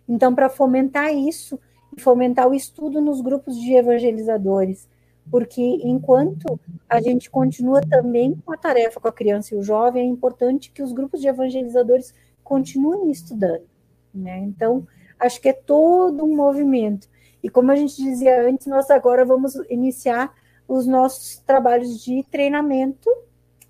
Então, 0.09 0.34
para 0.34 0.49
fomentar 0.49 1.12
isso 1.12 1.59
e 1.97 2.01
fomentar 2.01 2.49
o 2.49 2.55
estudo 2.55 3.01
nos 3.01 3.20
grupos 3.20 3.59
de 3.59 3.74
evangelizadores, 3.74 4.88
porque 5.30 5.62
enquanto 5.62 6.59
a 6.88 7.01
gente 7.01 7.30
continua 7.30 7.80
também 7.80 8.34
com 8.45 8.53
a 8.53 8.57
tarefa 8.57 9.01
com 9.01 9.09
a 9.09 9.12
criança 9.12 9.55
e 9.55 9.59
o 9.59 9.62
jovem, 9.62 10.03
é 10.03 10.07
importante 10.07 10.70
que 10.72 10.82
os 10.82 10.93
grupos 10.93 11.20
de 11.20 11.28
evangelizadores 11.28 12.14
continuem 12.43 13.11
estudando, 13.11 13.64
né? 14.12 14.38
Então, 14.38 14.86
acho 15.18 15.41
que 15.41 15.49
é 15.49 15.53
todo 15.53 16.24
um 16.24 16.34
movimento. 16.34 17.09
E 17.43 17.49
como 17.49 17.70
a 17.70 17.76
gente 17.76 17.97
dizia 17.97 18.43
antes, 18.47 18.66
nós 18.66 18.91
agora 18.91 19.24
vamos 19.24 19.55
iniciar 19.68 20.34
os 20.66 20.86
nossos 20.86 21.38
trabalhos 21.38 22.03
de 22.03 22.24
treinamento 22.30 23.09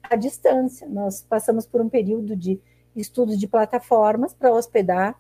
à 0.03 0.17
distância. 0.17 0.89
Nós 0.89 1.23
passamos 1.23 1.67
por 1.67 1.81
um 1.81 1.89
período 1.89 2.37
de 2.37 2.61
estudo 2.97 3.37
de 3.37 3.47
plataformas 3.47 4.35
para 4.35 4.53
hospedar 4.53 5.19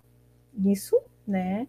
isso, 0.64 0.98
né? 1.26 1.68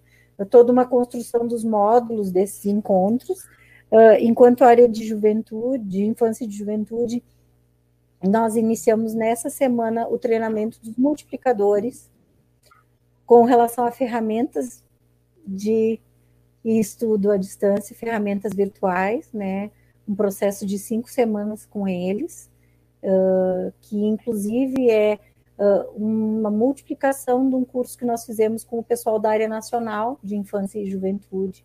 Toda 0.50 0.72
uma 0.72 0.86
construção 0.86 1.48
dos 1.48 1.64
módulos 1.64 2.32
desses 2.32 2.66
encontros. 2.66 3.44
Uh, 3.92 4.16
enquanto 4.20 4.64
área 4.64 4.88
de 4.88 5.06
juventude, 5.06 5.84
de 5.84 6.06
infância 6.06 6.46
e 6.46 6.48
de 6.48 6.58
juventude, 6.58 7.24
nós 8.24 8.56
iniciamos 8.56 9.14
nessa 9.14 9.50
semana 9.50 10.08
o 10.08 10.18
treinamento 10.18 10.80
dos 10.82 10.96
multiplicadores 10.96 12.10
com 13.26 13.44
relação 13.44 13.86
a 13.86 13.92
ferramentas 13.92 14.84
de 15.46 16.00
estudo 16.64 17.32
à 17.32 17.38
distância, 17.38 17.96
ferramentas 17.96 18.54
virtuais, 18.54 19.30
né? 19.34 19.72
Um 20.08 20.16
processo 20.16 20.66
de 20.66 20.78
cinco 20.78 21.10
semanas 21.10 21.66
com 21.66 21.88
eles, 21.88 22.50
uh, 23.04 23.74
que 23.82 23.98
inclusive 24.06 24.90
é 24.90 25.20
uma 25.96 26.50
multiplicação 26.50 27.48
de 27.48 27.56
um 27.56 27.64
curso 27.64 27.98
que 27.98 28.06
nós 28.06 28.26
fizemos 28.26 28.64
com 28.64 28.80
o 28.80 28.84
pessoal 28.84 29.20
da 29.20 29.30
área 29.30 29.48
nacional 29.48 30.20
de 30.24 30.36
infância 30.36 30.80
e 30.80 30.90
juventude, 30.90 31.64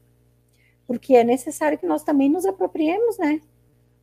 porque 0.87 1.15
é 1.15 1.25
necessário 1.25 1.79
que 1.79 1.87
nós 1.87 2.03
também 2.03 2.29
nos 2.29 2.45
apropriemos, 2.45 3.17
né, 3.19 3.41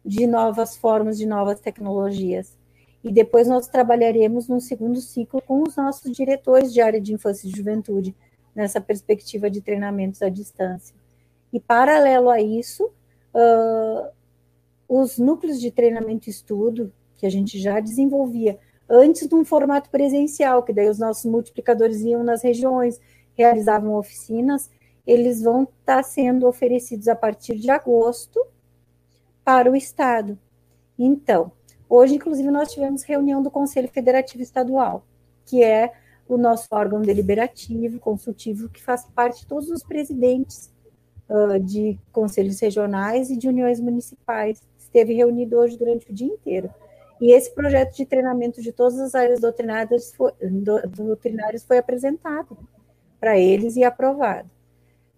de 0.04 0.26
novas 0.26 0.76
formas, 0.76 1.18
de 1.18 1.26
novas 1.26 1.60
tecnologias. 1.60 2.58
E 3.04 3.12
depois 3.12 3.48
nós 3.48 3.68
trabalharemos 3.68 4.48
num 4.48 4.60
segundo 4.60 5.00
ciclo 5.00 5.42
com 5.42 5.62
os 5.62 5.76
nossos 5.76 6.12
diretores 6.12 6.74
de 6.74 6.82
área 6.82 7.00
de 7.00 7.14
infância 7.14 7.48
e 7.48 7.52
juventude, 7.52 8.16
nessa 8.56 8.80
perspectiva 8.80 9.50
de 9.50 9.62
treinamentos 9.62 10.22
à 10.22 10.30
distância. 10.30 10.96
E 11.52 11.60
paralelo 11.60 12.30
a 12.30 12.42
isso, 12.42 12.86
uh, 12.86 14.10
os 14.88 15.18
núcleos 15.18 15.60
de 15.60 15.72
treinamento 15.72 16.30
e 16.30 16.32
estudo, 16.32 16.92
que 17.18 17.26
a 17.26 17.30
gente 17.30 17.60
já 17.60 17.80
desenvolvia 17.80 18.60
antes 18.94 19.28
de 19.28 19.34
um 19.34 19.44
formato 19.44 19.90
presencial, 19.90 20.62
que 20.62 20.72
daí 20.72 20.88
os 20.88 21.00
nossos 21.00 21.26
multiplicadores 21.26 22.02
iam 22.02 22.24
nas 22.24 22.44
regiões, 22.44 23.02
realizavam 23.36 23.96
oficinas, 23.96 24.70
eles 25.06 25.42
vão 25.42 25.64
estar 25.64 25.98
tá 25.98 26.04
sendo 26.04 26.48
oferecidos 26.48 27.08
a 27.08 27.16
partir 27.16 27.56
de 27.56 27.72
agosto 27.72 28.40
para 29.44 29.70
o 29.70 29.76
Estado. 29.76 30.38
Então, 30.98 31.52
hoje, 31.90 32.16
inclusive, 32.16 32.50
nós 32.52 32.72
tivemos 32.72 33.04
reunião 33.04 33.42
do 33.42 33.50
Conselho 33.50 33.88
Federativo 33.88 34.44
Estadual, 34.44 35.04
que 35.46 35.64
é 35.64 35.92
o 36.28 36.38
nosso 36.38 36.68
órgão 36.72 37.02
deliberativo, 37.02 38.00
consultivo, 38.00 38.70
que 38.70 38.82
faz 38.82 39.06
parte 39.14 39.42
de 39.42 39.48
todos 39.48 39.70
os 39.70 39.84
presidentes 39.84 40.72
uh, 41.28 41.60
de 41.60 42.00
conselhos 42.12 42.60
regionais 42.60 43.30
e 43.30 43.36
de 43.36 43.48
uniões 43.50 43.80
municipais. 43.80 44.62
Esteve 44.78 45.14
reunido 45.14 45.58
hoje 45.58 45.78
durante 45.78 46.10
o 46.10 46.14
dia 46.14 46.28
inteiro. 46.28 46.70
E 47.22 47.32
esse 47.32 47.54
projeto 47.54 47.96
de 47.96 48.06
treinamento 48.06 48.62
de 48.62 48.72
todas 48.72 49.00
as 49.00 49.16
áreas 49.16 49.40
doutrinárias 49.40 50.14
foi, 50.14 50.32
doutrinárias 50.98 51.64
foi 51.64 51.78
apresentado 51.78 52.58
para 53.20 53.38
eles 53.38 53.76
e 53.76 53.84
aprovado. 53.84 54.50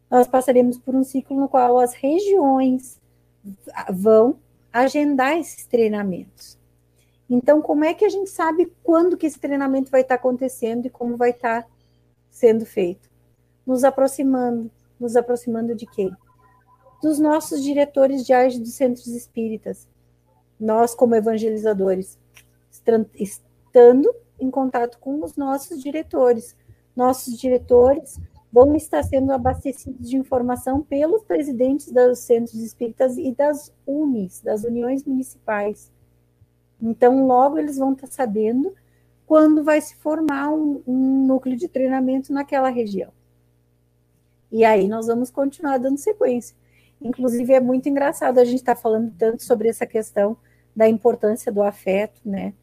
Nós 0.09 0.27
passaremos 0.27 0.77
por 0.77 0.95
um 0.95 1.03
ciclo 1.03 1.39
no 1.39 1.49
qual 1.49 1.79
as 1.79 1.93
regiões 1.93 3.01
vão 3.91 4.37
agendar 4.71 5.37
esses 5.37 5.65
treinamentos. 5.65 6.57
Então, 7.29 7.61
como 7.61 7.83
é 7.83 7.93
que 7.93 8.05
a 8.05 8.09
gente 8.09 8.29
sabe 8.29 8.71
quando 8.83 9.17
que 9.17 9.25
esse 9.25 9.39
treinamento 9.39 9.89
vai 9.89 10.01
estar 10.01 10.15
acontecendo 10.15 10.85
e 10.85 10.89
como 10.89 11.17
vai 11.17 11.31
estar 11.31 11.67
sendo 12.29 12.65
feito? 12.65 13.09
Nos 13.65 13.83
aproximando. 13.83 14.69
Nos 14.99 15.15
aproximando 15.15 15.75
de 15.75 15.85
quem? 15.85 16.15
Dos 17.01 17.19
nossos 17.19 17.63
diretores 17.63 18.25
de 18.25 18.31
áreas 18.31 18.57
dos 18.57 18.73
centros 18.73 19.07
espíritas, 19.07 19.87
nós, 20.59 20.95
como 20.95 21.15
evangelizadores, 21.15 22.17
estando 23.13 24.15
em 24.39 24.49
contato 24.49 24.99
com 24.99 25.23
os 25.23 25.35
nossos 25.35 25.81
diretores. 25.81 26.55
Nossos 26.95 27.37
diretores 27.37 28.19
vão 28.51 28.73
estar 28.75 29.03
sendo 29.03 29.31
abastecidos 29.33 30.09
de 30.09 30.15
informação 30.15 30.81
pelos 30.81 31.23
presidentes 31.23 31.91
dos 31.91 32.19
centros 32.19 32.55
espíritas 32.55 33.17
e 33.17 33.33
das 33.33 33.73
UNIs, 33.85 34.41
das 34.41 34.63
uniões 34.63 35.03
municipais. 35.03 35.91
Então, 36.81 37.25
logo 37.27 37.57
eles 37.57 37.77
vão 37.77 37.93
estar 37.93 38.07
sabendo 38.07 38.73
quando 39.25 39.63
vai 39.63 39.81
se 39.81 39.95
formar 39.95 40.49
um, 40.49 40.81
um 40.87 41.25
núcleo 41.25 41.57
de 41.57 41.67
treinamento 41.67 42.31
naquela 42.31 42.69
região. 42.69 43.11
E 44.51 44.63
aí 44.63 44.87
nós 44.87 45.07
vamos 45.07 45.29
continuar 45.29 45.77
dando 45.77 45.97
sequência. 45.97 46.55
Inclusive, 47.01 47.53
é 47.53 47.59
muito 47.59 47.89
engraçado 47.89 48.37
a 48.39 48.45
gente 48.45 48.59
estar 48.59 48.75
tá 48.75 48.81
falando 48.81 49.13
tanto 49.17 49.43
sobre 49.43 49.67
essa 49.67 49.85
questão 49.85 50.37
da 50.76 50.88
importância 50.88 51.51
do 51.51 51.61
afeto, 51.61 52.19
né? 52.26 52.53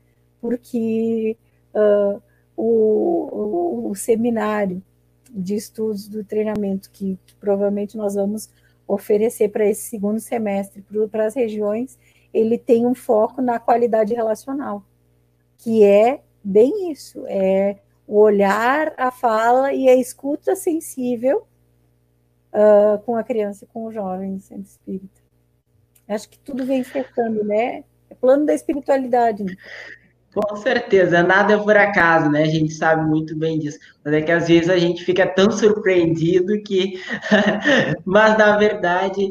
Porque 0.41 1.37
uh, 1.75 2.21
o, 2.57 3.87
o, 3.87 3.91
o, 3.91 3.95
seminário 3.95 4.83
de 5.31 5.55
estudos 5.55 6.09
do 6.09 6.23
treinamento 6.23 6.91
que, 6.91 7.19
que 7.25 7.35
provavelmente 7.37 7.97
nós 7.97 8.15
vamos 8.15 8.51
oferecer 8.87 9.49
para 9.49 9.65
esse 9.65 9.89
segundo 9.89 10.21
semestre 10.21 10.85
para 11.11 11.27
as 11.27 11.35
regiões, 11.35 11.99
ele 12.35 12.59
tem 12.59 12.87
um 12.87 12.95
foco 12.95 13.41
na 13.41 13.59
qualidade 13.59 14.13
relacional, 14.15 14.85
que 15.57 15.85
é 15.85 16.21
bem 16.45 16.91
isso, 16.91 17.25
é 17.27 17.79
o 18.07 18.19
olhar, 18.19 18.93
a 18.97 19.11
fala 19.11 19.73
e 19.73 19.89
a 19.89 19.95
escuta 19.95 20.55
sensível 20.55 21.47
uh, 22.53 23.01
com 23.05 23.17
a 23.17 23.23
criança 23.23 23.65
e 23.65 23.69
com 23.69 23.85
o 23.85 23.93
jovem 23.93 24.33
no 24.33 24.41
centro 24.41 24.65
espírita. 24.65 25.23
Acho 26.09 26.29
que 26.29 26.39
tudo 26.39 26.67
vem 26.67 26.85
fechando, 26.85 27.45
né? 27.45 27.85
É 28.13 28.15
plano 28.15 28.45
da 28.45 28.55
espiritualidade. 28.55 29.43
Né? 29.43 29.57
Com 30.35 30.57
certeza, 30.57 31.23
nada 31.23 31.55
é 31.55 31.57
por 31.57 31.77
acaso, 31.77 32.31
né? 32.31 32.43
A 32.43 32.47
gente 32.47 32.73
sabe 32.75 33.09
muito 33.09 33.35
bem 33.35 33.59
disso. 33.59 33.79
Mas 34.05 34.15
é 34.15 34.21
que 34.23 34.31
às 34.31 34.49
vezes 34.49 34.69
a 34.69 34.79
gente 34.79 35.03
fica 35.03 35.27
tão 35.27 35.51
surpreendido 35.51 36.63
que. 36.63 37.01
Mas 38.05 38.37
na 38.37 38.57
verdade, 38.57 39.31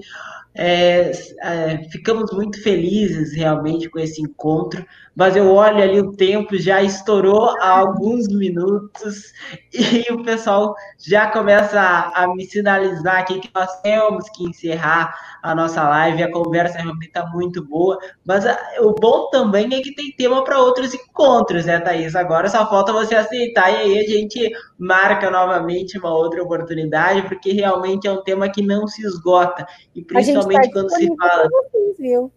é, 0.54 1.12
é, 1.42 1.78
ficamos 1.90 2.32
muito 2.32 2.62
felizes 2.62 3.34
realmente 3.34 3.90
com 3.90 4.00
esse 4.00 4.22
encontro, 4.22 4.86
mas 5.16 5.36
eu 5.36 5.54
olho 5.54 5.82
ali 5.82 6.00
o 6.00 6.12
tempo 6.12 6.58
já 6.58 6.82
estourou 6.82 7.56
há 7.62 7.70
alguns 7.70 8.28
minutos 8.28 9.34
e 9.74 10.12
o 10.12 10.24
pessoal 10.24 10.76
já 10.98 11.30
começa 11.30 11.80
a, 11.80 12.24
a 12.24 12.36
me 12.36 12.46
sinalizar 12.46 13.20
aqui 13.20 13.40
que 13.40 13.50
nós 13.54 13.82
temos 13.82 14.30
que 14.30 14.44
encerrar 14.44 15.14
a 15.42 15.56
nossa 15.56 15.88
live. 15.88 16.24
A 16.24 16.32
conversa 16.32 16.78
realmente 16.78 17.08
está 17.08 17.26
muito 17.28 17.66
boa, 17.66 17.98
mas 18.26 18.46
a, 18.46 18.58
o 18.82 18.94
bom 18.94 19.30
também 19.30 19.74
é 19.74 19.82
que 19.82 19.96
tem 19.96 20.12
tema 20.12 20.44
para 20.44 20.60
outros 20.60 20.94
encontros, 20.94 21.66
né, 21.66 21.80
Thaís? 21.80 22.16
Agora 22.16 22.50
só 22.50 22.70
falta 22.70 22.92
você 22.92 23.16
aceitar 23.16 23.72
e 23.72 23.76
aí 23.78 24.00
a 24.00 24.04
gente 24.04 24.52
marca 24.78 25.30
novamente 25.30 25.98
uma 25.98 26.14
outra 26.14 26.44
oportunidade, 26.44 27.22
porque 27.24 27.52
realmente 27.52 28.08
é 28.08 28.12
um 28.12 28.24
tema 28.24 28.50
que 28.50 28.62
não 28.62 28.88
se 28.88 29.06
esgota, 29.06 29.66
e 29.96 30.04
principalmente 30.04 30.41
tá 30.48 30.70
quando 30.72 30.90
se 30.90 31.08
fala. 31.16 31.48
Vocês, 31.50 31.98
viu? 31.98 32.32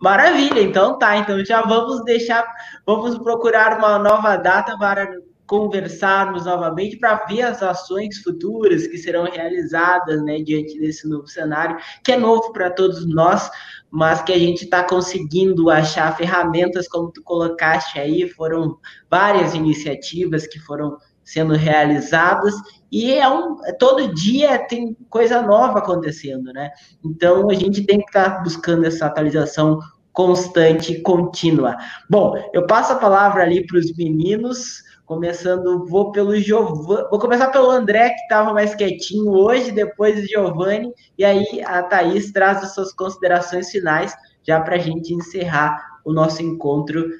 Maravilha, 0.00 0.60
então 0.60 0.98
tá. 0.98 1.16
Então 1.16 1.44
já 1.44 1.62
vamos 1.62 2.04
deixar, 2.04 2.46
vamos 2.86 3.18
procurar 3.18 3.78
uma 3.78 3.98
nova 3.98 4.36
data 4.36 4.76
para 4.78 5.08
conversarmos 5.46 6.46
novamente 6.46 6.96
para 6.96 7.24
ver 7.26 7.42
as 7.42 7.62
ações 7.62 8.18
futuras 8.18 8.86
que 8.86 8.96
serão 8.96 9.24
realizadas 9.24 10.22
né, 10.22 10.40
diante 10.40 10.78
desse 10.78 11.08
novo 11.08 11.26
cenário, 11.26 11.76
que 12.02 12.12
é 12.12 12.16
novo 12.16 12.52
para 12.52 12.70
todos 12.70 13.06
nós, 13.06 13.50
mas 13.90 14.22
que 14.22 14.32
a 14.32 14.38
gente 14.38 14.64
está 14.64 14.82
conseguindo 14.82 15.70
achar 15.70 16.16
ferramentas, 16.16 16.88
como 16.88 17.12
tu 17.12 17.22
colocaste 17.22 17.98
aí, 17.98 18.28
foram 18.28 18.78
várias 19.10 19.54
iniciativas 19.54 20.46
que 20.46 20.58
foram 20.58 20.96
sendo 21.24 21.54
realizadas 21.54 22.54
e 22.92 23.12
é 23.14 23.28
um 23.28 23.56
todo 23.78 24.14
dia 24.14 24.58
tem 24.68 24.96
coisa 25.08 25.42
nova 25.42 25.78
acontecendo, 25.80 26.52
né? 26.52 26.70
Então 27.04 27.50
a 27.50 27.54
gente 27.54 27.84
tem 27.84 27.98
que 27.98 28.06
estar 28.06 28.36
tá 28.36 28.42
buscando 28.42 28.84
essa 28.84 29.06
atualização 29.06 29.80
constante 30.12 30.92
e 30.92 31.02
contínua. 31.02 31.76
Bom, 32.08 32.34
eu 32.52 32.66
passo 32.66 32.92
a 32.92 32.96
palavra 32.96 33.42
ali 33.42 33.66
para 33.66 33.78
os 33.78 33.96
meninos, 33.96 34.80
começando, 35.04 35.84
vou 35.86 36.12
pelo 36.12 36.36
Giovanni, 36.36 37.08
vou 37.10 37.18
começar 37.18 37.48
pelo 37.48 37.68
André, 37.68 38.10
que 38.10 38.22
estava 38.22 38.52
mais 38.52 38.74
quietinho 38.76 39.32
hoje, 39.32 39.72
depois 39.72 40.16
o 40.22 40.26
Giovanni, 40.26 40.92
e 41.18 41.24
aí 41.24 41.62
a 41.64 41.82
Thaís 41.82 42.30
traz 42.30 42.62
as 42.62 42.74
suas 42.74 42.92
considerações 42.92 43.70
finais, 43.70 44.14
já 44.44 44.60
para 44.60 44.76
a 44.76 44.78
gente 44.78 45.12
encerrar 45.12 45.98
o 46.04 46.12
nosso 46.12 46.42
encontro 46.42 47.10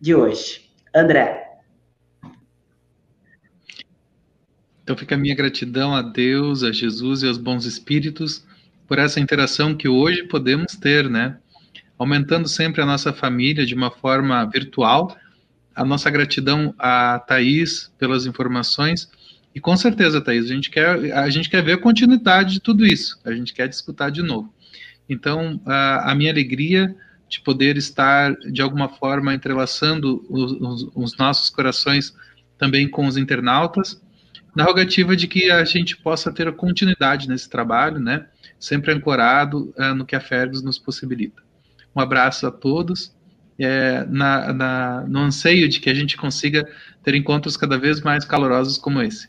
de 0.00 0.14
hoje. 0.14 0.70
André. 0.94 1.43
Então 4.84 4.96
fica 4.96 5.14
a 5.14 5.18
minha 5.18 5.34
gratidão 5.34 5.94
a 5.94 6.02
Deus, 6.02 6.62
a 6.62 6.70
Jesus 6.70 7.22
e 7.22 7.26
aos 7.26 7.38
bons 7.38 7.64
espíritos 7.64 8.44
por 8.86 8.98
essa 8.98 9.18
interação 9.18 9.74
que 9.74 9.88
hoje 9.88 10.24
podemos 10.24 10.76
ter, 10.76 11.08
né? 11.08 11.38
Aumentando 11.98 12.46
sempre 12.46 12.82
a 12.82 12.86
nossa 12.86 13.10
família 13.10 13.64
de 13.64 13.74
uma 13.74 13.90
forma 13.90 14.44
virtual. 14.44 15.16
A 15.74 15.84
nossa 15.84 16.10
gratidão 16.10 16.74
a 16.78 17.18
Thaís 17.18 17.90
pelas 17.98 18.26
informações. 18.26 19.10
E 19.54 19.60
com 19.60 19.74
certeza, 19.74 20.20
Thaís, 20.20 20.44
a 20.44 20.54
gente 20.54 20.70
quer, 20.70 21.12
a 21.14 21.30
gente 21.30 21.48
quer 21.48 21.64
ver 21.64 21.72
a 21.72 21.80
continuidade 21.80 22.52
de 22.52 22.60
tudo 22.60 22.84
isso. 22.84 23.18
A 23.24 23.32
gente 23.32 23.54
quer 23.54 23.68
discutir 23.68 24.10
de 24.10 24.22
novo. 24.22 24.52
Então, 25.08 25.60
a, 25.64 26.12
a 26.12 26.14
minha 26.14 26.30
alegria 26.30 26.94
de 27.26 27.40
poder 27.40 27.78
estar, 27.78 28.34
de 28.36 28.60
alguma 28.60 28.88
forma, 28.88 29.34
entrelaçando 29.34 30.24
os, 30.28 30.52
os, 30.52 30.90
os 30.94 31.16
nossos 31.16 31.48
corações 31.48 32.14
também 32.58 32.88
com 32.88 33.06
os 33.06 33.16
internautas 33.16 34.03
na 34.54 34.64
rogativa 34.64 35.16
de 35.16 35.26
que 35.26 35.50
a 35.50 35.64
gente 35.64 35.96
possa 35.96 36.32
ter 36.32 36.50
continuidade 36.54 37.28
nesse 37.28 37.48
trabalho, 37.48 37.98
né? 37.98 38.26
Sempre 38.58 38.92
ancorado 38.92 39.74
uh, 39.76 39.94
no 39.94 40.06
que 40.06 40.14
a 40.14 40.20
Fergus 40.20 40.62
nos 40.62 40.78
possibilita. 40.78 41.42
Um 41.94 42.00
abraço 42.00 42.46
a 42.46 42.50
todos, 42.50 43.14
é, 43.58 44.04
na, 44.08 44.52
na, 44.52 45.00
no 45.02 45.20
anseio 45.20 45.68
de 45.68 45.80
que 45.80 45.88
a 45.88 45.94
gente 45.94 46.16
consiga 46.16 46.66
ter 47.02 47.14
encontros 47.14 47.56
cada 47.56 47.78
vez 47.78 48.00
mais 48.00 48.24
calorosos 48.24 48.78
como 48.78 49.00
esse. 49.02 49.28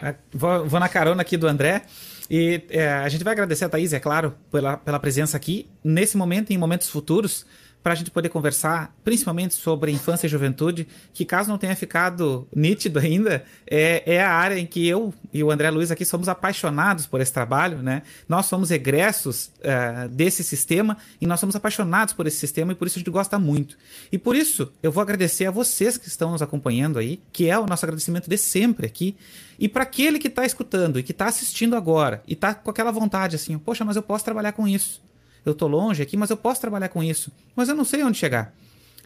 É, 0.00 0.14
vou, 0.32 0.66
vou 0.66 0.78
na 0.78 0.88
carona 0.88 1.22
aqui 1.22 1.36
do 1.36 1.48
André. 1.48 1.82
E 2.28 2.62
é, 2.70 2.88
a 2.88 3.08
gente 3.08 3.22
vai 3.22 3.32
agradecer 3.32 3.64
a 3.64 3.68
Thaís, 3.68 3.92
é 3.92 4.00
claro, 4.00 4.34
pela, 4.50 4.76
pela 4.76 4.98
presença 4.98 5.36
aqui. 5.36 5.68
Nesse 5.82 6.16
momento 6.16 6.50
e 6.50 6.54
em 6.54 6.58
momentos 6.58 6.88
futuros, 6.88 7.46
para 7.86 7.92
a 7.92 7.96
gente 7.96 8.10
poder 8.10 8.30
conversar, 8.30 8.92
principalmente 9.04 9.54
sobre 9.54 9.92
infância 9.92 10.26
e 10.26 10.28
juventude, 10.28 10.88
que 11.14 11.24
caso 11.24 11.48
não 11.48 11.56
tenha 11.56 11.76
ficado 11.76 12.44
nítido 12.52 12.98
ainda, 12.98 13.44
é, 13.64 14.02
é 14.16 14.20
a 14.20 14.32
área 14.32 14.58
em 14.58 14.66
que 14.66 14.84
eu 14.88 15.14
e 15.32 15.44
o 15.44 15.52
André 15.52 15.70
Luiz 15.70 15.92
aqui 15.92 16.04
somos 16.04 16.28
apaixonados 16.28 17.06
por 17.06 17.20
esse 17.20 17.32
trabalho, 17.32 17.80
né? 17.84 18.02
Nós 18.28 18.46
somos 18.46 18.72
egressos 18.72 19.52
uh, 19.60 20.08
desse 20.08 20.42
sistema 20.42 20.96
e 21.20 21.28
nós 21.28 21.38
somos 21.38 21.54
apaixonados 21.54 22.12
por 22.12 22.26
esse 22.26 22.38
sistema 22.38 22.72
e 22.72 22.74
por 22.74 22.88
isso 22.88 22.98
a 22.98 22.98
gente 22.98 23.10
gosta 23.12 23.38
muito. 23.38 23.78
E 24.10 24.18
por 24.18 24.34
isso 24.34 24.72
eu 24.82 24.90
vou 24.90 25.00
agradecer 25.00 25.46
a 25.46 25.52
vocês 25.52 25.96
que 25.96 26.08
estão 26.08 26.32
nos 26.32 26.42
acompanhando 26.42 26.98
aí, 26.98 27.20
que 27.32 27.48
é 27.48 27.56
o 27.56 27.66
nosso 27.66 27.84
agradecimento 27.84 28.28
de 28.28 28.36
sempre 28.36 28.84
aqui. 28.84 29.16
E 29.60 29.68
para 29.68 29.84
aquele 29.84 30.18
que 30.18 30.26
está 30.26 30.44
escutando 30.44 30.98
e 30.98 31.04
que 31.04 31.12
está 31.12 31.26
assistindo 31.26 31.76
agora 31.76 32.20
e 32.26 32.32
está 32.32 32.52
com 32.52 32.68
aquela 32.68 32.90
vontade 32.90 33.36
assim, 33.36 33.56
poxa, 33.56 33.84
mas 33.84 33.94
eu 33.94 34.02
posso 34.02 34.24
trabalhar 34.24 34.50
com 34.50 34.66
isso 34.66 35.06
eu 35.46 35.54
tô 35.54 35.66
longe 35.66 36.02
aqui, 36.02 36.16
mas 36.16 36.28
eu 36.28 36.36
posso 36.36 36.60
trabalhar 36.60 36.88
com 36.88 37.02
isso. 37.02 37.32
Mas 37.54 37.68
eu 37.68 37.74
não 37.74 37.84
sei 37.84 38.02
onde 38.02 38.18
chegar. 38.18 38.52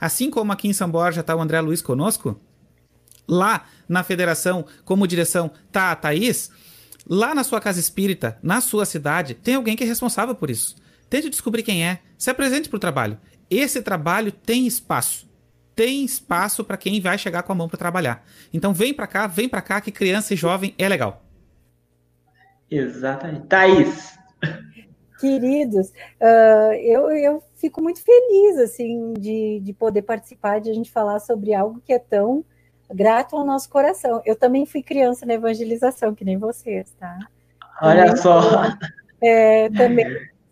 Assim 0.01 0.31
como 0.31 0.51
aqui 0.51 0.67
em 0.67 0.73
São 0.73 0.91
Borja 0.91 1.21
está 1.21 1.37
o 1.37 1.41
André 1.41 1.61
Luiz 1.61 1.83
conosco, 1.83 2.41
lá 3.29 3.67
na 3.89 4.03
federação, 4.03 4.65
como 4.85 5.07
direção, 5.07 5.51
tá 5.71 5.93
a 5.93 5.97
Thaís, 5.97 6.51
lá 7.07 7.35
na 7.35 7.45
sua 7.45 7.61
casa 7.61 7.79
espírita, 7.79 8.39
na 8.43 8.61
sua 8.61 8.87
cidade, 8.87 9.35
tem 9.35 9.55
alguém 9.55 9.77
que 9.77 9.85
é 9.85 9.87
responsável 9.87 10.35
por 10.35 10.49
isso. 10.51 10.75
Tente 11.11 11.29
descobrir 11.29 11.63
quem 11.63 11.85
é, 11.85 12.01
se 12.17 12.31
apresente 12.31 12.69
para 12.69 12.77
o 12.77 12.81
trabalho. 12.81 13.19
Esse 13.51 13.83
trabalho 13.83 14.33
tem 14.33 14.67
espaço. 14.67 15.29
Tem 15.75 16.05
espaço 16.05 16.65
para 16.65 16.77
quem 16.77 17.01
vai 17.01 17.19
chegar 17.19 17.43
com 17.43 17.53
a 17.53 17.55
mão 17.55 17.69
para 17.69 17.79
trabalhar. 17.79 18.25
Então 18.53 18.73
vem 18.73 18.95
para 18.95 19.07
cá, 19.07 19.27
vem 19.27 19.49
para 19.49 19.61
cá 19.61 19.81
que 19.81 19.91
criança 19.91 20.35
e 20.35 20.37
jovem 20.37 20.75
é 20.79 20.89
legal. 20.89 21.25
Exatamente. 22.71 23.47
Thaís, 23.49 24.19
Queridos, 25.21 25.89
uh, 25.89 26.73
eu, 26.81 27.11
eu 27.11 27.43
fico 27.57 27.83
muito 27.83 28.03
feliz 28.03 28.57
assim 28.59 29.13
de, 29.13 29.61
de 29.61 29.73
poder 29.75 30.01
participar, 30.01 30.61
de 30.61 30.71
a 30.71 30.75
gente 30.75 30.91
falar 30.91 31.19
sobre 31.19 31.53
algo 31.53 31.83
que 31.85 31.93
é 31.93 31.99
tão 31.99 32.43
grato 32.91 33.37
ao 33.37 33.45
nosso 33.45 33.69
coração. 33.69 34.23
Eu 34.25 34.35
também 34.35 34.65
fui 34.65 34.83
criança 34.83 35.27
na 35.27 35.35
evangelização, 35.35 36.15
que 36.15 36.25
nem 36.25 36.39
vocês, 36.39 36.91
tá? 36.99 37.19
Olha 37.83 38.07
também, 38.07 38.17
só. 38.17 38.41
É, 39.21 39.69
também 39.69 40.07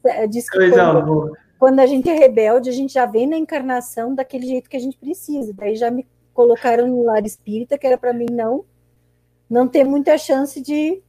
é, 0.04 0.28
que 0.28 0.42
quando, 0.50 1.32
quando, 1.58 1.80
a 1.80 1.86
gente 1.86 2.08
é 2.10 2.14
rebelde, 2.14 2.68
a 2.68 2.72
gente 2.72 2.92
já 2.92 3.06
vem 3.06 3.26
na 3.26 3.38
encarnação 3.38 4.14
daquele 4.14 4.46
jeito 4.46 4.68
que 4.68 4.76
a 4.76 4.80
gente 4.80 4.98
precisa. 4.98 5.52
Daí 5.54 5.76
já 5.76 5.90
me 5.90 6.06
colocaram 6.34 6.86
no 6.86 7.04
lar 7.04 7.24
espírita, 7.24 7.78
que 7.78 7.86
era 7.86 7.96
para 7.96 8.12
mim 8.12 8.26
não 8.30 8.66
não 9.48 9.66
ter 9.66 9.82
muita 9.82 10.18
chance 10.18 10.60
de 10.60 11.02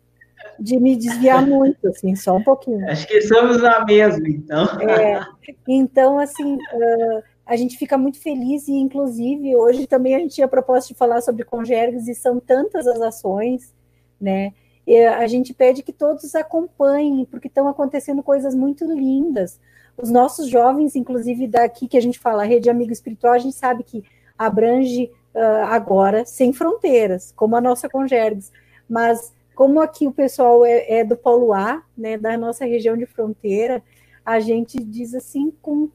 de 0.60 0.80
me 0.80 0.96
desviar 0.96 1.46
muito, 1.46 1.88
assim, 1.88 2.16
só 2.16 2.36
um 2.36 2.44
pouquinho. 2.44 2.90
Acho 2.90 3.08
que 3.08 3.22
somos 3.22 3.64
a 3.64 3.86
mesma, 3.86 4.28
então. 4.28 4.66
É, 4.82 5.26
então, 5.68 6.20
assim, 6.20 6.56
uh, 6.56 7.24
a 7.46 7.56
gente 7.56 7.78
fica 7.78 7.98
muito 7.98 8.22
feliz 8.22 8.68
e, 8.68 8.74
inclusive, 8.74 9.56
hoje 9.56 9.88
também 9.88 10.16
a 10.16 10.20
gente 10.20 10.36
tinha 10.36 10.48
proposta 10.48 10.94
de 10.94 10.98
falar 10.98 11.22
sobre 11.22 11.44
congergues 11.44 12.08
e 12.08 12.14
são 12.14 12.40
tantas 12.40 12.86
as 12.88 13.02
ações, 13.02 13.74
né? 14.20 14.54
E 14.86 14.98
a 15.06 15.28
gente 15.28 15.54
pede 15.54 15.84
que 15.84 15.94
todos 15.94 16.34
acompanhem, 16.36 17.26
porque 17.26 17.48
estão 17.48 17.68
acontecendo 17.68 18.24
coisas 18.24 18.56
muito 18.56 18.86
lindas. 18.86 19.60
Os 19.96 20.10
nossos 20.10 20.48
jovens, 20.48 20.96
inclusive 20.96 21.48
daqui 21.48 21.88
que 21.88 21.98
a 21.98 22.02
gente 22.02 22.20
fala, 22.20 22.44
a 22.44 22.46
Rede 22.46 22.70
Amigo 22.70 22.92
Espiritual, 22.92 23.34
a 23.34 23.40
gente 23.40 23.56
sabe 23.56 23.84
que 23.84 24.04
abrange 24.38 25.12
uh, 25.36 25.66
agora 25.66 26.26
sem 26.26 26.54
fronteiras, 26.54 27.34
como 27.36 27.56
a 27.56 27.62
nossa 27.62 27.90
Congergues, 27.90 28.52
mas 28.90 29.34
como 29.60 29.82
aqui 29.82 30.08
o 30.08 30.12
pessoal 30.14 30.64
é, 30.64 31.00
é 31.00 31.04
do 31.04 31.18
Polo 31.18 31.52
A, 31.52 31.84
né, 31.98 32.18
da 32.18 32.38
nossa 32.38 32.64
região 32.64 32.96
de 32.96 33.06
fronteira, 33.06 33.84
a 34.26 34.40
gente 34.40 34.82
diz 34.82 35.14
assim 35.14 35.52
com, 35.62 35.90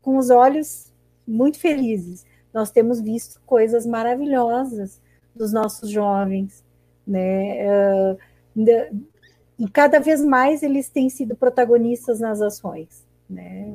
com 0.00 0.18
os 0.18 0.30
olhos 0.30 0.92
muito 1.26 1.58
felizes. 1.58 2.24
Nós 2.54 2.70
temos 2.70 3.00
visto 3.00 3.40
coisas 3.44 3.84
maravilhosas 3.84 5.00
dos 5.34 5.52
nossos 5.52 5.90
jovens, 5.90 6.64
né? 7.04 8.16
E 9.58 9.68
cada 9.68 9.98
vez 9.98 10.24
mais 10.24 10.62
eles 10.62 10.88
têm 10.88 11.10
sido 11.10 11.34
protagonistas 11.34 12.20
nas 12.20 12.40
ações, 12.40 13.04
né? 13.28 13.66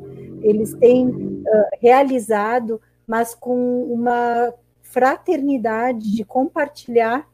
Eles 0.42 0.74
têm 0.76 1.44
realizado, 1.82 2.80
mas 3.06 3.36
com 3.36 3.84
uma 3.92 4.54
fraternidade 4.84 6.16
de 6.16 6.24
compartilhar 6.24 7.28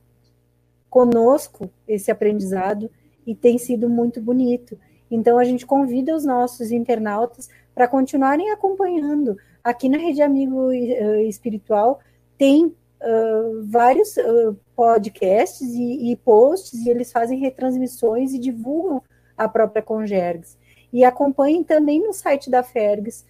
conosco 0.89 1.69
esse 1.87 2.09
aprendizado 2.09 2.89
e 3.25 3.35
tem 3.35 3.57
sido 3.57 3.89
muito 3.89 4.21
bonito. 4.21 4.77
Então 5.09 5.37
a 5.37 5.43
gente 5.43 5.65
convida 5.65 6.15
os 6.15 6.25
nossos 6.25 6.71
internautas 6.71 7.49
para 7.73 7.87
continuarem 7.87 8.51
acompanhando. 8.51 9.37
Aqui 9.63 9.89
na 9.89 9.97
Rede 9.97 10.21
Amigo 10.21 10.67
uh, 10.67 11.19
Espiritual 11.21 11.99
tem 12.37 12.65
uh, 12.65 13.63
vários 13.65 14.15
uh, 14.17 14.57
podcasts 14.75 15.67
e, 15.73 16.11
e, 16.11 16.15
posts, 16.15 16.85
e 16.85 16.89
eles 16.89 17.11
fazem 17.11 17.39
retransmissões 17.39 18.33
e 18.33 18.39
divulgam 18.39 19.01
a 19.37 19.47
própria 19.47 19.81
Congergs. 19.81 20.57
E 20.91 21.03
acompanhem 21.03 21.63
também 21.63 22.01
no 22.01 22.13
site 22.13 22.49
da 22.49 22.63
Fergs, 22.63 23.25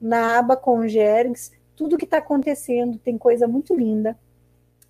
na 0.00 0.38
aba 0.38 0.56
Congergs, 0.56 1.52
tudo 1.76 1.96
que 1.96 2.04
está 2.04 2.18
acontecendo, 2.18 2.98
tem 2.98 3.16
coisa 3.16 3.46
muito 3.46 3.74
linda. 3.74 4.18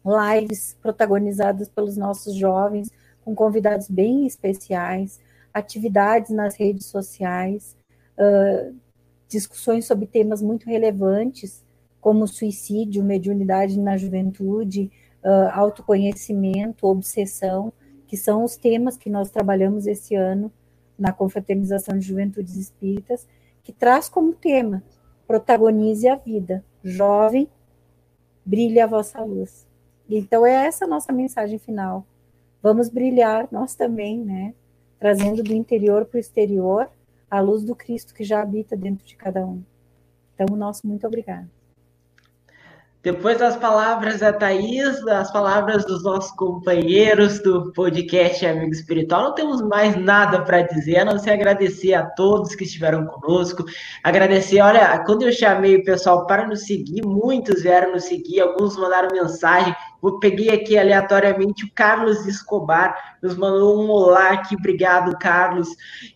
Lives 0.05 0.77
protagonizadas 0.81 1.69
pelos 1.69 1.97
nossos 1.97 2.35
jovens, 2.35 2.91
com 3.25 3.35
convidados 3.35 3.89
bem 3.89 4.27
especiais, 4.27 5.21
atividades 5.53 6.31
nas 6.31 6.57
redes 6.57 6.87
sociais, 6.87 7.77
uh, 8.19 8.75
discussões 9.29 9.87
sobre 9.87 10.07
temas 10.07 10.43
muito 10.43 10.67
relevantes, 10.67 11.65
como 12.01 12.27
suicídio, 12.27 13.05
mediunidade 13.05 13.79
na 13.79 13.97
juventude, 13.97 14.91
uh, 15.23 15.51
autoconhecimento, 15.53 16.87
obsessão, 16.87 17.73
que 18.07 18.17
são 18.17 18.45
os 18.45 18.57
temas 18.57 18.97
que 18.97 19.09
nós 19.09 19.31
trabalhamos 19.31 19.87
esse 19.87 20.15
ano 20.15 20.53
na 20.99 21.13
Confraternização 21.13 21.99
de 21.99 22.07
Juventudes 22.07 22.57
Espíritas, 22.57 23.27
que 23.63 23.73
traz 23.73 24.09
como 24.09 24.33
tema 24.33 24.83
protagonize 25.27 26.07
a 26.09 26.17
vida, 26.17 26.63
jovem, 26.83 27.49
brilhe 28.45 28.81
a 28.81 28.87
vossa 28.87 29.23
luz. 29.23 29.67
Então 30.19 30.45
é 30.45 30.67
essa 30.67 30.85
a 30.85 30.89
nossa 30.89 31.13
mensagem 31.13 31.59
final. 31.59 32.07
Vamos 32.63 32.89
brilhar 32.89 33.49
nós 33.51 33.75
também, 33.75 34.19
né? 34.19 34.55
Trazendo 34.99 35.43
do 35.43 35.53
interior 35.53 36.05
para 36.05 36.19
o 36.19 36.21
exterior 36.21 36.89
a 37.31 37.41
luz 37.41 37.65
do 37.65 37.75
Cristo 37.75 38.13
que 38.13 38.23
já 38.23 38.43
habita 38.43 38.77
dentro 38.77 39.07
de 39.07 39.17
cada 39.17 39.41
um. 39.41 39.63
Então, 40.35 40.55
nosso 40.55 40.87
muito 40.87 41.07
obrigado. 41.07 41.49
Depois 43.03 43.37
das 43.37 43.57
palavras 43.57 44.21
da 44.21 44.33
Thaís, 44.33 45.05
das 45.05 45.33
palavras 45.33 45.85
dos 45.85 46.05
nossos 46.05 46.31
companheiros 46.33 47.41
do 47.41 47.73
podcast 47.73 48.47
Amigo 48.47 48.71
Espiritual, 48.71 49.25
não 49.25 49.35
temos 49.35 49.61
mais 49.61 49.97
nada 49.97 50.43
para 50.43 50.63
dizer, 50.63 50.99
a 50.99 51.05
não 51.05 51.19
ser 51.19 51.31
agradecer 51.31 51.95
a 51.95 52.07
todos 52.07 52.55
que 52.55 52.63
estiveram 52.63 53.07
conosco. 53.07 53.65
Agradecer, 54.05 54.61
olha, 54.61 55.03
quando 55.05 55.23
eu 55.23 55.33
chamei 55.33 55.77
o 55.77 55.85
pessoal 55.85 56.27
para 56.27 56.47
nos 56.47 56.65
seguir, 56.65 57.05
muitos 57.05 57.63
vieram 57.63 57.93
nos 57.93 58.05
seguir, 58.05 58.41
alguns 58.41 58.77
mandaram 58.77 59.09
mensagem. 59.11 59.75
Eu 60.03 60.19
peguei 60.19 60.51
aqui 60.51 60.77
aleatoriamente 60.77 61.65
o 61.65 61.73
Carlos 61.73 62.27
Escobar, 62.27 63.17
nos 63.23 63.37
mandou 63.37 63.81
um 63.81 63.89
olá 63.89 64.31
aqui, 64.31 64.57
obrigado, 64.57 65.17
Carlos. 65.19 65.69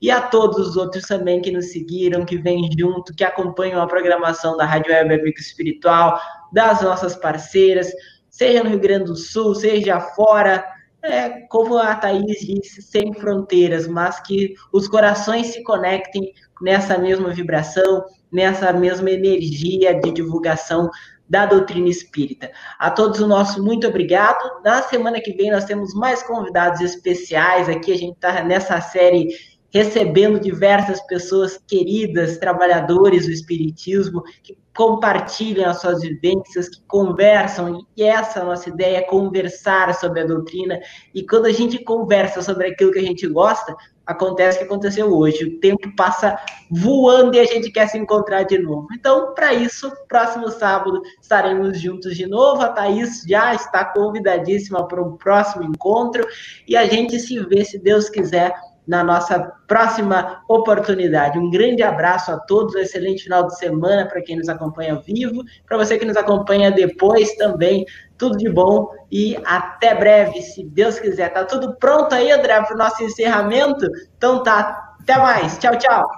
E 0.02 0.10
a 0.10 0.20
todos 0.20 0.70
os 0.70 0.76
outros 0.76 1.04
também 1.04 1.40
que 1.40 1.52
nos 1.52 1.70
seguiram, 1.70 2.24
que 2.24 2.36
vêm 2.36 2.68
junto, 2.76 3.14
que 3.14 3.22
acompanham 3.22 3.80
a 3.80 3.86
programação 3.86 4.56
da 4.56 4.64
Rádio 4.64 4.92
Web 4.92 5.14
Amigo 5.14 5.38
Espiritual 5.38 6.20
das 6.52 6.82
nossas 6.82 7.14
parceiras, 7.14 7.92
seja 8.28 8.64
no 8.64 8.70
Rio 8.70 8.80
Grande 8.80 9.04
do 9.04 9.16
Sul, 9.16 9.54
seja 9.54 10.00
fora, 10.00 10.64
é, 11.02 11.46
como 11.48 11.78
a 11.78 11.94
Thaís 11.94 12.40
disse, 12.40 12.82
sem 12.82 13.14
fronteiras, 13.14 13.86
mas 13.86 14.18
que 14.20 14.54
os 14.72 14.88
corações 14.88 15.48
se 15.48 15.62
conectem 15.62 16.32
nessa 16.60 16.98
mesma 16.98 17.30
vibração, 17.30 18.04
nessa 18.32 18.72
mesma 18.72 19.10
energia 19.10 19.98
de 20.00 20.10
divulgação 20.10 20.90
da 21.28 21.46
doutrina 21.46 21.88
espírita. 21.88 22.50
A 22.78 22.90
todos 22.90 23.20
o 23.20 23.26
nosso 23.26 23.62
muito 23.62 23.86
obrigado. 23.86 24.62
Na 24.64 24.82
semana 24.82 25.20
que 25.20 25.32
vem 25.32 25.50
nós 25.50 25.64
temos 25.64 25.94
mais 25.94 26.22
convidados 26.22 26.80
especiais 26.80 27.68
aqui. 27.68 27.92
A 27.92 27.96
gente 27.96 28.14
está 28.14 28.42
nessa 28.44 28.80
série 28.80 29.28
recebendo 29.76 30.40
diversas 30.40 31.04
pessoas 31.06 31.60
queridas, 31.66 32.38
trabalhadores 32.38 33.26
do 33.26 33.32
Espiritismo, 33.32 34.22
que 34.42 34.56
compartilham 34.74 35.68
as 35.68 35.80
suas 35.80 36.00
vivências, 36.00 36.68
que 36.68 36.80
conversam, 36.86 37.84
e 37.96 38.02
essa 38.02 38.38
é 38.38 38.42
a 38.42 38.44
nossa 38.46 38.68
ideia, 38.70 38.98
é 38.98 39.02
conversar 39.02 39.92
sobre 39.94 40.20
a 40.20 40.26
doutrina, 40.26 40.78
e 41.14 41.26
quando 41.26 41.46
a 41.46 41.52
gente 41.52 41.82
conversa 41.82 42.40
sobre 42.40 42.68
aquilo 42.68 42.92
que 42.92 42.98
a 42.98 43.02
gente 43.02 43.26
gosta, 43.26 43.76
acontece 44.06 44.56
o 44.56 44.60
que 44.60 44.64
aconteceu 44.66 45.12
hoje, 45.12 45.44
o 45.44 45.60
tempo 45.60 45.94
passa 45.96 46.38
voando 46.70 47.36
e 47.36 47.40
a 47.40 47.44
gente 47.44 47.70
quer 47.70 47.88
se 47.88 47.98
encontrar 47.98 48.44
de 48.44 48.58
novo. 48.58 48.86
Então, 48.92 49.34
para 49.34 49.52
isso, 49.52 49.92
próximo 50.08 50.48
sábado 50.48 51.02
estaremos 51.20 51.80
juntos 51.80 52.16
de 52.16 52.26
novo, 52.26 52.62
a 52.62 52.68
Thaís 52.68 53.24
já 53.28 53.54
está 53.54 53.84
convidadíssima 53.84 54.86
para 54.86 55.02
o 55.02 55.16
próximo 55.16 55.64
encontro, 55.64 56.26
e 56.66 56.76
a 56.76 56.86
gente 56.86 57.18
se 57.18 57.38
vê, 57.40 57.64
se 57.64 57.78
Deus 57.78 58.08
quiser, 58.08 58.54
na 58.86 59.02
nossa 59.02 59.38
próxima 59.66 60.42
oportunidade. 60.48 61.38
Um 61.38 61.50
grande 61.50 61.82
abraço 61.82 62.30
a 62.30 62.38
todos, 62.38 62.74
um 62.74 62.78
excelente 62.78 63.24
final 63.24 63.46
de 63.46 63.58
semana 63.58 64.06
para 64.06 64.22
quem 64.22 64.36
nos 64.36 64.48
acompanha 64.48 64.94
vivo, 64.96 65.42
para 65.66 65.76
você 65.76 65.98
que 65.98 66.04
nos 66.04 66.16
acompanha 66.16 66.70
depois 66.70 67.34
também, 67.34 67.84
tudo 68.16 68.36
de 68.36 68.48
bom 68.48 68.88
e 69.10 69.36
até 69.44 69.94
breve, 69.94 70.40
se 70.42 70.64
Deus 70.64 70.98
quiser. 70.98 71.32
Tá 71.32 71.44
tudo 71.44 71.74
pronto 71.76 72.14
aí, 72.14 72.30
André, 72.30 72.60
para 72.62 72.74
o 72.74 72.78
nosso 72.78 73.02
encerramento? 73.02 73.86
Então 74.16 74.42
tá, 74.42 74.94
até 75.00 75.16
mais. 75.18 75.58
Tchau, 75.58 75.76
tchau. 75.76 76.08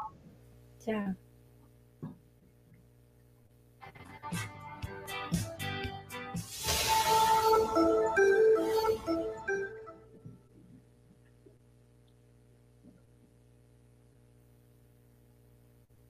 Tchau. 0.85 1.28